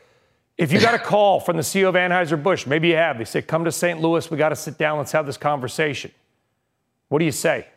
If 0.58 0.72
you 0.72 0.82
got 0.82 0.96
a 0.96 1.00
call 1.00 1.40
from 1.40 1.56
the 1.58 1.64
CEO 1.64 1.88
of 1.88 1.94
Anheuser 1.94 2.42
Busch, 2.42 2.66
maybe 2.66 2.88
you 2.88 2.96
have. 2.96 3.20
They 3.20 3.26
say, 3.26 3.44
"Come 3.44 3.66
to 3.66 3.72
St. 3.72 4.02
Louis. 4.02 4.32
We 4.32 4.38
got 4.38 4.50
to 4.50 4.56
sit 4.56 4.80
down. 4.80 4.98
Let's 4.98 5.12
have 5.12 5.28
this 5.28 5.38
conversation." 5.38 6.10
What 7.10 7.20
do 7.20 7.26
you 7.26 7.32
say? 7.32 7.68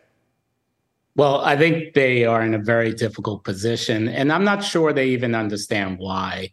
Well, 1.18 1.40
I 1.40 1.56
think 1.56 1.94
they 1.94 2.24
are 2.26 2.42
in 2.42 2.54
a 2.54 2.58
very 2.58 2.94
difficult 2.94 3.42
position, 3.42 4.08
and 4.08 4.32
I'm 4.32 4.44
not 4.44 4.62
sure 4.62 4.92
they 4.92 5.08
even 5.08 5.34
understand 5.34 5.98
why. 5.98 6.52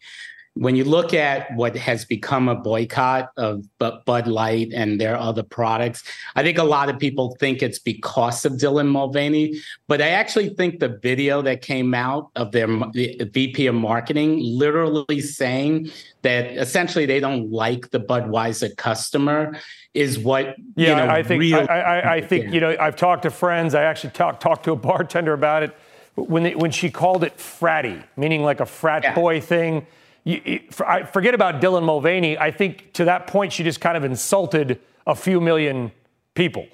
When 0.56 0.78
you 0.78 0.86
look 0.86 1.14
at 1.14 1.54
what 1.56 1.76
has 1.76 2.06
become 2.06 2.48
a 2.48 2.56
boycott 2.56 3.30
of 3.36 3.66
Bud 3.78 4.26
Light 4.26 4.72
and 4.74 5.02
their 5.02 5.18
other 5.18 5.44
products, 5.44 6.02
I 6.36 6.44
think 6.44 6.58
a 6.58 6.64
lot 6.64 6.90
of 6.90 6.98
people 6.98 7.36
think 7.42 7.62
it's 7.62 7.78
because 7.78 8.46
of 8.46 8.54
Dylan 8.54 8.88
Mulvaney, 8.88 9.60
but 9.90 10.02
I 10.02 10.10
actually 10.10 10.50
think 10.50 10.80
the 10.80 10.98
video 11.04 11.42
that 11.42 11.62
came 11.62 11.94
out 11.94 12.30
of 12.38 12.54
their 12.54 12.68
the 12.68 13.30
VP 13.34 13.68
of 13.68 13.76
marketing 13.76 14.40
literally 14.42 15.20
saying 15.20 15.92
that 16.22 16.46
essentially 16.58 17.06
they 17.06 17.20
don't 17.20 17.52
like 17.52 17.92
the 17.92 18.00
Budweiser 18.00 18.76
customer 18.78 19.60
is 19.94 20.18
what 20.18 20.56
yeah 20.78 20.90
you 20.90 20.96
know, 20.96 21.10
I 21.10 21.22
think 21.22 21.42
real- 21.42 21.68
I, 21.70 21.80
I, 21.80 22.14
I 22.16 22.22
think 22.22 22.54
you 22.54 22.62
know 22.62 22.78
I've 22.80 22.96
talked 22.96 23.24
to 23.24 23.30
friends. 23.30 23.76
I 23.76 23.84
actually 23.84 24.12
talked 24.12 24.42
talked 24.42 24.64
to 24.66 24.72
a 24.72 24.76
bartender 24.90 25.34
about 25.34 25.64
it 25.64 25.76
when 26.16 26.44
they, 26.44 26.56
when 26.56 26.72
she 26.72 26.90
called 26.90 27.26
it 27.26 27.38
fratty, 27.38 28.02
meaning 28.16 28.42
like 28.42 28.62
a 28.62 28.66
frat 28.66 29.14
boy 29.14 29.42
thing. 29.42 29.86
You, 30.26 30.60
for- 30.72 30.88
I 30.90 31.04
forget 31.04 31.34
about 31.34 31.62
Dylan 31.62 31.84
Mulvaney. 31.86 32.38
I 32.38 32.52
think 32.52 32.92
to 32.94 33.06
that 33.06 33.28
point 33.28 33.54
she 33.54 33.64
just 33.64 33.80
kind 33.80 33.96
of 33.96 34.04
insulted 34.04 34.82
a 35.08 35.16
few 35.16 35.40
million 35.40 35.92
people. 36.34 36.68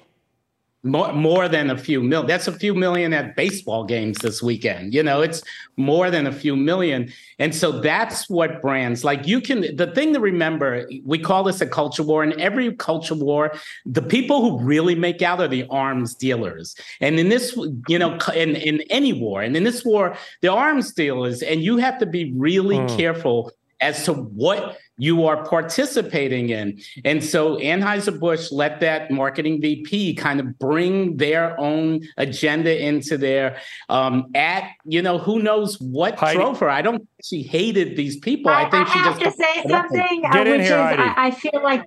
More 0.84 1.12
more 1.12 1.48
than 1.48 1.70
a 1.70 1.78
few 1.78 2.02
million. 2.02 2.26
That's 2.26 2.48
a 2.48 2.52
few 2.52 2.74
million 2.74 3.12
at 3.12 3.36
baseball 3.36 3.84
games 3.84 4.18
this 4.18 4.42
weekend. 4.42 4.92
You 4.92 5.02
know, 5.02 5.20
it's 5.20 5.42
more 5.76 6.10
than 6.10 6.26
a 6.26 6.32
few 6.32 6.56
million. 6.56 7.12
And 7.38 7.54
so 7.54 7.80
that's 7.80 8.28
what 8.28 8.60
brands 8.60 9.04
like 9.04 9.26
you 9.26 9.40
can 9.40 9.76
the 9.76 9.92
thing 9.94 10.12
to 10.14 10.20
remember, 10.20 10.88
we 11.04 11.18
call 11.18 11.44
this 11.44 11.60
a 11.60 11.66
culture 11.66 12.02
war. 12.02 12.24
In 12.24 12.38
every 12.40 12.74
culture 12.74 13.14
war, 13.14 13.52
the 13.86 14.02
people 14.02 14.40
who 14.42 14.64
really 14.64 14.94
make 14.96 15.22
out 15.22 15.40
are 15.40 15.48
the 15.48 15.66
arms 15.70 16.14
dealers. 16.14 16.74
And 17.00 17.18
in 17.18 17.28
this, 17.28 17.56
you 17.88 17.98
know, 17.98 18.18
in, 18.34 18.56
in 18.56 18.80
any 18.90 19.12
war, 19.12 19.42
and 19.42 19.56
in 19.56 19.64
this 19.64 19.84
war, 19.84 20.16
the 20.40 20.48
arms 20.48 20.92
dealers, 20.92 21.42
and 21.42 21.62
you 21.62 21.76
have 21.76 21.98
to 21.98 22.06
be 22.06 22.32
really 22.32 22.78
Hmm. 22.78 22.86
careful 22.96 23.52
as 23.80 24.04
to 24.04 24.12
what 24.12 24.78
you 25.02 25.26
are 25.26 25.44
participating 25.44 26.50
in. 26.50 26.80
And 27.04 27.24
so 27.24 27.56
Anheuser-Busch 27.56 28.52
let 28.52 28.78
that 28.80 29.10
marketing 29.10 29.60
VP 29.60 30.14
kind 30.14 30.38
of 30.38 30.56
bring 30.60 31.16
their 31.16 31.58
own 31.58 32.02
agenda 32.18 32.80
into 32.80 33.18
there 33.18 33.58
um, 33.88 34.30
at, 34.36 34.70
you 34.84 35.02
know, 35.02 35.18
who 35.18 35.42
knows 35.42 35.80
what 35.80 36.16
drove 36.18 36.60
her. 36.60 36.70
I 36.70 36.82
don't 36.82 36.98
think 36.98 37.08
she 37.24 37.42
hated 37.42 37.96
these 37.96 38.16
people. 38.16 38.52
I, 38.52 38.70
think 38.70 38.86
she 38.86 38.98
have 39.00 39.18
just 39.18 39.36
to 39.36 39.42
say 39.42 39.64
something, 39.68 40.24
uh, 40.24 40.44
which 40.44 40.60
is 40.60 40.70
I, 40.70 41.14
I 41.16 41.30
feel 41.32 41.60
like 41.64 41.82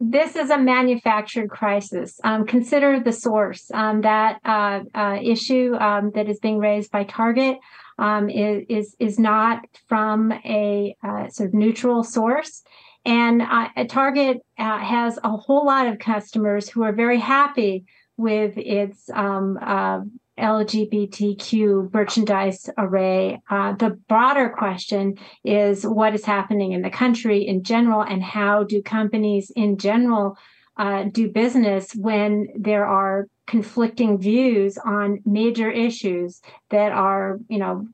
this 0.00 0.36
is 0.36 0.50
a 0.50 0.58
manufactured 0.58 1.50
crisis. 1.50 2.20
Um, 2.22 2.46
consider 2.46 3.00
the 3.00 3.12
source. 3.12 3.70
Um, 3.72 4.02
that 4.02 4.38
uh, 4.44 4.80
uh, 4.94 5.18
issue 5.22 5.74
um, 5.74 6.12
that 6.14 6.28
is 6.28 6.38
being 6.38 6.58
raised 6.58 6.90
by 6.90 7.04
Target 7.04 7.58
um, 7.98 8.30
is, 8.30 8.64
is 8.68 8.96
is 9.00 9.18
not 9.18 9.66
from 9.88 10.32
a 10.32 10.96
uh, 11.02 11.28
sort 11.28 11.48
of 11.48 11.54
neutral 11.54 12.04
source. 12.04 12.62
And 13.04 13.42
uh, 13.42 13.68
Target 13.88 14.38
uh, 14.58 14.78
has 14.78 15.18
a 15.24 15.36
whole 15.36 15.66
lot 15.66 15.86
of 15.86 15.98
customers 15.98 16.68
who 16.68 16.82
are 16.82 16.92
very 16.92 17.18
happy 17.18 17.84
with 18.16 18.52
its 18.56 19.08
um, 19.10 19.58
uh, 19.60 20.00
LGBTQ 20.38 21.92
merchandise 21.92 22.70
array. 22.78 23.40
Uh, 23.50 23.72
the 23.72 23.90
broader 24.08 24.48
question 24.48 25.16
is 25.44 25.84
what 25.84 26.14
is 26.14 26.24
happening 26.24 26.72
in 26.72 26.82
the 26.82 26.90
country 26.90 27.46
in 27.46 27.62
general, 27.62 28.02
and 28.02 28.22
how 28.22 28.64
do 28.64 28.82
companies 28.82 29.50
in 29.54 29.78
general 29.78 30.36
uh, 30.76 31.04
do 31.12 31.28
business 31.28 31.94
when 31.94 32.48
there 32.56 32.86
are 32.86 33.26
conflicting 33.46 34.18
views 34.18 34.78
on 34.78 35.20
major 35.26 35.70
issues 35.70 36.40
that 36.70 36.92
are, 36.92 37.38
you 37.48 37.58
know, 37.58 37.88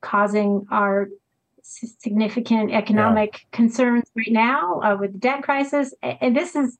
causing 0.00 0.66
our 0.70 1.08
significant 1.62 2.72
economic 2.72 3.46
concerns 3.52 4.04
right 4.16 4.32
now 4.32 4.80
uh, 4.80 4.96
with 4.98 5.12
the 5.12 5.18
debt 5.18 5.42
crisis. 5.42 5.94
And 6.02 6.34
this 6.34 6.56
is 6.56 6.78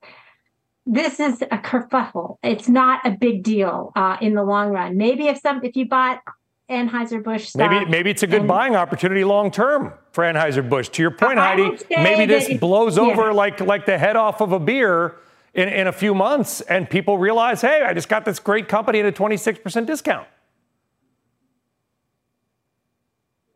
this 0.91 1.21
is 1.21 1.41
a 1.41 1.57
kerfuffle. 1.57 2.37
It's 2.43 2.67
not 2.67 2.99
a 3.05 3.11
big 3.11 3.43
deal 3.43 3.93
uh, 3.95 4.17
in 4.19 4.33
the 4.35 4.43
long 4.43 4.71
run. 4.71 4.97
Maybe 4.97 5.27
if 5.27 5.39
some 5.39 5.63
if 5.63 5.75
you 5.75 5.87
bought 5.87 6.21
Anheuser 6.69 7.23
Busch 7.23 7.55
Maybe 7.55 7.85
maybe 7.85 8.09
it's 8.09 8.23
a 8.23 8.27
good 8.27 8.41
and- 8.41 8.47
buying 8.47 8.75
opportunity 8.75 9.23
long 9.23 9.51
term 9.51 9.93
for 10.11 10.23
Anheuser 10.23 10.67
Busch. 10.67 10.89
To 10.89 11.01
your 11.01 11.11
point, 11.11 11.39
I 11.39 11.55
Heidi, 11.55 11.77
maybe 11.89 12.25
this 12.25 12.49
it- 12.49 12.59
blows 12.59 12.97
yeah. 12.97 13.03
over 13.03 13.33
like 13.33 13.61
like 13.61 13.85
the 13.85 13.97
head 13.97 14.15
off 14.17 14.41
of 14.41 14.51
a 14.51 14.59
beer 14.59 15.15
in, 15.53 15.69
in 15.69 15.87
a 15.87 15.91
few 15.93 16.13
months, 16.13 16.61
and 16.61 16.89
people 16.89 17.17
realize, 17.17 17.61
hey, 17.61 17.83
I 17.83 17.93
just 17.93 18.09
got 18.09 18.25
this 18.25 18.39
great 18.39 18.67
company 18.67 18.99
at 18.99 19.05
a 19.05 19.11
twenty 19.11 19.37
six 19.37 19.59
percent 19.59 19.87
discount. 19.87 20.27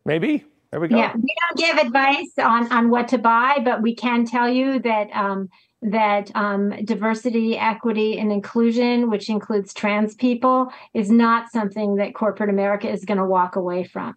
Maybe 0.04 0.44
there 0.70 0.80
we 0.80 0.88
go. 0.88 0.96
Yeah, 0.96 1.14
we 1.14 1.34
don't 1.48 1.58
give 1.58 1.86
advice 1.86 2.30
on 2.38 2.70
on 2.72 2.90
what 2.90 3.08
to 3.08 3.18
buy, 3.18 3.58
but 3.64 3.82
we 3.82 3.94
can 3.94 4.24
tell 4.24 4.48
you 4.48 4.78
that 4.80 5.10
um, 5.14 5.48
that 5.86 6.32
um, 6.34 6.70
diversity, 6.84 7.56
equity, 7.56 8.18
and 8.18 8.32
inclusion, 8.32 9.08
which 9.08 9.28
includes 9.28 9.72
trans 9.72 10.14
people, 10.14 10.72
is 10.94 11.10
not 11.10 11.50
something 11.52 11.96
that 11.96 12.14
corporate 12.14 12.50
America 12.50 12.90
is 12.90 13.04
going 13.04 13.18
to 13.18 13.24
walk 13.24 13.56
away 13.56 13.84
from. 13.84 14.14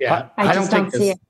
Yeah, 0.00 0.28
I 0.38 0.54
just 0.54 0.70
don't 0.70 0.90
see 0.90 0.98
this, 0.98 1.08
it. 1.10 1.20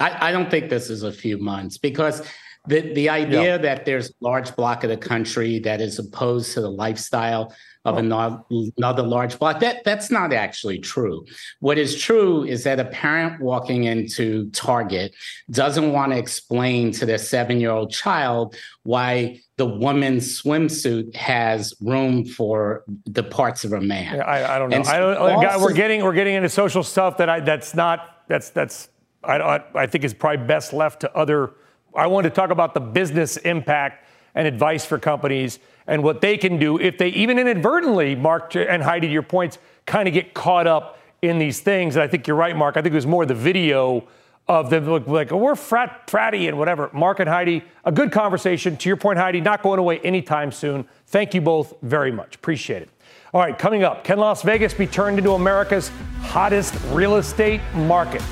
I, 0.00 0.28
I 0.28 0.32
don't 0.32 0.50
think 0.50 0.70
this 0.70 0.88
is 0.88 1.02
a 1.02 1.12
few 1.12 1.36
months 1.36 1.76
because 1.76 2.26
the 2.66 2.80
the 2.94 3.10
idea 3.10 3.58
that 3.58 3.84
there's 3.84 4.08
a 4.08 4.12
large 4.20 4.56
block 4.56 4.82
of 4.82 4.90
the 4.90 4.96
country 4.96 5.58
that 5.60 5.80
is 5.80 5.98
opposed 5.98 6.54
to 6.54 6.62
the 6.62 6.70
lifestyle 6.70 7.54
of 7.84 7.96
oh. 7.96 7.98
another, 7.98 8.42
another 8.76 9.02
large 9.02 9.38
block 9.38 9.60
that 9.60 9.82
that's 9.84 10.10
not 10.10 10.32
actually 10.32 10.78
true. 10.78 11.24
What 11.60 11.78
is 11.78 12.00
true 12.00 12.44
is 12.44 12.64
that 12.64 12.78
a 12.78 12.84
parent 12.84 13.40
walking 13.40 13.84
into 13.84 14.50
Target 14.50 15.14
doesn't 15.50 15.92
want 15.92 16.12
to 16.12 16.18
explain 16.18 16.92
to 16.92 17.06
their 17.06 17.18
seven 17.18 17.60
year 17.60 17.70
old 17.70 17.90
child 17.90 18.56
why 18.84 19.40
the 19.56 19.66
woman's 19.66 20.42
swimsuit 20.42 21.14
has 21.16 21.74
room 21.80 22.24
for 22.24 22.84
the 23.04 23.22
parts 23.22 23.64
of 23.64 23.72
a 23.72 23.80
man. 23.80 24.16
Yeah, 24.16 24.24
I, 24.24 24.56
I 24.56 24.58
don't 24.58 24.70
know. 24.70 24.82
So 24.82 24.90
I 24.90 24.98
don't. 24.98 25.16
Oh, 25.16 25.40
guy, 25.40 25.54
also- 25.54 25.64
we're 25.64 25.72
getting 25.72 26.02
we're 26.04 26.14
getting 26.14 26.34
into 26.34 26.48
social 26.48 26.82
stuff 26.82 27.16
that 27.18 27.28
I 27.28 27.40
that's 27.40 27.74
not 27.74 28.22
that's 28.28 28.50
that's 28.50 28.88
I 29.24 29.60
I 29.74 29.86
think 29.86 30.04
is 30.04 30.14
probably 30.14 30.46
best 30.46 30.72
left 30.72 31.00
to 31.00 31.16
other. 31.16 31.54
I 31.94 32.06
want 32.06 32.24
to 32.24 32.30
talk 32.30 32.50
about 32.50 32.74
the 32.74 32.80
business 32.80 33.36
impact 33.38 34.06
and 34.34 34.46
advice 34.46 34.84
for 34.84 34.98
companies 34.98 35.58
and 35.86 36.02
what 36.02 36.20
they 36.20 36.36
can 36.36 36.58
do 36.58 36.78
if 36.78 36.98
they 36.98 37.08
even 37.08 37.38
inadvertently, 37.38 38.14
Mark 38.14 38.54
and 38.54 38.82
Heidi, 38.82 39.08
your 39.08 39.22
points, 39.22 39.58
kind 39.86 40.08
of 40.08 40.14
get 40.14 40.34
caught 40.34 40.66
up 40.66 40.98
in 41.20 41.38
these 41.38 41.60
things. 41.60 41.96
And 41.96 42.02
I 42.02 42.06
think 42.06 42.26
you're 42.26 42.36
right, 42.36 42.56
Mark. 42.56 42.76
I 42.76 42.82
think 42.82 42.92
it 42.92 42.96
was 42.96 43.06
more 43.06 43.26
the 43.26 43.34
video 43.34 44.04
of 44.48 44.70
them 44.70 44.86
like, 44.86 45.06
like 45.06 45.32
oh, 45.32 45.36
we're 45.36 45.54
frat, 45.54 46.06
fratty 46.06 46.48
and 46.48 46.58
whatever. 46.58 46.90
Mark 46.92 47.20
and 47.20 47.28
Heidi, 47.28 47.62
a 47.84 47.92
good 47.92 48.10
conversation. 48.12 48.76
To 48.76 48.88
your 48.88 48.96
point, 48.96 49.18
Heidi, 49.18 49.40
not 49.40 49.62
going 49.62 49.78
away 49.78 49.98
anytime 50.00 50.52
soon. 50.52 50.86
Thank 51.06 51.34
you 51.34 51.40
both 51.40 51.74
very 51.82 52.12
much. 52.12 52.36
Appreciate 52.36 52.82
it. 52.82 52.88
All 53.32 53.40
right, 53.40 53.58
coming 53.58 53.82
up, 53.82 54.04
can 54.04 54.18
Las 54.18 54.42
Vegas 54.42 54.74
be 54.74 54.86
turned 54.86 55.18
into 55.18 55.32
America's 55.32 55.90
hottest 56.20 56.74
real 56.90 57.16
estate 57.16 57.62
market? 57.74 58.22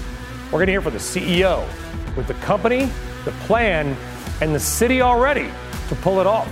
We're 0.46 0.59
going 0.59 0.66
to 0.66 0.72
hear 0.72 0.82
from 0.82 0.92
the 0.92 0.98
CEO 0.98 1.66
with 2.16 2.26
the 2.26 2.34
company, 2.34 2.90
the 3.24 3.30
plan, 3.46 3.96
and 4.42 4.55
the 4.55 4.61
city 4.61 5.01
already 5.01 5.51
to 5.91 5.97
pull 5.97 6.20
it 6.20 6.26
off. 6.26 6.49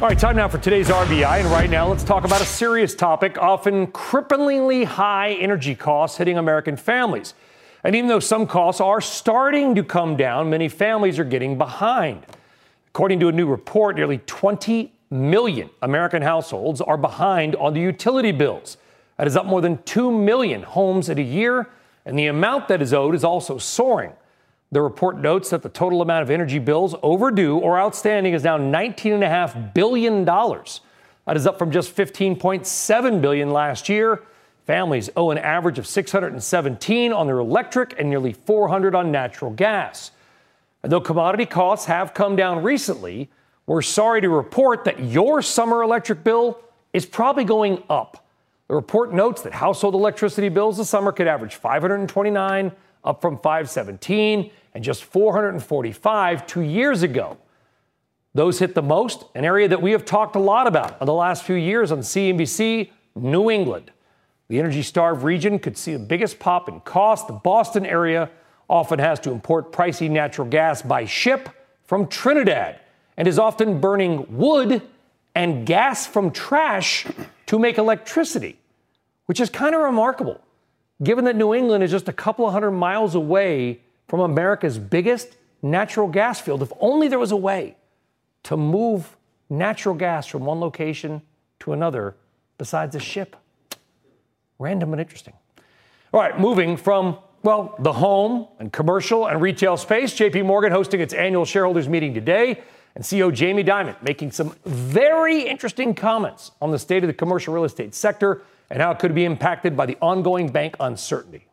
All 0.00 0.06
right, 0.06 0.16
time 0.16 0.36
now 0.36 0.46
for 0.46 0.58
today's 0.58 0.88
RBI. 0.88 1.40
And 1.40 1.50
right 1.50 1.68
now, 1.68 1.88
let's 1.88 2.04
talk 2.04 2.24
about 2.24 2.40
a 2.40 2.46
serious 2.46 2.94
topic 2.94 3.36
often 3.36 3.88
cripplingly 3.88 4.84
high 4.84 5.32
energy 5.32 5.74
costs 5.74 6.16
hitting 6.16 6.38
American 6.38 6.76
families. 6.76 7.34
And 7.82 7.96
even 7.96 8.06
though 8.06 8.20
some 8.20 8.46
costs 8.46 8.80
are 8.80 9.00
starting 9.00 9.74
to 9.74 9.82
come 9.82 10.16
down, 10.16 10.50
many 10.50 10.68
families 10.68 11.18
are 11.18 11.24
getting 11.24 11.58
behind. 11.58 12.24
According 12.90 13.18
to 13.18 13.28
a 13.28 13.32
new 13.32 13.48
report, 13.48 13.96
nearly 13.96 14.18
20 14.18 14.92
million 15.10 15.68
American 15.82 16.22
households 16.22 16.80
are 16.80 16.96
behind 16.96 17.56
on 17.56 17.74
the 17.74 17.80
utility 17.80 18.30
bills. 18.30 18.76
That 19.18 19.26
is 19.26 19.36
up 19.36 19.46
more 19.46 19.60
than 19.60 19.82
2 19.82 20.10
million 20.10 20.62
homes 20.62 21.08
in 21.08 21.18
a 21.18 21.22
year, 21.22 21.68
and 22.06 22.18
the 22.18 22.26
amount 22.26 22.68
that 22.68 22.80
is 22.80 22.94
owed 22.94 23.14
is 23.14 23.24
also 23.24 23.58
soaring. 23.58 24.12
The 24.70 24.80
report 24.80 25.18
notes 25.18 25.50
that 25.50 25.62
the 25.62 25.68
total 25.68 26.02
amount 26.02 26.22
of 26.22 26.30
energy 26.30 26.58
bills 26.58 26.94
overdue 27.02 27.58
or 27.58 27.78
outstanding 27.78 28.32
is 28.32 28.44
now 28.44 28.56
$19.5 28.58 29.74
billion. 29.74 30.24
That 30.24 31.36
is 31.36 31.46
up 31.46 31.58
from 31.58 31.70
just 31.70 31.94
15.7 31.96 33.20
billion 33.20 33.50
last 33.50 33.88
year. 33.88 34.22
Families 34.66 35.10
owe 35.16 35.30
an 35.30 35.38
average 35.38 35.78
of 35.78 35.86
617 35.86 37.12
on 37.12 37.26
their 37.26 37.38
electric 37.38 37.98
and 37.98 38.10
nearly 38.10 38.34
400 38.34 38.94
on 38.94 39.10
natural 39.10 39.50
gas. 39.50 40.10
And 40.82 40.92
though 40.92 41.00
commodity 41.00 41.46
costs 41.46 41.86
have 41.86 42.14
come 42.14 42.36
down 42.36 42.62
recently, 42.62 43.30
we're 43.66 43.82
sorry 43.82 44.20
to 44.20 44.28
report 44.28 44.84
that 44.84 45.00
your 45.00 45.42
summer 45.42 45.82
electric 45.82 46.22
bill 46.22 46.60
is 46.92 47.04
probably 47.04 47.44
going 47.44 47.82
up. 47.90 48.27
The 48.68 48.74
report 48.74 49.14
notes 49.14 49.42
that 49.42 49.54
household 49.54 49.94
electricity 49.94 50.50
bills 50.50 50.76
this 50.76 50.90
summer 50.90 51.10
could 51.10 51.26
average 51.26 51.54
529, 51.54 52.72
up 53.02 53.22
from 53.22 53.36
517 53.38 54.50
and 54.74 54.84
just 54.84 55.04
445 55.04 56.46
two 56.46 56.60
years 56.60 57.02
ago. 57.02 57.38
Those 58.34 58.58
hit 58.58 58.74
the 58.74 58.82
most, 58.82 59.24
an 59.34 59.44
area 59.44 59.68
that 59.68 59.80
we 59.80 59.92
have 59.92 60.04
talked 60.04 60.36
a 60.36 60.38
lot 60.38 60.66
about 60.66 61.00
in 61.00 61.06
the 61.06 61.14
last 61.14 61.44
few 61.44 61.56
years 61.56 61.90
on 61.90 62.00
CNBC, 62.00 62.90
New 63.16 63.50
England. 63.50 63.90
The 64.48 64.58
energy 64.58 64.82
starved 64.82 65.22
region 65.22 65.58
could 65.58 65.76
see 65.76 65.94
the 65.94 65.98
biggest 65.98 66.38
pop 66.38 66.68
in 66.68 66.80
cost. 66.80 67.26
The 67.26 67.32
Boston 67.32 67.86
area 67.86 68.30
often 68.68 68.98
has 68.98 69.18
to 69.20 69.30
import 69.30 69.72
pricey 69.72 70.10
natural 70.10 70.46
gas 70.46 70.82
by 70.82 71.06
ship 71.06 71.48
from 71.84 72.06
Trinidad 72.06 72.80
and 73.16 73.26
is 73.26 73.38
often 73.38 73.80
burning 73.80 74.26
wood 74.36 74.82
and 75.38 75.64
gas 75.64 76.04
from 76.04 76.32
trash 76.32 77.06
to 77.46 77.60
make 77.60 77.78
electricity, 77.78 78.58
which 79.26 79.38
is 79.38 79.48
kind 79.48 79.72
of 79.72 79.80
remarkable 79.80 80.40
given 81.00 81.26
that 81.26 81.36
New 81.36 81.54
England 81.54 81.84
is 81.84 81.92
just 81.92 82.08
a 82.08 82.12
couple 82.12 82.44
of 82.44 82.52
hundred 82.52 82.72
miles 82.72 83.14
away 83.14 83.80
from 84.08 84.18
America's 84.18 84.80
biggest 84.80 85.36
natural 85.62 86.08
gas 86.08 86.40
field. 86.40 86.60
If 86.60 86.72
only 86.80 87.06
there 87.06 87.20
was 87.20 87.30
a 87.30 87.36
way 87.36 87.76
to 88.42 88.56
move 88.56 89.16
natural 89.48 89.94
gas 89.94 90.26
from 90.26 90.44
one 90.44 90.58
location 90.58 91.22
to 91.60 91.72
another 91.72 92.16
besides 92.58 92.96
a 92.96 93.00
ship. 93.00 93.36
Random 94.58 94.90
but 94.90 94.98
interesting. 94.98 95.34
All 96.12 96.20
right, 96.20 96.36
moving 96.40 96.76
from, 96.76 97.16
well, 97.44 97.76
the 97.78 97.92
home 97.92 98.48
and 98.58 98.72
commercial 98.72 99.28
and 99.28 99.40
retail 99.40 99.76
space, 99.76 100.14
JP 100.14 100.46
Morgan 100.46 100.72
hosting 100.72 101.00
its 101.00 101.14
annual 101.14 101.44
shareholders 101.44 101.88
meeting 101.88 102.12
today, 102.12 102.60
and 102.98 103.04
CEO 103.04 103.32
Jamie 103.32 103.62
Dimon 103.62 103.94
making 104.02 104.32
some 104.32 104.52
very 104.66 105.42
interesting 105.42 105.94
comments 105.94 106.50
on 106.60 106.72
the 106.72 106.78
state 106.80 107.04
of 107.04 107.06
the 107.06 107.14
commercial 107.14 107.54
real 107.54 107.62
estate 107.62 107.94
sector 107.94 108.42
and 108.70 108.82
how 108.82 108.90
it 108.90 108.98
could 108.98 109.14
be 109.14 109.24
impacted 109.24 109.76
by 109.76 109.86
the 109.86 109.96
ongoing 110.00 110.50
bank 110.50 110.74
uncertainty. 110.80 111.46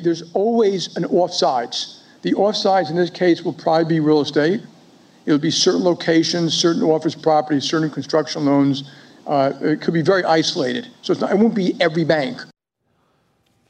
There's 0.00 0.34
always 0.34 0.96
an 0.96 1.04
offsides. 1.04 2.02
The 2.22 2.32
offsides 2.32 2.90
in 2.90 2.96
this 2.96 3.10
case 3.10 3.42
will 3.42 3.52
probably 3.52 3.84
be 3.84 4.00
real 4.00 4.20
estate. 4.20 4.60
It'll 5.24 5.38
be 5.38 5.52
certain 5.52 5.84
locations, 5.84 6.52
certain 6.52 6.82
office 6.82 7.14
properties, 7.14 7.62
certain 7.62 7.88
construction 7.88 8.44
loans. 8.44 8.90
Uh, 9.24 9.52
it 9.60 9.80
could 9.80 9.94
be 9.94 10.02
very 10.02 10.24
isolated. 10.24 10.88
So 11.02 11.14
not, 11.14 11.30
it 11.30 11.38
won't 11.38 11.54
be 11.54 11.80
every 11.80 12.02
bank. 12.02 12.40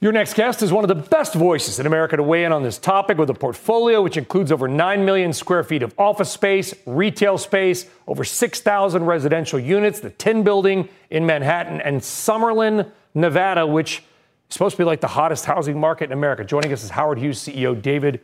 Your 0.00 0.12
next 0.12 0.34
guest 0.34 0.62
is 0.62 0.72
one 0.72 0.84
of 0.84 0.88
the 0.88 0.94
best 0.94 1.34
voices 1.34 1.80
in 1.80 1.86
America 1.86 2.16
to 2.16 2.22
weigh 2.22 2.44
in 2.44 2.52
on 2.52 2.62
this 2.62 2.78
topic 2.78 3.18
with 3.18 3.30
a 3.30 3.34
portfolio 3.34 4.00
which 4.00 4.16
includes 4.16 4.52
over 4.52 4.68
9 4.68 5.04
million 5.04 5.32
square 5.32 5.64
feet 5.64 5.82
of 5.82 5.92
office 5.98 6.30
space, 6.30 6.72
retail 6.86 7.36
space, 7.36 7.90
over 8.06 8.22
6,000 8.22 9.04
residential 9.04 9.58
units, 9.58 9.98
the 9.98 10.10
Tin 10.10 10.44
Building 10.44 10.88
in 11.10 11.26
Manhattan, 11.26 11.80
and 11.80 12.00
Summerlin, 12.00 12.88
Nevada, 13.12 13.66
which 13.66 13.98
is 13.98 14.04
supposed 14.50 14.76
to 14.76 14.82
be 14.82 14.84
like 14.84 15.00
the 15.00 15.08
hottest 15.08 15.46
housing 15.46 15.80
market 15.80 16.04
in 16.04 16.12
America. 16.12 16.44
Joining 16.44 16.72
us 16.72 16.84
is 16.84 16.90
Howard 16.90 17.18
Hughes 17.18 17.40
CEO 17.40 17.82
David 17.82 18.20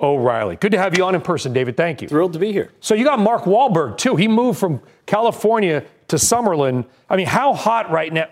O'Reilly. 0.00 0.56
Good 0.56 0.72
to 0.72 0.78
have 0.78 0.96
you 0.96 1.04
on 1.04 1.14
in 1.14 1.20
person, 1.20 1.52
David. 1.52 1.76
Thank 1.76 2.00
you. 2.00 2.08
Thrilled 2.08 2.32
to 2.32 2.38
be 2.38 2.52
here. 2.52 2.72
So 2.80 2.94
you 2.94 3.04
got 3.04 3.18
Mark 3.18 3.42
Wahlberg, 3.42 3.98
too. 3.98 4.16
He 4.16 4.28
moved 4.28 4.58
from 4.58 4.80
California 5.04 5.84
to 6.06 6.16
Summerlin. 6.16 6.86
I 7.10 7.16
mean, 7.16 7.26
how 7.26 7.52
hot 7.52 7.90
right 7.90 8.10
now? 8.10 8.28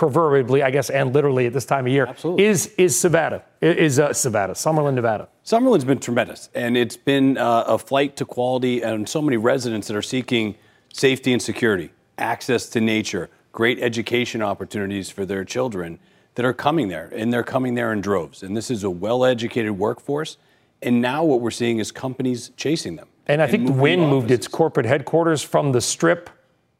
Proverbially, 0.00 0.62
I 0.62 0.70
guess, 0.70 0.88
and 0.88 1.12
literally 1.12 1.44
at 1.44 1.52
this 1.52 1.66
time 1.66 1.84
of 1.84 1.92
year, 1.92 2.06
Absolutely. 2.06 2.46
is 2.46 2.68
is 2.78 2.98
Savannah, 2.98 3.42
is 3.60 3.98
uh, 3.98 4.14
Savannah, 4.14 4.54
Summerlin, 4.54 4.94
Nevada. 4.94 5.28
Summerlin's 5.44 5.84
been 5.84 5.98
tremendous, 5.98 6.48
and 6.54 6.74
it's 6.74 6.96
been 6.96 7.36
uh, 7.36 7.64
a 7.66 7.78
flight 7.78 8.16
to 8.16 8.24
quality, 8.24 8.80
and 8.80 9.06
so 9.06 9.20
many 9.20 9.36
residents 9.36 9.88
that 9.88 9.96
are 9.96 10.08
seeking 10.16 10.54
safety 10.90 11.34
and 11.34 11.42
security, 11.42 11.90
access 12.16 12.70
to 12.70 12.80
nature, 12.80 13.28
great 13.52 13.78
education 13.78 14.40
opportunities 14.40 15.10
for 15.10 15.26
their 15.26 15.44
children 15.44 15.98
that 16.36 16.46
are 16.46 16.54
coming 16.54 16.88
there, 16.88 17.12
and 17.14 17.30
they're 17.30 17.42
coming 17.42 17.74
there 17.74 17.92
in 17.92 18.00
droves. 18.00 18.42
And 18.42 18.56
this 18.56 18.70
is 18.70 18.84
a 18.84 18.90
well-educated 18.90 19.72
workforce, 19.72 20.38
and 20.80 21.02
now 21.02 21.24
what 21.24 21.42
we're 21.42 21.50
seeing 21.50 21.78
is 21.78 21.92
companies 21.92 22.52
chasing 22.56 22.96
them. 22.96 23.08
And 23.26 23.42
I 23.42 23.46
think 23.46 23.68
Wynn 23.76 24.00
moved 24.00 24.30
its 24.30 24.48
corporate 24.48 24.86
headquarters 24.86 25.42
from 25.42 25.72
the 25.72 25.82
Strip 25.82 26.30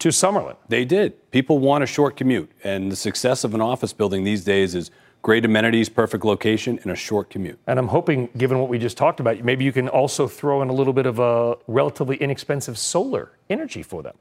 to 0.01 0.09
Summerlin. 0.09 0.57
They 0.68 0.84
did. 0.84 1.30
People 1.30 1.59
want 1.59 1.84
a 1.84 1.86
short 1.86 2.16
commute, 2.16 2.51
and 2.64 2.90
the 2.90 2.96
success 2.96 3.44
of 3.44 3.55
an 3.55 3.61
office 3.61 3.92
building 3.92 4.24
these 4.24 4.44
days 4.44 4.74
is 4.74 4.90
great 5.22 5.44
amenities, 5.44 5.88
perfect 5.88 6.24
location, 6.24 6.78
and 6.82 6.90
a 6.90 6.96
short 6.96 7.30
commute. 7.30 7.59
And 7.66 7.78
I'm 7.78 7.88
hoping, 7.88 8.28
given 8.36 8.59
what 8.59 8.68
we 8.68 8.78
just 8.78 8.96
talked 8.96 9.20
about, 9.20 9.42
maybe 9.44 9.64
you 9.64 9.72
can 9.72 9.88
also 9.88 10.26
throw 10.26 10.62
in 10.62 10.68
a 10.68 10.72
little 10.72 10.92
bit 10.92 11.07
of 11.07 11.18
a 11.18 11.57
relatively 11.66 12.16
inexpensive 12.16 12.78
solar 12.78 13.32
energy 13.48 13.82
for 13.82 14.03
them. 14.03 14.16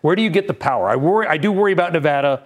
Where 0.00 0.16
do 0.16 0.22
you 0.22 0.30
get 0.30 0.46
the 0.46 0.54
power? 0.54 0.88
I 0.88 0.96
worry. 0.96 1.26
I 1.26 1.36
do 1.36 1.52
worry 1.52 1.72
about 1.72 1.92
Nevada. 1.92 2.44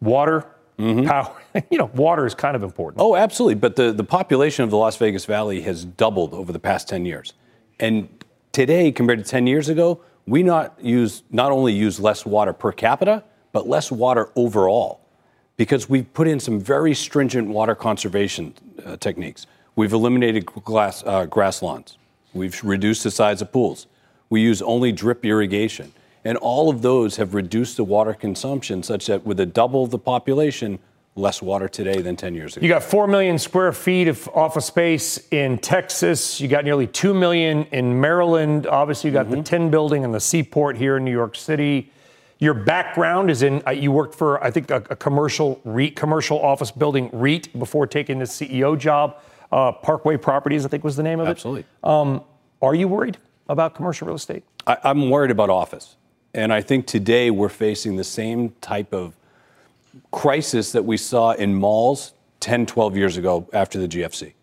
Water, 0.00 0.44
mm-hmm. 0.78 1.06
power. 1.06 1.34
you 1.70 1.78
know, 1.78 1.90
water 1.94 2.26
is 2.26 2.34
kind 2.34 2.56
of 2.56 2.62
important. 2.62 3.00
Oh, 3.00 3.14
absolutely. 3.14 3.56
But 3.56 3.76
the, 3.76 3.92
the 3.92 4.04
population 4.04 4.64
of 4.64 4.70
the 4.70 4.76
Las 4.76 4.96
Vegas 4.96 5.24
Valley 5.24 5.60
has 5.62 5.84
doubled 5.84 6.34
over 6.34 6.52
the 6.52 6.58
past 6.58 6.88
10 6.88 7.04
years. 7.04 7.34
And 7.78 8.08
today, 8.52 8.90
compared 8.90 9.22
to 9.22 9.24
10 9.24 9.46
years 9.46 9.68
ago, 9.68 10.00
we 10.26 10.42
not 10.42 10.82
use 10.82 11.22
not 11.30 11.52
only 11.52 11.72
use 11.72 12.00
less 12.00 12.24
water 12.24 12.52
per 12.52 12.72
capita, 12.72 13.24
but 13.52 13.68
less 13.68 13.92
water 13.92 14.30
overall, 14.36 15.00
because 15.56 15.88
we've 15.88 16.12
put 16.12 16.26
in 16.26 16.40
some 16.40 16.58
very 16.58 16.94
stringent 16.94 17.48
water 17.48 17.74
conservation 17.74 18.54
uh, 18.84 18.96
techniques. 18.96 19.46
We've 19.76 19.92
eliminated 19.92 20.46
glass, 20.46 21.02
uh, 21.04 21.26
grass 21.26 21.62
lawns. 21.62 21.98
We've 22.32 22.62
reduced 22.64 23.04
the 23.04 23.10
size 23.10 23.42
of 23.42 23.52
pools. 23.52 23.86
We 24.30 24.40
use 24.40 24.62
only 24.62 24.92
drip 24.92 25.24
irrigation. 25.24 25.92
And 26.24 26.38
all 26.38 26.70
of 26.70 26.82
those 26.82 27.16
have 27.16 27.34
reduced 27.34 27.76
the 27.76 27.84
water 27.84 28.14
consumption 28.14 28.82
such 28.82 29.06
that 29.06 29.26
with 29.26 29.38
a 29.40 29.46
double 29.46 29.86
the 29.86 29.98
population, 29.98 30.78
less 31.16 31.40
water 31.40 31.68
today 31.68 32.00
than 32.02 32.16
10 32.16 32.34
years 32.34 32.56
ago. 32.56 32.64
You 32.64 32.68
got 32.68 32.82
4 32.82 33.06
million 33.06 33.38
square 33.38 33.72
feet 33.72 34.08
of 34.08 34.28
office 34.34 34.66
space 34.66 35.28
in 35.30 35.58
Texas. 35.58 36.40
You 36.40 36.48
got 36.48 36.64
nearly 36.64 36.86
2 36.86 37.14
million 37.14 37.64
in 37.66 38.00
Maryland. 38.00 38.66
Obviously, 38.66 39.10
you 39.10 39.14
got 39.14 39.26
mm-hmm. 39.26 39.36
the 39.36 39.42
Tin 39.42 39.70
Building 39.70 40.04
and 40.04 40.12
the 40.12 40.20
Seaport 40.20 40.76
here 40.76 40.96
in 40.96 41.04
New 41.04 41.12
York 41.12 41.36
City. 41.36 41.90
Your 42.40 42.54
background 42.54 43.30
is 43.30 43.42
in, 43.42 43.62
uh, 43.66 43.70
you 43.70 43.92
worked 43.92 44.14
for, 44.16 44.42
I 44.42 44.50
think, 44.50 44.70
a, 44.70 44.82
a, 44.90 44.96
commercial 44.96 45.60
REIT, 45.64 45.94
commercial 45.94 46.40
office 46.40 46.72
building 46.72 47.08
REIT 47.12 47.56
before 47.58 47.86
taking 47.86 48.18
the 48.18 48.24
CEO 48.24 48.76
job. 48.76 49.18
Uh, 49.52 49.70
Parkway 49.70 50.16
Properties, 50.16 50.66
I 50.66 50.68
think 50.68 50.82
was 50.82 50.96
the 50.96 51.04
name 51.04 51.20
of 51.20 51.28
Absolutely. 51.28 51.60
it. 51.60 51.66
Absolutely. 51.84 52.18
Um, 52.18 52.24
are 52.60 52.74
you 52.74 52.88
worried 52.88 53.18
about 53.48 53.76
commercial 53.76 54.08
real 54.08 54.16
estate? 54.16 54.42
I, 54.66 54.78
I'm 54.82 55.10
worried 55.10 55.30
about 55.30 55.48
office. 55.48 55.94
And 56.34 56.52
I 56.52 56.60
think 56.60 56.86
today 56.86 57.30
we're 57.30 57.48
facing 57.48 57.94
the 57.94 58.04
same 58.04 58.50
type 58.60 58.92
of 58.92 59.14
crisis 60.10 60.72
that 60.72 60.84
we 60.84 60.96
saw 60.96 61.32
in 61.32 61.54
malls 61.54 62.14
10, 62.40 62.66
12 62.66 62.96
years 62.96 63.16
ago 63.16 63.48
after 63.52 63.78
the 63.78 63.88
GFC. 63.88 64.34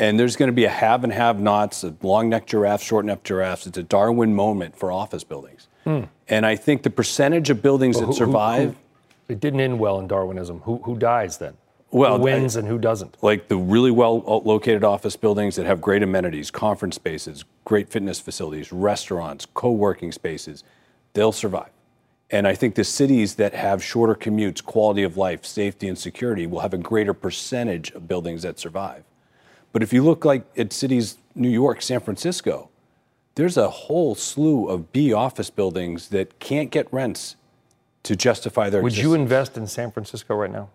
And 0.00 0.18
there's 0.18 0.36
going 0.36 0.48
to 0.48 0.54
be 0.54 0.64
a 0.64 0.70
have 0.70 1.02
and 1.02 1.12
have 1.12 1.40
nots, 1.40 1.82
a 1.82 1.94
long 2.02 2.28
neck 2.28 2.46
giraffes, 2.46 2.84
short 2.84 3.04
neck 3.04 3.24
giraffes. 3.24 3.66
It's 3.66 3.78
a 3.78 3.82
Darwin 3.82 4.34
moment 4.34 4.78
for 4.78 4.92
office 4.92 5.24
buildings. 5.24 5.66
Hmm. 5.84 6.04
And 6.28 6.46
I 6.46 6.54
think 6.54 6.82
the 6.82 6.90
percentage 6.90 7.50
of 7.50 7.62
buildings 7.62 7.96
well, 7.96 8.06
who, 8.06 8.12
that 8.12 8.18
survive. 8.18 8.68
Who, 8.68 8.76
who, 9.26 9.32
it 9.32 9.40
didn't 9.40 9.60
end 9.60 9.78
well 9.78 9.98
in 9.98 10.06
Darwinism. 10.06 10.60
Who, 10.60 10.78
who 10.78 10.96
dies 10.96 11.38
then? 11.38 11.56
Well, 11.90 12.18
who 12.18 12.24
wins 12.24 12.56
I, 12.56 12.60
and 12.60 12.68
who 12.68 12.78
doesn't? 12.78 13.16
Like 13.22 13.48
the 13.48 13.56
really 13.56 13.90
well 13.90 14.18
located 14.44 14.84
office 14.84 15.16
buildings 15.16 15.56
that 15.56 15.66
have 15.66 15.80
great 15.80 16.02
amenities, 16.02 16.50
conference 16.50 16.96
spaces, 16.96 17.44
great 17.64 17.88
fitness 17.88 18.20
facilities, 18.20 18.72
restaurants, 18.72 19.46
co 19.54 19.70
working 19.70 20.12
spaces, 20.12 20.64
they'll 21.14 21.32
survive. 21.32 21.70
And 22.30 22.46
I 22.46 22.54
think 22.54 22.74
the 22.74 22.84
cities 22.84 23.36
that 23.36 23.54
have 23.54 23.82
shorter 23.82 24.14
commutes, 24.14 24.62
quality 24.62 25.02
of 25.02 25.16
life, 25.16 25.46
safety, 25.46 25.88
and 25.88 25.98
security 25.98 26.46
will 26.46 26.60
have 26.60 26.74
a 26.74 26.78
greater 26.78 27.14
percentage 27.14 27.90
of 27.92 28.06
buildings 28.06 28.42
that 28.42 28.58
survive. 28.58 29.04
But 29.72 29.82
if 29.82 29.92
you 29.92 30.02
look 30.02 30.24
like 30.24 30.44
at 30.56 30.72
cities, 30.72 31.18
New 31.34 31.48
York, 31.48 31.80
San 31.80 32.00
Francisco, 32.00 32.68
there's 33.34 33.56
a 33.56 33.70
whole 33.70 34.14
slew 34.14 34.68
of 34.68 34.92
B 34.92 35.12
office 35.12 35.48
buildings 35.48 36.08
that 36.08 36.38
can't 36.38 36.70
get 36.70 36.92
rents 36.92 37.36
to 38.02 38.16
justify 38.16 38.68
their. 38.68 38.82
Would 38.82 38.92
existence. 38.92 39.10
you 39.10 39.14
invest 39.14 39.56
in 39.56 39.66
San 39.66 39.90
Francisco 39.90 40.34
right 40.34 40.50
now? 40.50 40.68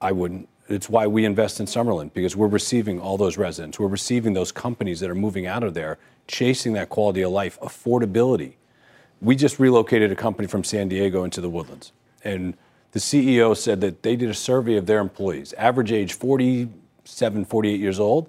I 0.00 0.12
wouldn't. 0.12 0.48
It's 0.68 0.88
why 0.88 1.08
we 1.08 1.24
invest 1.24 1.58
in 1.58 1.66
Summerlin 1.66 2.12
because 2.12 2.36
we're 2.36 2.46
receiving 2.46 3.00
all 3.00 3.16
those 3.16 3.36
residents. 3.36 3.80
We're 3.80 3.88
receiving 3.88 4.34
those 4.34 4.52
companies 4.52 5.00
that 5.00 5.10
are 5.10 5.16
moving 5.16 5.46
out 5.46 5.64
of 5.64 5.74
there, 5.74 5.98
chasing 6.28 6.74
that 6.74 6.88
quality 6.88 7.22
of 7.22 7.32
life, 7.32 7.58
affordability 7.60 8.54
we 9.20 9.36
just 9.36 9.58
relocated 9.58 10.10
a 10.10 10.16
company 10.16 10.48
from 10.48 10.64
San 10.64 10.88
Diego 10.88 11.24
into 11.24 11.40
the 11.40 11.50
Woodlands. 11.50 11.92
And 12.24 12.56
the 12.92 13.00
CEO 13.00 13.56
said 13.56 13.80
that 13.82 14.02
they 14.02 14.16
did 14.16 14.30
a 14.30 14.34
survey 14.34 14.76
of 14.76 14.86
their 14.86 14.98
employees, 15.00 15.52
average 15.54 15.92
age 15.92 16.12
47, 16.14 17.44
48 17.44 17.80
years 17.80 18.00
old. 18.00 18.28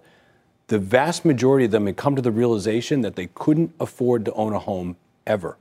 The 0.68 0.80
vast 0.80 1.26
majority 1.26 1.66
of 1.66 1.72
them 1.72 1.86
had 1.86 1.98
come 1.98 2.16
to 2.16 2.22
the 2.22 2.32
realization 2.32 3.02
that 3.02 3.16
they 3.16 3.28
couldn't 3.34 3.74
afford 3.80 4.26
to 4.26 4.34
own 4.34 4.54
a 4.54 4.60
home 4.60 4.96
ever. 5.26 5.58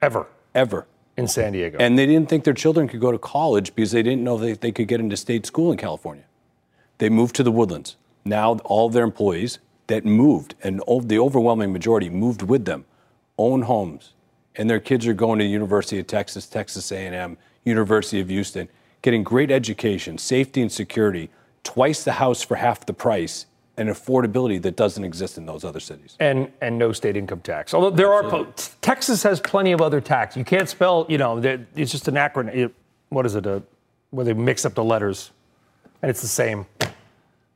Ever. 0.00 0.28
Ever. 0.54 0.86
In 1.16 1.28
San 1.28 1.52
Diego. 1.52 1.78
And 1.78 1.98
they 1.98 2.06
didn't 2.06 2.28
think 2.28 2.44
their 2.44 2.54
children 2.54 2.88
could 2.88 3.00
go 3.00 3.12
to 3.12 3.18
college 3.18 3.74
because 3.74 3.92
they 3.92 4.02
didn't 4.02 4.24
know 4.24 4.38
that 4.38 4.60
they 4.60 4.72
could 4.72 4.88
get 4.88 5.00
into 5.00 5.16
state 5.16 5.46
school 5.46 5.70
in 5.70 5.78
California. 5.78 6.24
They 6.98 7.08
moved 7.08 7.36
to 7.36 7.42
the 7.42 7.52
Woodlands. 7.52 7.96
Now, 8.24 8.54
all 8.64 8.86
of 8.86 8.94
their 8.94 9.04
employees 9.04 9.58
that 9.86 10.04
moved, 10.04 10.54
and 10.62 10.80
the 10.80 11.18
overwhelming 11.18 11.72
majority 11.72 12.08
moved 12.08 12.42
with 12.42 12.64
them, 12.64 12.86
own 13.36 13.62
homes, 13.62 14.13
and 14.56 14.68
their 14.68 14.80
kids 14.80 15.06
are 15.06 15.14
going 15.14 15.38
to 15.38 15.44
University 15.44 15.98
of 15.98 16.06
Texas, 16.06 16.46
Texas 16.46 16.90
A&M, 16.92 17.36
University 17.64 18.20
of 18.20 18.28
Houston, 18.28 18.68
getting 19.02 19.22
great 19.22 19.50
education, 19.50 20.18
safety 20.18 20.62
and 20.62 20.70
security, 20.70 21.30
twice 21.62 22.04
the 22.04 22.12
house 22.12 22.42
for 22.42 22.56
half 22.56 22.86
the 22.86 22.92
price 22.92 23.46
and 23.76 23.88
affordability 23.88 24.60
that 24.62 24.76
doesn't 24.76 25.02
exist 25.02 25.36
in 25.36 25.46
those 25.46 25.64
other 25.64 25.80
cities. 25.80 26.16
And 26.20 26.50
and 26.60 26.78
no 26.78 26.92
state 26.92 27.16
income 27.16 27.40
tax. 27.40 27.74
Although 27.74 27.90
there 27.90 28.12
are 28.12 28.46
Texas 28.80 29.22
has 29.24 29.40
plenty 29.40 29.72
of 29.72 29.80
other 29.80 30.00
tax. 30.00 30.36
You 30.36 30.44
can't 30.44 30.68
spell, 30.68 31.06
you 31.08 31.18
know, 31.18 31.38
it's 31.74 31.90
just 31.90 32.06
an 32.08 32.14
acronym. 32.14 32.70
What 33.08 33.26
is 33.26 33.34
it? 33.34 33.46
A, 33.46 33.62
where 34.10 34.24
they 34.24 34.32
mix 34.32 34.64
up 34.64 34.74
the 34.74 34.84
letters, 34.84 35.32
and 36.02 36.10
it's 36.10 36.20
the 36.22 36.28
same. 36.28 36.66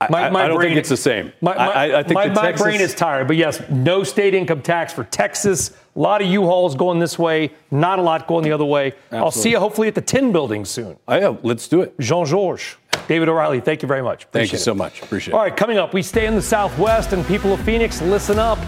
I, 0.00 0.06
I 0.28 0.46
don't 0.46 0.60
think 0.60 0.76
it's 0.76 0.88
the 0.88 0.96
same. 0.96 1.32
My, 1.40 1.56
my, 1.56 1.72
I, 1.72 1.98
I 1.98 2.02
think 2.04 2.14
my, 2.14 2.28
the 2.28 2.34
my 2.34 2.42
Texas- 2.42 2.62
brain 2.62 2.80
is 2.80 2.94
tired, 2.94 3.26
but 3.26 3.36
yes, 3.36 3.60
no 3.68 4.04
state 4.04 4.32
income 4.32 4.62
tax 4.62 4.92
for 4.92 5.02
Texas. 5.04 5.70
A 5.96 5.98
lot 5.98 6.22
of 6.22 6.28
U-Hauls 6.28 6.76
going 6.76 7.00
this 7.00 7.18
way, 7.18 7.50
not 7.72 7.98
a 7.98 8.02
lot 8.02 8.28
going 8.28 8.44
the 8.44 8.52
other 8.52 8.64
way. 8.64 8.92
I'll 9.10 9.32
see 9.32 9.50
you 9.50 9.58
hopefully 9.58 9.88
at 9.88 9.96
the 9.96 10.00
Tin 10.00 10.30
Building 10.30 10.64
soon. 10.64 10.96
Oh, 11.08 11.16
yeah, 11.16 11.36
let's 11.42 11.66
do 11.66 11.82
it. 11.82 11.98
Jean 11.98 12.24
Georges, 12.24 12.76
David 13.08 13.28
O'Reilly, 13.28 13.60
thank 13.60 13.82
you 13.82 13.88
very 13.88 14.02
much. 14.02 14.26
Thank 14.26 14.52
you 14.52 14.56
Appreciate 14.56 14.60
so 14.60 14.74
much. 14.74 15.02
Appreciate 15.02 15.32
it. 15.32 15.36
All 15.36 15.42
right, 15.42 15.56
coming 15.56 15.78
up, 15.78 15.92
we 15.92 16.02
stay 16.02 16.26
in 16.26 16.36
the 16.36 16.42
Southwest, 16.42 17.12
and 17.12 17.26
people 17.26 17.52
of 17.52 17.60
Phoenix, 17.62 18.00
listen 18.00 18.38
up. 18.38 18.58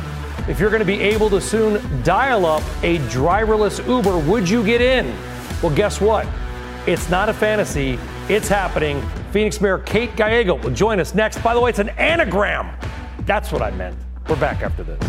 If 0.49 0.59
you're 0.59 0.71
going 0.71 0.81
to 0.81 0.87
be 0.87 1.01
able 1.01 1.31
to 1.31 1.41
soon 1.41 2.03
dial 2.03 2.45
up 2.45 2.63
a 2.83 2.99
driverless 3.09 3.87
Uber, 3.87 4.19
would 4.29 4.51
you 4.51 4.65
get 4.65 4.81
in? 4.81 5.15
Well, 5.63 5.73
guess 5.77 6.01
what? 6.01 6.27
It's 6.89 7.09
not 7.09 7.29
a 7.29 7.35
fantasy. 7.35 8.01
It's 8.31 8.47
happening. 8.47 9.03
Phoenix 9.33 9.61
Mayor 9.61 9.81
Kate 9.81 10.15
Gallego 10.15 10.55
will 10.55 10.71
join 10.71 11.01
us 11.01 11.17
next. 11.17 11.43
By 11.43 11.53
the 11.53 11.61
way, 11.61 11.71
it's 11.71 11.81
an 11.81 11.89
anagram. 11.89 12.71
That's 13.27 13.51
what 13.51 13.61
I 13.61 13.73
meant. 13.73 13.99
We're 14.29 14.37
back 14.37 14.63
after 14.63 14.85
this. 14.85 15.03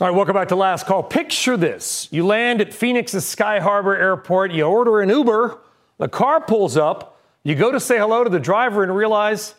All 0.00 0.06
right, 0.06 0.14
welcome 0.14 0.34
back 0.34 0.46
to 0.50 0.54
Last 0.54 0.86
Call. 0.86 1.02
Picture 1.02 1.56
this. 1.56 2.06
You 2.12 2.24
land 2.24 2.60
at 2.60 2.72
Phoenix's 2.72 3.26
Sky 3.26 3.58
Harbor 3.58 3.96
Airport, 3.96 4.52
you 4.52 4.62
order 4.62 5.00
an 5.00 5.08
Uber, 5.08 5.58
the 5.98 6.06
car 6.06 6.40
pulls 6.40 6.76
up, 6.76 7.18
you 7.42 7.56
go 7.56 7.72
to 7.72 7.80
say 7.80 7.98
hello 7.98 8.22
to 8.22 8.30
the 8.30 8.38
driver 8.38 8.84
and 8.84 8.94
realize 8.94 9.56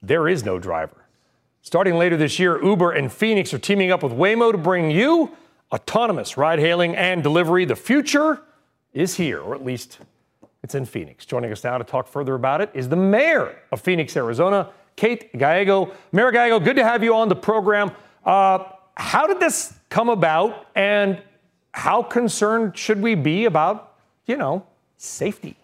there 0.00 0.28
is 0.28 0.44
no 0.44 0.60
driver. 0.60 1.04
Starting 1.60 1.96
later 1.96 2.16
this 2.16 2.38
year, 2.38 2.62
Uber 2.62 2.92
and 2.92 3.12
Phoenix 3.12 3.52
are 3.52 3.58
teaming 3.58 3.90
up 3.90 4.04
with 4.04 4.12
Waymo 4.12 4.52
to 4.52 4.58
bring 4.58 4.92
you 4.92 5.36
autonomous 5.72 6.36
ride 6.36 6.58
hailing 6.58 6.94
and 6.96 7.22
delivery. 7.22 7.64
The 7.64 7.76
future 7.76 8.42
is 8.92 9.16
here, 9.16 9.40
or 9.40 9.54
at 9.54 9.64
least 9.64 9.98
it's 10.62 10.74
in 10.74 10.84
Phoenix. 10.84 11.26
Joining 11.26 11.52
us 11.52 11.64
now 11.64 11.78
to 11.78 11.84
talk 11.84 12.08
further 12.08 12.34
about 12.34 12.60
it 12.60 12.70
is 12.74 12.88
the 12.88 12.96
mayor 12.96 13.56
of 13.70 13.80
Phoenix, 13.80 14.16
Arizona, 14.16 14.70
Kate 14.96 15.36
Gallego. 15.36 15.92
Mayor 16.12 16.30
Gallego, 16.30 16.58
good 16.58 16.76
to 16.76 16.84
have 16.84 17.04
you 17.04 17.14
on 17.14 17.28
the 17.28 17.36
program. 17.36 17.90
Uh, 18.24 18.64
how 18.96 19.26
did 19.26 19.38
this 19.40 19.74
come 19.90 20.08
about, 20.08 20.66
and 20.74 21.20
how 21.72 22.02
concerned 22.02 22.76
should 22.76 23.02
we 23.02 23.14
be 23.14 23.44
about, 23.44 23.94
you 24.24 24.36
know, 24.36 24.66
safety? 24.96 25.56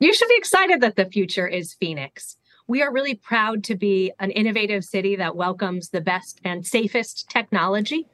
You 0.00 0.12
should 0.12 0.28
be 0.28 0.36
excited 0.36 0.80
that 0.80 0.96
the 0.96 1.06
future 1.06 1.46
is 1.46 1.74
Phoenix. 1.74 2.36
We 2.66 2.82
are 2.82 2.92
really 2.92 3.14
proud 3.14 3.62
to 3.64 3.76
be 3.76 4.12
an 4.18 4.32
innovative 4.32 4.84
city 4.84 5.14
that 5.16 5.36
welcomes 5.36 5.90
the 5.90 6.00
best 6.00 6.40
and 6.44 6.66
safest 6.66 7.30
technology. 7.30 8.06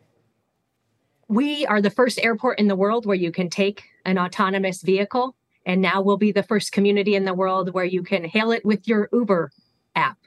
We 1.33 1.65
are 1.65 1.81
the 1.81 1.89
first 1.89 2.23
airport 2.23 2.59
in 2.59 2.69
the 2.69 2.77
world 2.77 3.07
where 3.07 3.17
you 3.17 3.33
can 3.33 3.49
take 3.49 3.85
an 4.05 4.19
autonomous 4.19 4.83
vehicle, 4.83 5.35
and 5.65 5.81
now 5.81 6.03
we'll 6.03 6.19
be 6.19 6.31
the 6.31 6.43
first 6.43 6.73
community 6.73 7.15
in 7.15 7.25
the 7.25 7.33
world 7.33 7.73
where 7.73 7.87
you 7.87 8.03
can 8.03 8.25
hail 8.25 8.53
it 8.53 8.67
with 8.67 8.87
your 8.87 9.09
Uber 9.15 9.51
app. 9.97 10.19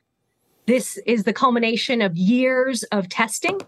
This 0.65 0.97
is 1.05 1.23
the 1.23 1.31
culmination 1.31 2.01
of 2.01 2.17
years 2.17 2.81
of 2.85 3.07
testing. 3.07 3.61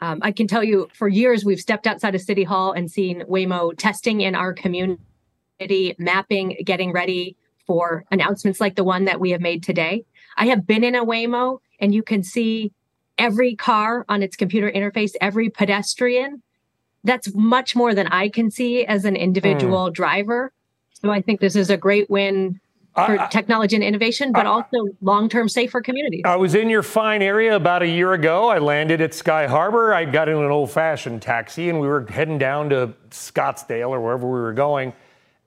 Um, 0.00 0.20
I 0.22 0.32
can 0.32 0.46
tell 0.46 0.64
you 0.64 0.88
for 0.94 1.08
years, 1.08 1.44
we've 1.44 1.60
stepped 1.60 1.86
outside 1.86 2.14
of 2.14 2.22
City 2.22 2.44
Hall 2.44 2.72
and 2.72 2.90
seen 2.90 3.20
Waymo 3.28 3.76
testing 3.76 4.22
in 4.22 4.34
our 4.34 4.54
community 4.54 5.94
mapping, 5.98 6.56
getting 6.64 6.90
ready 6.90 7.36
for 7.66 8.06
announcements 8.10 8.62
like 8.62 8.76
the 8.76 8.84
one 8.84 9.04
that 9.04 9.20
we 9.20 9.30
have 9.32 9.42
made 9.42 9.62
today. 9.62 10.06
I 10.38 10.46
have 10.46 10.66
been 10.66 10.84
in 10.84 10.94
a 10.94 11.04
Waymo 11.04 11.58
and 11.80 11.94
you 11.94 12.02
can 12.02 12.22
see 12.22 12.72
every 13.18 13.54
car 13.54 14.06
on 14.08 14.22
its 14.22 14.36
computer 14.36 14.70
interface, 14.70 15.12
every 15.20 15.50
pedestrian. 15.50 16.42
That's 17.06 17.32
much 17.34 17.76
more 17.76 17.94
than 17.94 18.08
I 18.08 18.28
can 18.28 18.50
see 18.50 18.84
as 18.84 19.04
an 19.04 19.16
individual 19.16 19.90
driver. 19.90 20.52
So 20.92 21.10
I 21.10 21.22
think 21.22 21.40
this 21.40 21.56
is 21.56 21.70
a 21.70 21.76
great 21.76 22.10
win 22.10 22.60
for 22.94 23.28
technology 23.30 23.76
and 23.76 23.84
innovation, 23.84 24.32
but 24.32 24.46
also 24.46 24.86
long 25.02 25.28
term 25.28 25.48
safer 25.48 25.80
communities. 25.80 26.22
I 26.24 26.36
was 26.36 26.54
in 26.54 26.70
your 26.70 26.82
fine 26.82 27.22
area 27.22 27.54
about 27.54 27.82
a 27.82 27.88
year 27.88 28.14
ago. 28.14 28.48
I 28.48 28.58
landed 28.58 29.00
at 29.00 29.12
Sky 29.12 29.46
Harbor. 29.46 29.92
I 29.92 30.04
got 30.06 30.28
in 30.28 30.36
an 30.36 30.50
old 30.50 30.70
fashioned 30.70 31.20
taxi 31.20 31.68
and 31.68 31.78
we 31.78 31.86
were 31.86 32.06
heading 32.06 32.38
down 32.38 32.70
to 32.70 32.94
Scottsdale 33.10 33.90
or 33.90 34.00
wherever 34.00 34.26
we 34.26 34.40
were 34.40 34.54
going. 34.54 34.94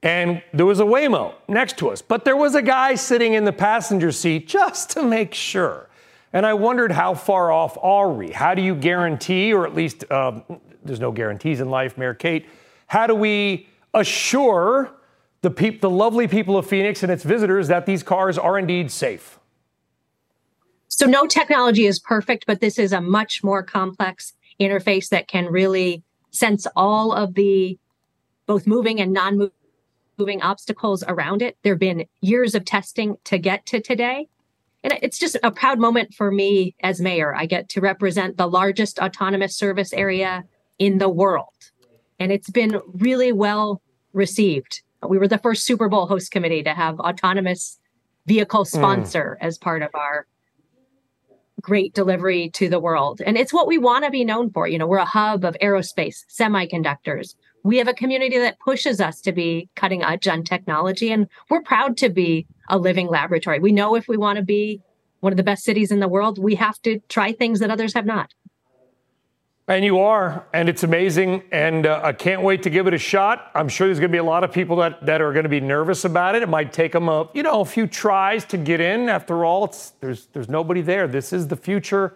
And 0.03 0.41
there 0.53 0.65
was 0.65 0.79
a 0.79 0.83
Waymo 0.83 1.33
next 1.47 1.77
to 1.79 1.89
us, 1.89 2.01
but 2.01 2.23
there 2.23 2.37
was 2.37 2.55
a 2.55 2.61
guy 2.61 2.95
sitting 2.95 3.33
in 3.33 3.43
the 3.43 3.51
passenger 3.51 4.11
seat 4.11 4.47
just 4.47 4.91
to 4.91 5.03
make 5.03 5.33
sure. 5.33 5.89
And 6.31 6.45
I 6.45 6.53
wondered 6.53 6.91
how 6.91 7.15
far 7.15 7.51
off 7.51 7.77
are 7.81 8.09
we? 8.09 8.29
How 8.31 8.53
do 8.53 8.61
you 8.61 8.75
guarantee, 8.75 9.51
or 9.51 9.65
at 9.65 9.73
least 9.73 10.09
um, 10.11 10.43
there's 10.83 10.99
no 10.99 11.11
guarantees 11.11 11.59
in 11.59 11.69
life, 11.69 11.97
Mayor 11.97 12.13
Kate, 12.13 12.47
how 12.87 13.07
do 13.07 13.15
we 13.15 13.67
assure 13.93 14.91
the, 15.41 15.49
peop- 15.49 15.81
the 15.81 15.89
lovely 15.89 16.27
people 16.27 16.57
of 16.57 16.67
Phoenix 16.67 17.03
and 17.03 17.11
its 17.11 17.23
visitors 17.23 17.67
that 17.67 17.85
these 17.85 18.03
cars 18.03 18.37
are 18.37 18.57
indeed 18.57 18.91
safe? 18.91 19.39
So 20.87 21.05
no 21.05 21.25
technology 21.27 21.85
is 21.85 21.99
perfect, 21.99 22.45
but 22.47 22.61
this 22.61 22.79
is 22.79 22.91
a 22.91 22.99
much 22.99 23.43
more 23.43 23.63
complex 23.63 24.33
interface 24.59 25.09
that 25.09 25.27
can 25.27 25.45
really 25.45 26.03
sense 26.31 26.67
all 26.75 27.13
of 27.13 27.35
the 27.35 27.77
both 28.47 28.65
moving 28.65 28.99
and 28.99 29.13
non-moving 29.13 30.41
obstacles 30.41 31.03
around 31.07 31.41
it. 31.41 31.57
There 31.63 31.73
have 31.73 31.79
been 31.79 32.05
years 32.21 32.55
of 32.55 32.65
testing 32.65 33.17
to 33.25 33.37
get 33.37 33.65
to 33.67 33.79
today. 33.79 34.27
And 34.83 34.97
it's 35.01 35.19
just 35.19 35.37
a 35.43 35.51
proud 35.51 35.77
moment 35.77 36.13
for 36.13 36.31
me 36.31 36.75
as 36.81 36.99
mayor. 36.99 37.35
I 37.35 37.45
get 37.45 37.69
to 37.69 37.81
represent 37.81 38.37
the 38.37 38.47
largest 38.47 38.97
autonomous 38.97 39.55
service 39.55 39.93
area 39.93 40.45
in 40.79 40.97
the 40.97 41.09
world. 41.09 41.53
And 42.19 42.31
it's 42.31 42.49
been 42.49 42.81
really 42.93 43.31
well 43.31 43.81
received. 44.13 44.81
We 45.07 45.17
were 45.17 45.27
the 45.27 45.37
first 45.37 45.65
Super 45.65 45.87
Bowl 45.87 46.07
host 46.07 46.31
committee 46.31 46.63
to 46.63 46.73
have 46.73 46.99
autonomous 46.99 47.79
vehicle 48.25 48.65
hmm. 48.65 48.77
sponsor 48.77 49.37
as 49.41 49.57
part 49.57 49.81
of 49.81 49.91
our 49.93 50.25
great 51.61 51.93
delivery 51.93 52.49
to 52.51 52.69
the 52.69 52.79
world. 52.79 53.21
And 53.25 53.37
it's 53.37 53.53
what 53.53 53.67
we 53.67 53.77
want 53.77 54.05
to 54.05 54.11
be 54.11 54.23
known 54.23 54.49
for. 54.49 54.67
You 54.67 54.77
know, 54.77 54.87
we're 54.87 54.97
a 54.97 55.05
hub 55.05 55.43
of 55.43 55.57
aerospace, 55.61 56.25
semiconductors. 56.29 57.35
We 57.63 57.77
have 57.77 57.89
a 57.89 57.93
community 57.93 58.37
that 58.37 58.59
pushes 58.59 59.01
us 59.01 59.19
to 59.21 59.33
be 59.33 59.67
cutting 59.75 60.01
edge 60.01 60.27
on 60.27 60.43
technology, 60.43 61.11
and 61.11 61.27
we're 61.49 61.61
proud 61.61 61.97
to 61.97 62.09
be 62.09 62.47
a 62.69 62.77
living 62.77 63.07
laboratory. 63.07 63.59
We 63.59 63.73
know 63.73 63.95
if 63.95 64.07
we 64.07 64.15
want 64.15 64.37
to 64.37 64.43
be 64.43 64.81
one 65.19 65.33
of 65.33 65.37
the 65.37 65.43
best 65.43 65.65
cities 65.65 65.91
in 65.91 65.99
the 65.99 66.07
world, 66.07 66.39
we 66.39 66.55
have 66.55 66.81
to 66.83 66.99
try 67.09 67.33
things 67.33 67.59
that 67.59 67.69
others 67.69 67.93
have 67.93 68.05
not. 68.05 68.33
And 69.69 69.85
you 69.85 69.99
are, 69.99 70.47
and 70.51 70.67
it's 70.67 70.81
amazing. 70.81 71.43
And 71.51 71.85
uh, 71.85 72.01
I 72.03 72.11
can't 72.11 72.41
wait 72.41 72.63
to 72.63 72.71
give 72.71 72.87
it 72.87 72.93
a 72.95 72.97
shot. 72.97 73.51
I'm 73.53 73.69
sure 73.69 73.85
there's 73.85 73.99
going 73.99 74.09
to 74.09 74.15
be 74.15 74.17
a 74.17 74.23
lot 74.23 74.43
of 74.43 74.51
people 74.51 74.77
that, 74.77 75.05
that 75.05 75.21
are 75.21 75.31
going 75.31 75.43
to 75.43 75.49
be 75.49 75.59
nervous 75.59 76.05
about 76.05 76.33
it. 76.33 76.41
It 76.41 76.49
might 76.49 76.73
take 76.73 76.91
them 76.91 77.07
a 77.07 77.29
you 77.35 77.43
know 77.43 77.61
a 77.61 77.65
few 77.65 77.85
tries 77.85 78.45
to 78.45 78.57
get 78.57 78.81
in. 78.81 79.09
After 79.09 79.45
all, 79.45 79.65
it's 79.65 79.91
there's 80.01 80.25
there's 80.33 80.49
nobody 80.49 80.81
there. 80.81 81.07
This 81.07 81.31
is 81.31 81.49
the 81.49 81.55
future, 81.55 82.15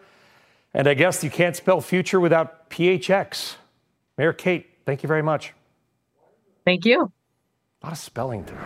and 0.74 0.88
I 0.88 0.96
guess 0.96 1.24
you 1.24 1.30
can't 1.30 1.56
spell 1.56 1.80
future 1.80 2.20
without 2.20 2.72
PHX. 2.72 3.58
Mayor 4.18 4.34
Kate, 4.34 4.66
thank 4.88 5.04
you 5.04 5.08
very 5.08 5.22
much. 5.22 5.54
Thank 6.66 6.86
you. 6.86 7.12
A 7.84 7.86
lot 7.86 7.94
of 7.94 8.00
spelling 8.00 8.46
today. 8.46 8.60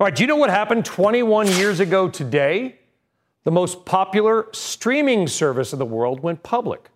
All 0.00 0.06
right, 0.06 0.16
do 0.16 0.22
you 0.22 0.26
know 0.26 0.36
what 0.36 0.48
happened 0.48 0.86
21 0.86 1.48
years 1.48 1.80
ago 1.80 2.08
today? 2.08 2.78
The 3.44 3.50
most 3.50 3.84
popular 3.84 4.46
streaming 4.52 5.28
service 5.28 5.74
in 5.74 5.78
the 5.78 5.84
world 5.84 6.20
went 6.20 6.42
public. 6.42 6.88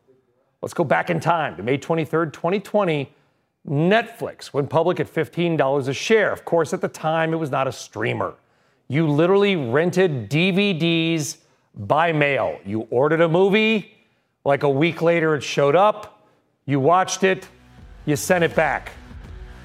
Let's 0.63 0.75
go 0.75 0.85
back 0.85 1.09
in 1.09 1.21
time 1.21 1.57
to 1.57 1.63
May 1.63 1.79
23rd, 1.79 2.33
2020. 2.33 3.13
Netflix 3.69 4.53
went 4.53 4.69
public 4.71 5.01
at 5.01 5.13
$15 5.13 5.89
a 5.89 5.93
share. 5.93 6.33
Of 6.33 6.45
course, 6.45 6.73
at 6.73 6.81
the 6.81 6.89
time, 6.89 7.33
it 7.33 7.37
was 7.37 7.51
not 7.51 7.67
a 7.67 7.73
streamer. 7.73 8.35
You 8.89 9.09
literally 9.09 9.57
rented 9.57 10.29
DVDs 10.29 11.39
by 11.75 12.13
mail. 12.13 12.59
You 12.67 12.89
ordered 12.91 13.21
a 13.21 13.29
movie, 13.29 13.95
like 14.45 14.63
a 14.63 14.69
week 14.69 15.03
later, 15.03 15.35
it 15.35 15.43
showed 15.43 15.77
up. 15.77 16.27
You 16.67 16.81
watched 16.81 17.23
it, 17.23 17.49
you 18.07 18.17
sent 18.17 18.45
it 18.45 18.55
back. 18.55 18.93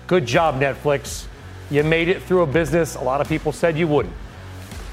Good 0.08 0.26
job, 0.26 0.60
Netflix. 0.60 1.26
You 1.72 1.84
made 1.84 2.10
it 2.10 2.22
through 2.22 2.44
a 2.44 2.48
business 2.48 2.96
a 2.96 3.02
lot 3.02 3.22
of 3.22 3.28
people 3.28 3.52
said 3.52 3.78
you 3.78 3.88
wouldn't. 3.88 4.14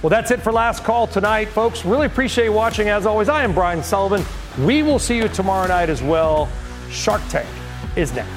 Well, 0.00 0.10
that's 0.10 0.30
it 0.30 0.40
for 0.40 0.52
Last 0.52 0.82
Call 0.82 1.06
tonight, 1.06 1.48
folks. 1.48 1.84
Really 1.84 2.06
appreciate 2.06 2.46
you 2.46 2.52
watching. 2.52 2.88
As 2.88 3.06
always, 3.06 3.28
I 3.28 3.44
am 3.44 3.52
Brian 3.52 3.82
Sullivan. 3.82 4.24
We 4.58 4.82
will 4.82 4.98
see 4.98 5.16
you 5.16 5.28
tomorrow 5.28 5.66
night 5.66 5.88
as 5.88 6.02
well. 6.02 6.48
Shark 6.90 7.22
Tank 7.28 7.48
is 7.96 8.12
next. 8.12 8.28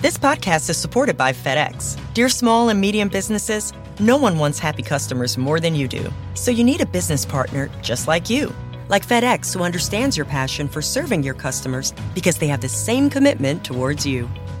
This 0.00 0.18
podcast 0.18 0.68
is 0.68 0.76
supported 0.76 1.16
by 1.16 1.32
FedEx. 1.32 1.98
Dear 2.12 2.28
small 2.28 2.68
and 2.68 2.78
medium 2.78 3.08
businesses, 3.08 3.72
no 4.00 4.18
one 4.18 4.38
wants 4.38 4.58
happy 4.58 4.82
customers 4.82 5.38
more 5.38 5.60
than 5.60 5.74
you 5.74 5.88
do. 5.88 6.12
So 6.34 6.50
you 6.50 6.62
need 6.62 6.82
a 6.82 6.86
business 6.86 7.24
partner 7.24 7.70
just 7.80 8.06
like 8.06 8.28
you. 8.28 8.52
Like 8.88 9.06
FedEx, 9.06 9.54
who 9.54 9.62
understands 9.62 10.14
your 10.16 10.26
passion 10.26 10.68
for 10.68 10.82
serving 10.82 11.22
your 11.22 11.32
customers 11.32 11.94
because 12.14 12.36
they 12.36 12.48
have 12.48 12.60
the 12.60 12.68
same 12.68 13.08
commitment 13.08 13.64
towards 13.64 14.04
you. 14.04 14.28